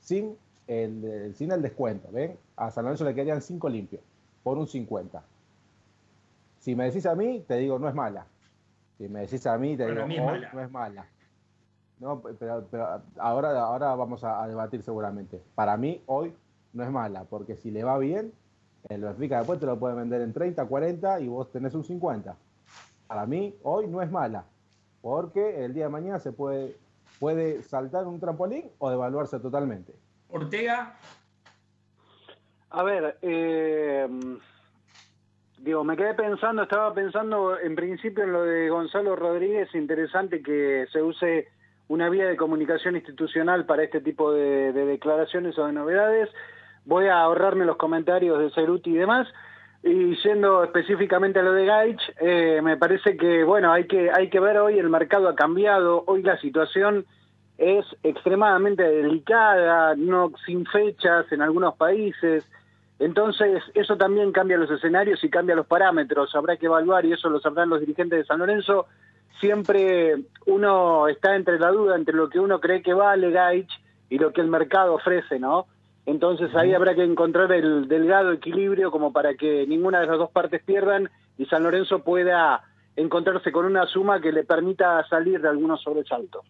sin 0.00 0.38
el, 0.68 1.34
sin 1.36 1.52
el 1.52 1.60
descuento. 1.60 2.08
¿ven? 2.12 2.38
A 2.56 2.70
San 2.70 2.84
Lorenzo 2.84 3.04
le 3.04 3.12
quedarían 3.14 3.42
5 3.42 3.68
limpios, 3.68 4.00
por 4.42 4.56
un 4.56 4.66
50. 4.66 5.22
Si 6.60 6.74
me 6.74 6.86
decís 6.86 7.04
a 7.04 7.14
mí, 7.14 7.44
te 7.46 7.58
digo, 7.58 7.78
no 7.78 7.90
es 7.90 7.94
mala. 7.94 8.26
Si 8.96 9.06
me 9.06 9.20
decís 9.20 9.46
a 9.46 9.58
mí, 9.58 9.76
te 9.76 9.84
Para 9.86 10.06
digo, 10.06 10.06
mí 10.06 10.18
mala. 10.18 10.50
no 10.50 10.60
es 10.62 10.70
mala. 10.70 11.06
No, 12.00 12.22
pero, 12.22 12.66
pero 12.70 13.02
ahora, 13.18 13.60
ahora 13.60 13.94
vamos 13.96 14.24
a, 14.24 14.42
a 14.42 14.48
debatir 14.48 14.82
seguramente. 14.82 15.42
Para 15.54 15.76
mí, 15.76 16.02
hoy 16.06 16.34
no 16.72 16.82
es 16.82 16.90
mala, 16.90 17.24
porque 17.24 17.54
si 17.54 17.70
le 17.70 17.84
va 17.84 17.98
bien, 17.98 18.32
el 18.88 19.02
Benfica 19.02 19.38
después 19.38 19.58
te 19.58 19.66
lo 19.66 19.78
puede 19.78 19.94
vender 19.94 20.20
en 20.20 20.32
30, 20.32 20.66
40 20.66 21.20
y 21.20 21.28
vos 21.28 21.50
tenés 21.50 21.74
un 21.74 21.84
50. 21.84 22.36
Para 23.06 23.26
mí, 23.26 23.54
hoy 23.62 23.86
no 23.86 24.02
es 24.02 24.10
mala, 24.10 24.44
porque 25.00 25.64
el 25.64 25.74
día 25.74 25.84
de 25.84 25.90
mañana 25.90 26.18
se 26.18 26.32
puede, 26.32 26.76
puede 27.18 27.62
saltar 27.62 28.06
un 28.06 28.20
trampolín 28.20 28.70
o 28.78 28.90
devaluarse 28.90 29.38
totalmente. 29.40 29.94
Ortega, 30.30 30.96
A 32.70 32.82
ver, 32.82 33.18
eh, 33.22 34.08
digo, 35.58 35.84
me 35.84 35.96
quedé 35.96 36.14
pensando, 36.14 36.62
estaba 36.62 36.92
pensando 36.92 37.58
en 37.58 37.74
principio 37.76 38.24
en 38.24 38.32
lo 38.32 38.42
de 38.42 38.68
Gonzalo 38.68 39.14
Rodríguez, 39.16 39.74
interesante 39.74 40.42
que 40.42 40.86
se 40.92 41.02
use 41.02 41.48
una 41.88 42.08
vía 42.08 42.26
de 42.26 42.36
comunicación 42.36 42.96
institucional 42.96 43.66
para 43.66 43.84
este 43.84 44.00
tipo 44.00 44.32
de, 44.32 44.72
de 44.72 44.86
declaraciones 44.86 45.58
o 45.58 45.66
de 45.66 45.72
novedades. 45.72 46.30
Voy 46.84 47.06
a 47.06 47.20
ahorrarme 47.20 47.64
los 47.64 47.76
comentarios 47.76 48.38
de 48.38 48.50
Ceruti 48.50 48.90
y 48.90 48.98
demás. 48.98 49.28
Y 49.82 50.16
yendo 50.22 50.64
específicamente 50.64 51.40
a 51.40 51.42
lo 51.42 51.52
de 51.52 51.66
Gaich, 51.66 52.00
eh, 52.20 52.60
me 52.62 52.76
parece 52.78 53.16
que, 53.18 53.44
bueno, 53.44 53.70
hay 53.70 53.86
que, 53.86 54.10
hay 54.10 54.30
que 54.30 54.40
ver 54.40 54.56
hoy 54.58 54.78
el 54.78 54.88
mercado 54.88 55.28
ha 55.28 55.34
cambiado, 55.34 56.04
hoy 56.06 56.22
la 56.22 56.38
situación 56.38 57.04
es 57.58 57.84
extremadamente 58.02 58.82
delicada, 58.82 59.94
no 59.94 60.32
sin 60.46 60.64
fechas 60.66 61.30
en 61.30 61.42
algunos 61.42 61.76
países. 61.76 62.48
Entonces, 62.98 63.62
eso 63.74 63.96
también 63.96 64.32
cambia 64.32 64.56
los 64.56 64.70
escenarios 64.70 65.22
y 65.22 65.28
cambia 65.30 65.54
los 65.54 65.66
parámetros. 65.66 66.34
Habrá 66.34 66.56
que 66.56 66.66
evaluar, 66.66 67.04
y 67.04 67.12
eso 67.12 67.28
lo 67.28 67.40
sabrán 67.40 67.68
los 67.68 67.80
dirigentes 67.80 68.18
de 68.18 68.24
San 68.24 68.38
Lorenzo. 68.38 68.86
Siempre 69.40 70.16
uno 70.46 71.08
está 71.08 71.36
entre 71.36 71.58
la 71.58 71.70
duda 71.70 71.96
entre 71.96 72.14
lo 72.14 72.30
que 72.30 72.40
uno 72.40 72.60
cree 72.60 72.82
que 72.82 72.94
vale 72.94 73.30
Gaich 73.30 73.70
y 74.08 74.18
lo 74.18 74.32
que 74.32 74.40
el 74.40 74.46
mercado 74.46 74.94
ofrece, 74.94 75.38
¿no? 75.38 75.66
Entonces 76.06 76.54
ahí 76.54 76.74
habrá 76.74 76.94
que 76.94 77.04
encontrar 77.04 77.50
el 77.52 77.88
delgado 77.88 78.32
equilibrio 78.32 78.90
como 78.90 79.12
para 79.12 79.34
que 79.34 79.66
ninguna 79.66 80.00
de 80.00 80.06
las 80.06 80.18
dos 80.18 80.30
partes 80.30 80.62
pierdan 80.62 81.10
y 81.38 81.46
San 81.46 81.62
Lorenzo 81.62 82.00
pueda 82.04 82.62
encontrarse 82.96 83.50
con 83.50 83.64
una 83.64 83.86
suma 83.86 84.20
que 84.20 84.32
le 84.32 84.44
permita 84.44 85.06
salir 85.08 85.40
de 85.40 85.48
algunos 85.48 85.82
sobresaltos. 85.82 86.44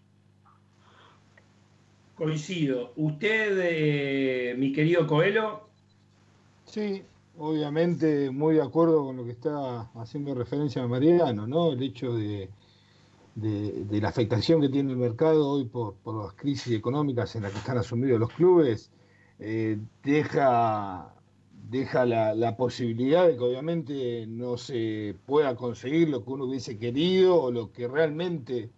coincido. 2.14 2.92
Usted, 2.96 3.58
eh, 3.60 4.54
mi 4.56 4.72
querido 4.72 5.06
Coelho, 5.06 5.68
Sí, 6.64 7.02
obviamente 7.38 8.30
muy 8.30 8.54
de 8.56 8.62
acuerdo 8.62 9.04
con 9.04 9.16
lo 9.16 9.24
que 9.24 9.32
está 9.32 9.82
haciendo 9.94 10.34
referencia 10.34 10.82
a 10.82 10.88
Mariano, 10.88 11.46
¿no? 11.46 11.72
El 11.72 11.82
hecho 11.82 12.14
de, 12.14 12.50
de, 13.34 13.84
de 13.84 14.00
la 14.00 14.08
afectación 14.08 14.60
que 14.60 14.68
tiene 14.68 14.92
el 14.92 14.98
mercado 14.98 15.48
hoy 15.48 15.64
por, 15.64 15.94
por 15.96 16.24
las 16.24 16.34
crisis 16.34 16.72
económicas 16.74 17.36
en 17.36 17.42
las 17.42 17.52
que 17.52 17.58
están 17.58 17.78
asumidos 17.78 18.18
los 18.18 18.30
clubes, 18.32 18.90
eh, 19.38 19.78
deja, 20.02 21.12
deja 21.70 22.04
la, 22.06 22.34
la 22.34 22.56
posibilidad 22.56 23.26
de 23.26 23.36
que 23.36 23.42
obviamente 23.42 24.26
no 24.26 24.56
se 24.56 25.16
pueda 25.26 25.56
conseguir 25.56 26.08
lo 26.08 26.24
que 26.24 26.30
uno 26.30 26.44
hubiese 26.44 26.78
querido 26.78 27.42
o 27.42 27.50
lo 27.50 27.72
que 27.72 27.88
realmente 27.88 28.70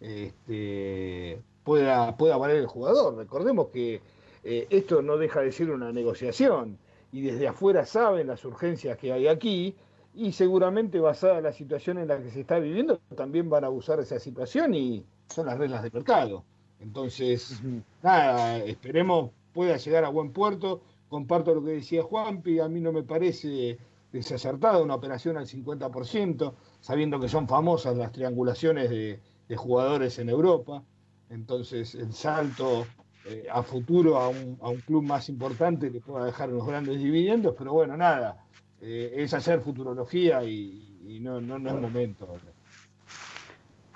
este, 0.00 1.40
pueda, 1.64 2.16
pueda 2.16 2.36
valer 2.36 2.58
el 2.58 2.66
jugador. 2.66 3.16
Recordemos 3.16 3.68
que 3.68 4.00
eh, 4.44 4.66
esto 4.70 5.02
no 5.02 5.16
deja 5.16 5.40
de 5.40 5.52
ser 5.52 5.70
una 5.70 5.92
negociación 5.92 6.78
y 7.12 7.22
desde 7.22 7.48
afuera 7.48 7.86
saben 7.86 8.28
las 8.28 8.44
urgencias 8.44 8.96
que 8.98 9.12
hay 9.12 9.26
aquí 9.26 9.74
y 10.14 10.32
seguramente 10.32 11.00
basada 11.00 11.38
en 11.38 11.44
la 11.44 11.52
situación 11.52 11.98
en 11.98 12.08
la 12.08 12.18
que 12.18 12.30
se 12.30 12.40
está 12.40 12.58
viviendo 12.58 13.00
también 13.16 13.50
van 13.50 13.64
a 13.64 13.70
usar 13.70 14.00
esa 14.00 14.18
situación 14.18 14.74
y 14.74 15.04
son 15.28 15.46
las 15.46 15.58
reglas 15.58 15.82
del 15.82 15.92
mercado. 15.92 16.44
Entonces, 16.80 17.60
nada, 18.02 18.58
esperemos 18.58 19.30
pueda 19.56 19.78
llegar 19.78 20.04
a 20.04 20.10
buen 20.10 20.32
puerto. 20.32 20.82
Comparto 21.08 21.54
lo 21.54 21.64
que 21.64 21.70
decía 21.70 22.02
Juanpi, 22.02 22.60
a 22.60 22.68
mí 22.68 22.80
no 22.80 22.92
me 22.92 23.02
parece 23.02 23.78
desacertada 24.12 24.82
una 24.82 24.94
operación 24.94 25.38
al 25.38 25.46
50%, 25.46 26.52
sabiendo 26.80 27.18
que 27.18 27.28
son 27.28 27.48
famosas 27.48 27.96
las 27.96 28.12
triangulaciones 28.12 28.90
de, 28.90 29.20
jugadores 29.56 30.18
en 30.18 30.28
Europa. 30.28 30.82
Entonces, 31.30 31.94
el 31.94 32.12
salto 32.12 32.86
eh, 33.24 33.46
a 33.50 33.62
futuro 33.62 34.18
a 34.18 34.28
un, 34.28 34.58
a 34.60 34.68
un, 34.68 34.80
club 34.80 35.02
más 35.02 35.28
importante 35.30 35.90
le 35.90 36.00
pueda 36.00 36.26
dejar 36.26 36.52
unos 36.52 36.66
grandes 36.66 36.98
dividendos, 36.98 37.54
pero 37.56 37.72
bueno, 37.72 37.96
nada, 37.96 38.44
eh, 38.82 39.14
es 39.16 39.32
hacer 39.32 39.60
futurología 39.60 40.44
y, 40.44 41.18
no, 41.20 41.40
no, 41.40 41.56
es 41.56 41.80
momento. 41.80 42.28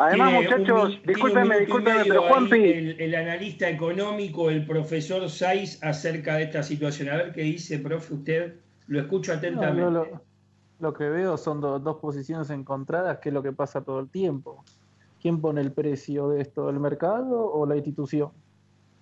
Además, 0.00 0.32
muchachos, 0.32 0.96
un, 0.96 1.02
discúlpenme, 1.06 1.60
discúlpenme, 1.60 2.04
pero 2.06 2.22
Juanpi. 2.22 2.56
El, 2.56 3.00
el, 3.02 3.14
analista 3.14 3.68
económico, 3.68 4.48
el 4.48 4.64
profesor 4.64 5.28
Saiz, 5.28 5.78
acerca 5.82 6.36
de 6.36 6.44
esta 6.44 6.62
situación. 6.62 7.10
A 7.10 7.16
ver 7.16 7.32
qué 7.32 7.42
dice, 7.42 7.78
profe, 7.78 8.14
usted 8.14 8.54
lo 8.86 8.98
escucho 8.98 9.34
atentamente. 9.34 9.82
No, 9.82 9.90
lo, 9.90 10.22
lo, 10.78 10.94
que 10.94 11.06
veo 11.06 11.36
son 11.36 11.60
do, 11.60 11.78
dos 11.78 11.96
posiciones 11.96 12.48
encontradas, 12.48 13.18
que 13.18 13.28
es 13.28 13.34
lo 13.34 13.42
que 13.42 13.52
pasa 13.52 13.84
todo 13.84 14.00
el 14.00 14.08
tiempo. 14.08 14.64
¿Quién 15.20 15.38
pone 15.38 15.60
el 15.60 15.70
precio 15.70 16.30
de 16.30 16.40
esto, 16.40 16.70
el 16.70 16.80
mercado 16.80 17.52
o 17.52 17.66
la 17.66 17.76
institución? 17.76 18.30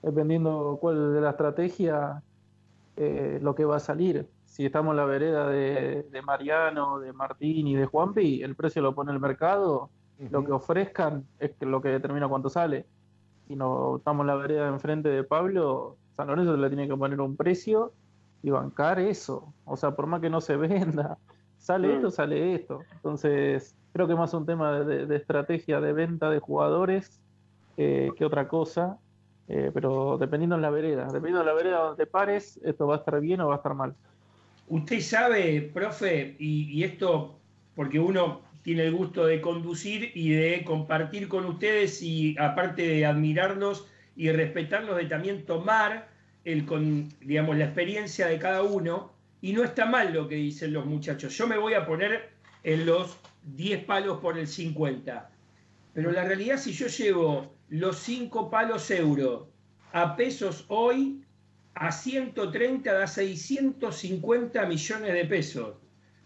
Dependiendo 0.02 0.78
cuál 0.80 1.14
de 1.14 1.20
la 1.20 1.30
estrategia, 1.30 2.24
eh, 2.96 3.38
lo 3.40 3.54
que 3.54 3.64
va 3.64 3.76
a 3.76 3.80
salir. 3.80 4.26
Si 4.46 4.66
estamos 4.66 4.94
en 4.94 4.96
la 4.96 5.04
vereda 5.04 5.46
de, 5.48 6.08
de 6.10 6.22
Mariano, 6.22 6.98
de 6.98 7.12
Martín 7.12 7.68
y 7.68 7.76
de 7.76 7.86
Juanpi, 7.86 8.42
el 8.42 8.56
precio 8.56 8.82
lo 8.82 8.96
pone 8.96 9.12
el 9.12 9.20
mercado 9.20 9.90
lo 10.30 10.44
que 10.44 10.52
ofrezcan 10.52 11.24
es 11.38 11.52
lo 11.60 11.80
que 11.80 11.88
determina 11.88 12.28
cuánto 12.28 12.48
sale. 12.48 12.86
Si 13.46 13.56
no 13.56 13.96
estamos 13.98 14.24
en 14.24 14.26
la 14.28 14.34
vereda 14.34 14.68
enfrente 14.68 15.08
de 15.08 15.24
Pablo, 15.24 15.96
San 16.16 16.26
Lorenzo 16.26 16.56
le 16.56 16.68
tiene 16.68 16.88
que 16.88 16.96
poner 16.96 17.20
un 17.20 17.36
precio 17.36 17.92
y 18.42 18.50
bancar 18.50 18.98
eso. 18.98 19.52
O 19.64 19.76
sea, 19.76 19.92
por 19.92 20.06
más 20.06 20.20
que 20.20 20.30
no 20.30 20.40
se 20.40 20.56
venda, 20.56 21.18
sale 21.58 21.94
esto, 21.94 22.10
sale 22.10 22.54
esto. 22.54 22.80
Entonces, 22.92 23.76
creo 23.92 24.08
que 24.08 24.14
más 24.14 24.34
un 24.34 24.46
tema 24.46 24.80
de, 24.80 25.06
de 25.06 25.16
estrategia 25.16 25.80
de 25.80 25.92
venta 25.92 26.30
de 26.30 26.40
jugadores 26.40 27.20
eh, 27.76 28.10
que 28.16 28.24
otra 28.24 28.48
cosa. 28.48 28.98
Eh, 29.50 29.70
pero 29.72 30.18
dependiendo 30.18 30.56
de 30.56 30.62
la 30.62 30.68
vereda, 30.68 31.04
dependiendo 31.06 31.38
de 31.38 31.46
la 31.46 31.54
vereda 31.54 31.78
donde 31.78 32.04
pares, 32.04 32.60
esto 32.62 32.86
va 32.86 32.96
a 32.96 32.98
estar 32.98 33.18
bien 33.18 33.40
o 33.40 33.48
va 33.48 33.54
a 33.54 33.56
estar 33.56 33.72
mal. 33.72 33.94
Usted 34.68 35.00
sabe, 35.00 35.70
profe, 35.72 36.36
y, 36.38 36.70
y 36.70 36.84
esto, 36.84 37.38
porque 37.74 37.98
uno 37.98 38.42
tiene 38.62 38.84
el 38.84 38.92
gusto 38.92 39.26
de 39.26 39.40
conducir 39.40 40.10
y 40.14 40.30
de 40.30 40.64
compartir 40.64 41.28
con 41.28 41.44
ustedes 41.44 42.02
y 42.02 42.36
aparte 42.38 42.86
de 42.86 43.06
admirarlos 43.06 43.86
y 44.16 44.30
respetarlos, 44.30 44.96
de 44.96 45.06
también 45.06 45.44
tomar 45.46 46.08
el, 46.44 46.64
con, 46.64 47.08
digamos, 47.20 47.56
la 47.56 47.66
experiencia 47.66 48.26
de 48.26 48.38
cada 48.38 48.62
uno. 48.62 49.12
Y 49.40 49.52
no 49.52 49.62
está 49.62 49.86
mal 49.86 50.12
lo 50.12 50.26
que 50.28 50.34
dicen 50.34 50.72
los 50.72 50.84
muchachos. 50.86 51.36
Yo 51.36 51.46
me 51.46 51.56
voy 51.56 51.74
a 51.74 51.86
poner 51.86 52.30
en 52.64 52.86
los 52.86 53.16
10 53.54 53.84
palos 53.84 54.18
por 54.18 54.36
el 54.36 54.48
50. 54.48 55.30
Pero 55.94 56.10
la 56.10 56.24
realidad, 56.24 56.58
si 56.58 56.72
yo 56.72 56.88
llevo 56.88 57.54
los 57.68 57.98
5 58.00 58.50
palos 58.50 58.90
euro 58.90 59.48
a 59.92 60.16
pesos 60.16 60.64
hoy, 60.68 61.22
a 61.74 61.92
130 61.92 62.92
da 62.92 63.06
650 63.06 64.66
millones 64.66 65.12
de 65.12 65.24
pesos 65.26 65.76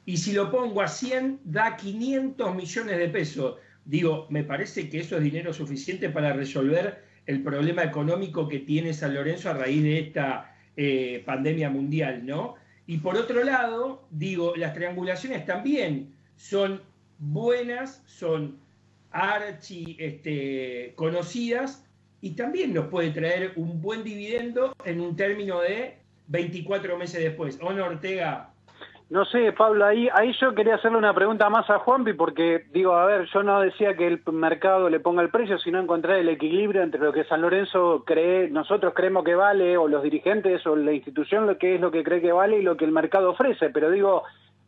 y 0.05 0.17
si 0.17 0.33
lo 0.33 0.51
pongo 0.51 0.83
a 0.83 0.89
100 0.89 1.41
da 1.45 1.77
500 1.77 2.55
millones 2.55 2.99
de 2.99 3.09
pesos. 3.09 3.57
Digo, 3.85 4.27
me 4.31 4.45
parece 4.45 4.89
que 4.89 5.01
eso 5.01 5.17
es 5.17 5.23
dinero 5.23 5.53
suficiente 5.53 6.09
para 6.09 6.33
resolver 6.33 7.05
el 7.27 7.43
problema 7.43 7.85
económico 7.85 8.49
que 8.49 8.61
tiene 8.61 8.95
San 8.95 9.15
Lorenzo 9.15 9.51
a 9.51 9.55
raíz 9.55 9.83
de 9.83 9.99
esta 10.01 10.55
eh, 10.77 11.23
pandemia 11.25 11.71
mundial, 11.71 12.25
¿no? 12.27 12.57
Y 12.87 12.99
por 12.99 13.17
otro 13.17 13.45
lado, 13.45 14.07
digo, 14.11 14.55
las 14.57 14.75
triangulaciones 14.75 15.47
también 15.47 16.15
son 16.37 16.81
buenas, 17.19 18.03
son 18.07 18.59
archi 19.13 19.97
este, 20.01 20.93
conocidas 20.97 21.85
y 22.21 22.31
también 22.31 22.75
nos 22.75 22.87
puede 22.87 23.11
traer 23.11 23.53
un 23.57 23.81
buen 23.81 24.03
dividendo 24.03 24.75
en 24.85 25.01
un 25.01 25.15
término 25.15 25.61
de 25.61 25.99
24 26.29 26.97
meses 26.99 27.23
después. 27.23 27.59
¿O 27.61 27.73
no, 27.73 27.85
Ortega? 27.85 28.52
No 29.11 29.27
sé, 29.27 29.53
Pablo, 29.53 29.85
ahí, 29.85 30.09
ahí 30.15 30.33
yo 30.41 30.55
quería 30.55 30.77
hacerle 30.77 30.97
una 30.97 31.15
pregunta 31.15 31.51
más 31.51 31.69
a 31.69 31.81
Juanpi, 31.81 32.15
porque 32.15 32.65
digo, 32.73 32.95
a 32.95 33.05
ver, 33.05 33.29
yo 33.33 33.43
no 33.43 33.61
decía 33.61 33.95
que 33.95 34.07
el 34.07 34.23
mercado 34.33 34.89
le 34.89 35.01
ponga 35.01 35.21
el 35.21 35.29
precio, 35.29 35.59
sino 35.59 35.79
encontrar 35.79 36.17
el 36.17 36.31
equilibrio 36.31 36.83
entre 36.83 37.01
lo 37.01 37.13
que 37.13 37.25
San 37.25 37.43
Lorenzo 37.43 38.05
cree, 38.07 38.49
nosotros 38.49 38.95
creemos 38.95 39.25
que 39.25 39.35
vale, 39.35 39.77
o 39.77 39.87
los 39.87 40.03
dirigentes, 40.03 40.67
o 40.67 40.77
la 40.77 40.93
institución, 40.93 41.47
lo 41.47 41.59
que 41.59 41.75
es 41.75 41.81
lo 41.81 41.91
que 41.91 42.03
cree 42.03 42.23
que 42.23 42.33
vale 42.33 42.59
y 42.59 42.63
lo 42.63 42.79
que 42.79 42.87
el 42.87 42.93
mercado 42.93 43.31
ofrece. 43.31 43.69
Pero 43.69 43.91
digo, 43.91 44.23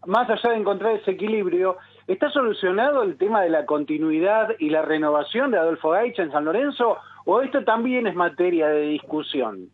más 0.07 0.29
allá 0.29 0.51
de 0.51 0.57
encontrar 0.57 0.93
ese 0.93 1.13
equilibrio, 1.13 1.79
¿está 2.07 2.29
solucionado 2.31 3.03
el 3.03 3.17
tema 3.17 3.41
de 3.41 3.49
la 3.49 3.65
continuidad 3.65 4.51
y 4.59 4.69
la 4.69 4.83
renovación 4.83 5.53
de 5.53 5.59
Adolfo 5.59 5.91
Gaich 5.91 6.19
en 6.19 6.33
San 6.33 6.45
Lorenzo, 6.45 6.99
o 7.25 7.41
esto 7.41 7.65
también 7.65 8.07
es 8.07 8.15
materia 8.15 8.69
de 8.69 8.89
discusión? 8.89 9.71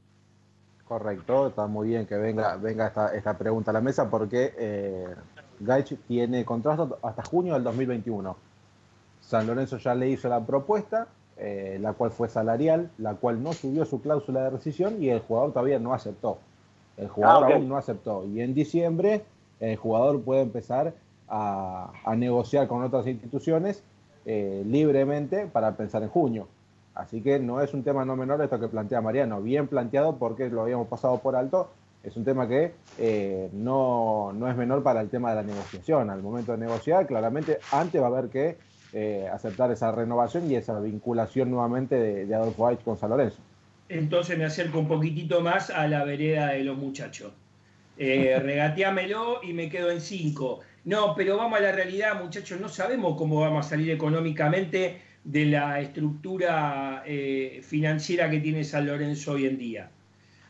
Correcto, 0.91 1.47
está 1.47 1.69
muy 1.69 1.87
bien 1.87 2.05
que 2.05 2.17
venga, 2.17 2.57
venga 2.57 2.89
esta, 2.89 3.15
esta 3.15 3.39
pregunta 3.39 3.71
a 3.71 3.75
la 3.75 3.81
mesa 3.81 4.11
porque 4.11 4.53
eh, 4.59 5.07
Gaich 5.61 5.97
tiene 6.09 6.45
contrato 6.45 6.99
hasta 7.01 7.23
junio 7.23 7.55
del 7.55 7.63
2021. 7.63 8.37
San 9.21 9.47
Lorenzo 9.47 9.77
ya 9.77 9.95
le 9.95 10.09
hizo 10.09 10.29
la 10.29 10.45
propuesta, 10.45 11.07
eh, 11.37 11.79
la 11.81 11.93
cual 11.93 12.11
fue 12.11 12.29
salarial, 12.29 12.91
la 12.99 13.15
cual 13.15 13.41
no 13.41 13.53
subió 13.53 13.85
su 13.85 14.03
cláusula 14.03 14.43
de 14.43 14.51
rescisión 14.51 15.01
y 15.01 15.11
el 15.11 15.21
jugador 15.21 15.53
todavía 15.53 15.79
no 15.79 15.95
aceptó. 15.95 16.39
El 16.97 17.07
jugador 17.07 17.45
ah, 17.45 17.47
okay. 17.47 17.57
aún 17.59 17.69
no 17.69 17.77
aceptó. 17.77 18.27
Y 18.27 18.41
en 18.41 18.53
diciembre 18.53 19.25
el 19.61 19.77
jugador 19.77 20.21
puede 20.23 20.41
empezar 20.41 20.95
a, 21.29 21.93
a 22.05 22.17
negociar 22.17 22.67
con 22.67 22.83
otras 22.83 23.07
instituciones 23.07 23.85
eh, 24.25 24.65
libremente 24.67 25.47
para 25.47 25.77
pensar 25.77 26.03
en 26.03 26.09
junio. 26.09 26.49
Así 26.95 27.21
que 27.23 27.39
no 27.39 27.61
es 27.61 27.73
un 27.73 27.83
tema 27.83 28.05
no 28.05 28.17
menor 28.17 28.43
esto 28.43 28.59
que 28.59 28.69
plantea 28.69 29.01
Mariano, 29.01 29.41
bien 29.41 29.69
planteado 29.69 30.17
porque 30.17 30.49
lo 30.49 30.63
habíamos 30.63 30.89
pasado 30.89 31.19
por 31.19 31.37
alto, 31.37 31.71
es 32.03 32.17
un 32.17 32.25
tema 32.25 32.49
que 32.49 32.73
eh, 32.99 33.49
no, 33.53 34.33
no, 34.33 34.51
es 34.51 34.57
menor 34.57 34.83
para 34.83 35.01
el 35.01 35.09
tema 35.09 35.31
de 35.31 35.37
la 35.37 35.43
negociación. 35.43 36.11
Al 36.11 36.23
momento 36.23 36.53
de 36.53 36.59
negociar, 36.59 37.07
claramente 37.07 37.59
antes 37.73 38.01
va 38.01 38.07
a 38.07 38.09
haber 38.09 38.31
que 38.31 38.57
eh, 38.93 39.29
aceptar 39.33 39.71
esa 39.71 39.93
renovación 39.93 40.51
y 40.51 40.57
esa 40.57 40.81
vinculación 40.81 41.51
nuevamente 41.51 41.95
de, 41.95 42.27
de 42.27 42.35
Adolfo 42.35 42.67
Aich 42.67 42.83
con 42.83 42.97
San 42.97 43.11
Lorenzo. 43.11 43.39
Entonces 43.89 44.39
me 44.39 44.45
acerco 44.45 44.79
un 44.79 44.89
poquitito 44.89 45.41
más 45.41 45.69
a 45.69 45.87
la 45.89 46.05
vereda 46.05 46.49
de 46.49 46.65
los 46.65 46.79
muchachos. 46.79 47.33
Eh, 47.99 48.39
regateámelo 48.43 49.41
y 49.43 49.53
me 49.53 49.69
quedo 49.69 49.91
en 49.91 50.01
cinco. 50.01 50.61
No, 50.85 51.15
pero 51.15 51.37
vamos 51.37 51.59
a 51.59 51.63
la 51.63 51.73
realidad, 51.73 52.23
muchachos, 52.23 52.61
no 52.61 52.69
sabemos 52.69 53.17
cómo 53.19 53.41
vamos 53.41 53.67
a 53.67 53.69
salir 53.69 53.91
económicamente 53.91 55.03
de 55.25 55.47
la 55.47 55.81
estructura 55.81 57.03
eh, 57.07 57.61
financiera 57.63 58.31
que 58.31 58.41
tiene 58.41 58.65
San 58.65 58.87
Lorenzo 58.87 59.33
hoy 59.33 59.47
en 59.47 59.59
día. 59.59 59.91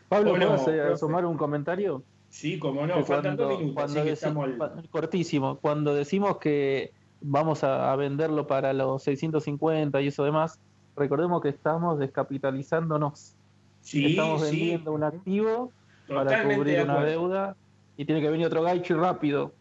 Pablo, 0.08 0.30
¿puedes 0.30 0.66
no, 0.66 0.94
asomar 0.94 1.24
un 1.24 1.36
comentario? 1.36 2.02
Sí, 2.28 2.58
como 2.58 2.86
no, 2.86 2.96
que 2.96 3.04
faltan 3.04 3.36
cuando, 3.36 3.48
dos 3.48 3.60
minutos. 3.60 3.82
Cuando 3.82 4.04
decimos, 4.04 4.44
al... 4.44 4.88
Cortísimo, 4.90 5.58
cuando 5.58 5.94
decimos 5.94 6.38
que 6.38 6.92
vamos 7.20 7.64
a, 7.64 7.92
a, 7.92 7.96
venderlo 7.96 8.46
para 8.46 8.72
los 8.72 9.02
650 9.02 10.00
y 10.00 10.06
eso 10.06 10.24
demás, 10.24 10.60
recordemos 10.96 11.42
que 11.42 11.48
estamos 11.48 11.98
descapitalizándonos. 11.98 13.34
Sí, 13.82 14.06
estamos 14.06 14.42
vendiendo 14.42 14.90
sí. 14.90 14.94
un 14.94 15.04
activo 15.04 15.72
Totalmente 16.06 16.36
para 16.36 16.56
cubrir 16.56 16.76
de 16.76 16.84
una 16.84 17.04
deuda 17.04 17.56
y 17.96 18.04
tiene 18.04 18.20
que 18.20 18.30
venir 18.30 18.46
otro 18.46 18.62
gaichi 18.62 18.94
rápido. 18.94 19.52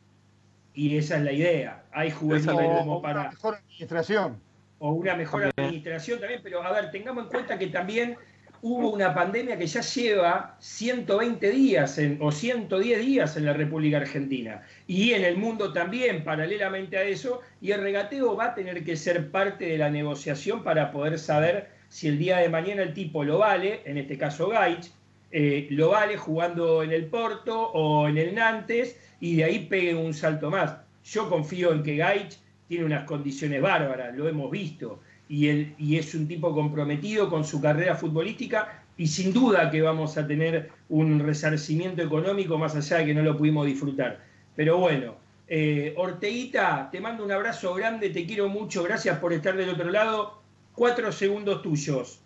Y 0.73 0.97
esa 0.97 1.17
es 1.17 1.23
la 1.23 1.31
idea. 1.31 1.83
Hay 1.91 2.11
juveniles 2.11 2.79
como 2.79 3.01
para... 3.01 3.29
Mejor 3.29 3.55
administración 3.55 4.48
o 4.79 4.91
una 4.91 5.15
mejor 5.15 5.49
administración 5.55 6.19
también, 6.19 6.41
pero 6.43 6.63
a 6.63 6.71
ver, 6.71 6.91
tengamos 6.91 7.25
en 7.25 7.29
cuenta 7.29 7.57
que 7.59 7.67
también 7.67 8.17
hubo 8.61 8.91
una 8.91 9.13
pandemia 9.13 9.57
que 9.57 9.67
ya 9.67 9.79
lleva 9.81 10.57
120 10.59 11.49
días 11.49 11.97
en- 11.97 12.17
o 12.21 12.29
110 12.31 12.99
días 12.99 13.37
en 13.37 13.45
la 13.45 13.53
República 13.53 13.97
Argentina 13.97 14.63
y 14.85 15.13
en 15.13 15.23
el 15.23 15.37
mundo 15.37 15.71
también, 15.71 16.23
paralelamente 16.25 16.97
a 16.97 17.03
eso, 17.03 17.41
y 17.61 17.71
el 17.71 17.81
regateo 17.81 18.35
va 18.35 18.47
a 18.47 18.55
tener 18.55 18.83
que 18.83 18.97
ser 18.97 19.31
parte 19.31 19.65
de 19.65 19.77
la 19.77 19.89
negociación 19.89 20.63
para 20.63 20.91
poder 20.91 21.19
saber 21.19 21.69
si 21.87 22.09
el 22.09 22.17
día 22.19 22.37
de 22.37 22.49
mañana 22.49 22.83
el 22.83 22.93
tipo 22.93 23.23
lo 23.23 23.37
vale, 23.37 23.81
en 23.85 23.97
este 23.97 24.17
caso 24.17 24.49
Gaich, 24.49 24.91
eh, 25.31 25.67
lo 25.71 25.89
vale 25.91 26.17
jugando 26.17 26.83
en 26.83 26.91
el 26.91 27.05
Porto 27.05 27.71
o 27.71 28.07
en 28.09 28.17
el 28.17 28.35
Nantes 28.35 28.99
y 29.21 29.37
de 29.37 29.43
ahí 29.45 29.59
pegue 29.67 29.95
un 29.95 30.13
salto 30.13 30.49
más. 30.49 30.75
Yo 31.05 31.29
confío 31.29 31.71
en 31.71 31.81
que 31.83 31.95
Gaich 31.95 32.37
tiene 32.69 32.85
unas 32.85 33.03
condiciones 33.03 33.61
bárbaras, 33.61 34.15
lo 34.15 34.29
hemos 34.29 34.49
visto, 34.51 34.99
y, 35.27 35.47
él, 35.47 35.73
y 35.79 35.97
es 35.97 36.13
un 36.13 36.27
tipo 36.27 36.53
comprometido 36.53 37.29
con 37.29 37.43
su 37.43 37.59
carrera 37.59 37.95
futbolística 37.95 38.83
y 38.95 39.07
sin 39.07 39.33
duda 39.33 39.71
que 39.71 39.81
vamos 39.81 40.17
a 40.17 40.27
tener 40.27 40.69
un 40.87 41.19
resarcimiento 41.19 42.03
económico 42.03 42.57
más 42.59 42.75
allá 42.75 42.97
de 42.97 43.07
que 43.07 43.13
no 43.15 43.23
lo 43.23 43.35
pudimos 43.35 43.65
disfrutar. 43.65 44.19
Pero 44.55 44.77
bueno, 44.77 45.15
eh, 45.47 45.95
Orteguita, 45.97 46.89
te 46.91 47.01
mando 47.01 47.25
un 47.25 47.31
abrazo 47.31 47.73
grande, 47.73 48.11
te 48.11 48.25
quiero 48.27 48.49
mucho, 48.49 48.83
gracias 48.83 49.17
por 49.17 49.33
estar 49.33 49.55
del 49.55 49.69
otro 49.69 49.89
lado. 49.89 50.39
Cuatro 50.75 51.11
segundos 51.11 51.63
tuyos. 51.63 52.23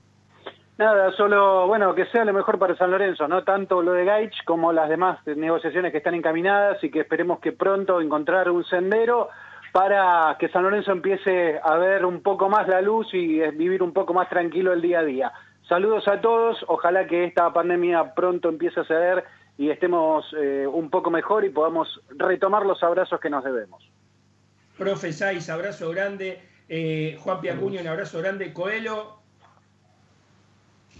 Nada, 0.77 1.11
solo, 1.11 1.67
bueno, 1.67 1.95
que 1.95 2.05
sea 2.07 2.25
lo 2.25 2.33
mejor 2.33 2.59
para 2.59 2.75
San 2.75 2.91
Lorenzo, 2.91 3.27
no 3.27 3.43
tanto 3.43 3.81
lo 3.81 3.93
de 3.93 4.05
Gaich 4.05 4.43
como 4.43 4.73
las 4.73 4.89
demás 4.89 5.19
negociaciones 5.25 5.91
que 5.91 5.99
están 5.99 6.15
encaminadas 6.15 6.83
y 6.83 6.89
que 6.89 7.01
esperemos 7.01 7.39
que 7.39 7.51
pronto 7.51 8.01
encontrar 8.01 8.49
un 8.49 8.65
sendero 8.65 9.29
para 9.73 10.37
que 10.39 10.49
San 10.49 10.61
Lorenzo 10.63 10.91
empiece 10.91 11.59
a 11.61 11.75
ver 11.77 12.05
un 12.05 12.21
poco 12.21 12.47
más 12.47 12.67
la 12.67 12.79
luz 12.79 13.11
y 13.11 13.41
eh, 13.41 13.49
vivir 13.49 13.81
un 13.81 13.91
poco 13.91 14.13
más 14.13 14.29
tranquilo 14.29 14.71
el 14.71 14.83
día 14.83 14.99
a 14.99 15.03
día. 15.03 15.33
Saludos 15.67 16.07
a 16.07 16.21
todos, 16.21 16.63
ojalá 16.67 17.07
que 17.07 17.25
esta 17.25 17.51
pandemia 17.51 18.13
pronto 18.13 18.49
empiece 18.49 18.81
a 18.81 18.85
ceder 18.85 19.23
y 19.57 19.71
estemos 19.71 20.25
eh, 20.39 20.67
un 20.71 20.91
poco 20.91 21.09
mejor 21.09 21.43
y 21.43 21.49
podamos 21.49 21.87
retomar 22.09 22.67
los 22.67 22.83
abrazos 22.83 23.19
que 23.19 23.31
nos 23.31 23.43
debemos. 23.43 23.83
Profe 24.77 25.11
Saiz, 25.11 25.49
abrazo 25.49 25.89
grande. 25.89 26.39
Eh, 26.69 27.17
Juan 27.19 27.41
Piacuño, 27.41 27.81
un 27.81 27.87
abrazo 27.87 28.19
grande. 28.19 28.53
Coelho, 28.53 29.17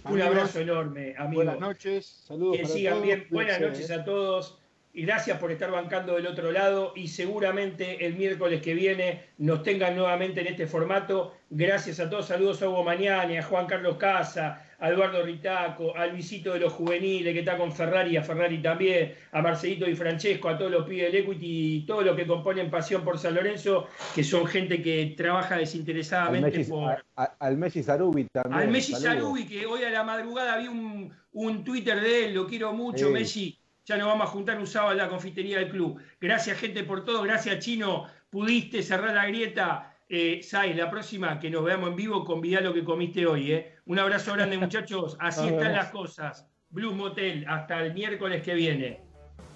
un 0.04 0.20
Amigos, 0.20 0.26
abrazo 0.26 0.58
enorme, 0.58 1.14
amigo. 1.16 1.44
Buenas 1.44 1.60
noches, 1.60 2.06
saludos 2.26 2.56
Que 2.56 2.62
para 2.64 2.74
sigan 2.74 2.94
todos, 2.94 3.04
bien. 3.04 3.26
Buenas 3.30 3.60
noches 3.60 3.90
a 3.92 4.04
todos. 4.04 4.58
Gracias 4.96 5.38
por 5.38 5.50
estar 5.50 5.70
bancando 5.72 6.14
del 6.14 6.26
otro 6.28 6.52
lado. 6.52 6.92
Y 6.94 7.08
seguramente 7.08 8.06
el 8.06 8.14
miércoles 8.14 8.62
que 8.62 8.74
viene 8.74 9.24
nos 9.38 9.62
tengan 9.64 9.96
nuevamente 9.96 10.40
en 10.40 10.46
este 10.46 10.66
formato. 10.68 11.34
Gracias 11.50 11.98
a 12.00 12.08
todos. 12.08 12.26
Saludos 12.28 12.62
a 12.62 12.68
Hugo 12.68 12.84
Mañani, 12.84 13.36
a 13.36 13.42
Juan 13.42 13.66
Carlos 13.66 13.96
Casa, 13.96 14.62
a 14.78 14.90
Eduardo 14.90 15.22
Ritaco, 15.24 15.96
a 15.96 16.06
Luisito 16.06 16.52
de 16.52 16.60
los 16.60 16.72
Juveniles 16.72 17.32
que 17.32 17.40
está 17.40 17.56
con 17.56 17.72
Ferrari, 17.72 18.16
a 18.16 18.22
Ferrari 18.22 18.58
también, 18.62 19.14
a 19.32 19.42
Marcelito 19.42 19.88
y 19.88 19.96
Francesco, 19.96 20.48
a 20.48 20.56
todos 20.58 20.70
los 20.70 20.84
pibes 20.86 21.10
del 21.12 21.22
Equity 21.22 21.76
y 21.76 21.86
todos 21.86 22.04
los 22.04 22.14
que 22.16 22.26
componen 22.26 22.70
Pasión 22.70 23.02
por 23.02 23.18
San 23.18 23.34
Lorenzo, 23.34 23.88
que 24.14 24.22
son 24.22 24.46
gente 24.46 24.80
que 24.82 25.14
trabaja 25.16 25.54
Al 25.54 25.60
desinteresadamente 25.60 26.58
Messi, 26.58 26.70
por, 26.70 26.90
a- 26.92 27.02
a- 27.16 27.36
al 27.40 27.56
Messi 27.56 27.82
Sarubi 27.82 28.26
también. 28.32 28.60
al 28.62 28.68
Messi 28.68 28.92
saludos. 28.92 29.14
Sarubi, 29.14 29.46
que 29.46 29.66
hoy 29.66 29.82
a 29.84 29.90
la 29.90 30.02
madrugada 30.04 30.56
vi 30.58 30.68
un, 30.68 31.12
un 31.32 31.64
Twitter 31.64 32.00
de 32.00 32.26
él, 32.26 32.34
lo 32.34 32.46
quiero 32.46 32.72
mucho, 32.72 33.06
Sí. 33.08 33.12
Messi. 33.12 33.58
Ya 33.86 33.96
nos 33.98 34.06
vamos 34.08 34.28
a 34.28 34.30
juntar 34.30 34.58
un 34.58 34.66
sábado 34.66 34.92
en 34.92 34.98
la 34.98 35.08
confitería 35.08 35.58
del 35.58 35.68
club. 35.68 36.00
Gracias, 36.20 36.58
gente, 36.58 36.84
por 36.84 37.04
todo. 37.04 37.22
Gracias, 37.22 37.58
Chino. 37.58 38.06
Pudiste 38.30 38.82
cerrar 38.82 39.14
la 39.14 39.26
grieta. 39.26 39.94
Eh, 40.08 40.40
Sai, 40.42 40.74
la 40.74 40.90
próxima 40.90 41.38
que 41.38 41.50
nos 41.50 41.64
veamos 41.64 41.90
en 41.90 41.96
vivo, 41.96 42.24
convidá 42.24 42.60
lo 42.60 42.72
que 42.72 42.82
comiste 42.84 43.26
hoy. 43.26 43.52
Eh. 43.52 43.74
Un 43.86 43.98
abrazo 43.98 44.32
grande, 44.34 44.56
muchachos. 44.58 45.16
Así 45.20 45.40
Nos 45.40 45.50
están 45.50 45.68
vemos. 45.68 45.76
las 45.76 45.90
cosas. 45.90 46.48
Blue 46.70 46.94
Motel, 46.94 47.44
hasta 47.48 47.80
el 47.84 47.92
miércoles 47.94 48.42
que 48.42 48.54
viene. 48.54 49.00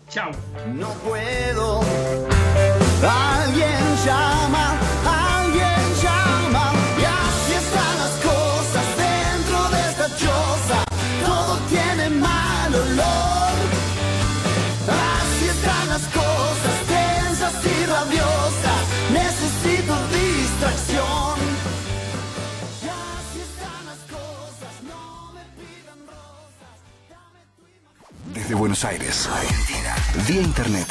Chao. 0.09 0.31
No 0.75 0.89
puedo. 1.05 1.81
Alguien 3.03 3.79
llama, 4.05 4.79
Desde 28.49 28.61
Buenos 28.61 28.83
Aires, 28.87 29.29
Argentina, 29.31 29.95
vía 30.27 30.41
internet 30.41 30.87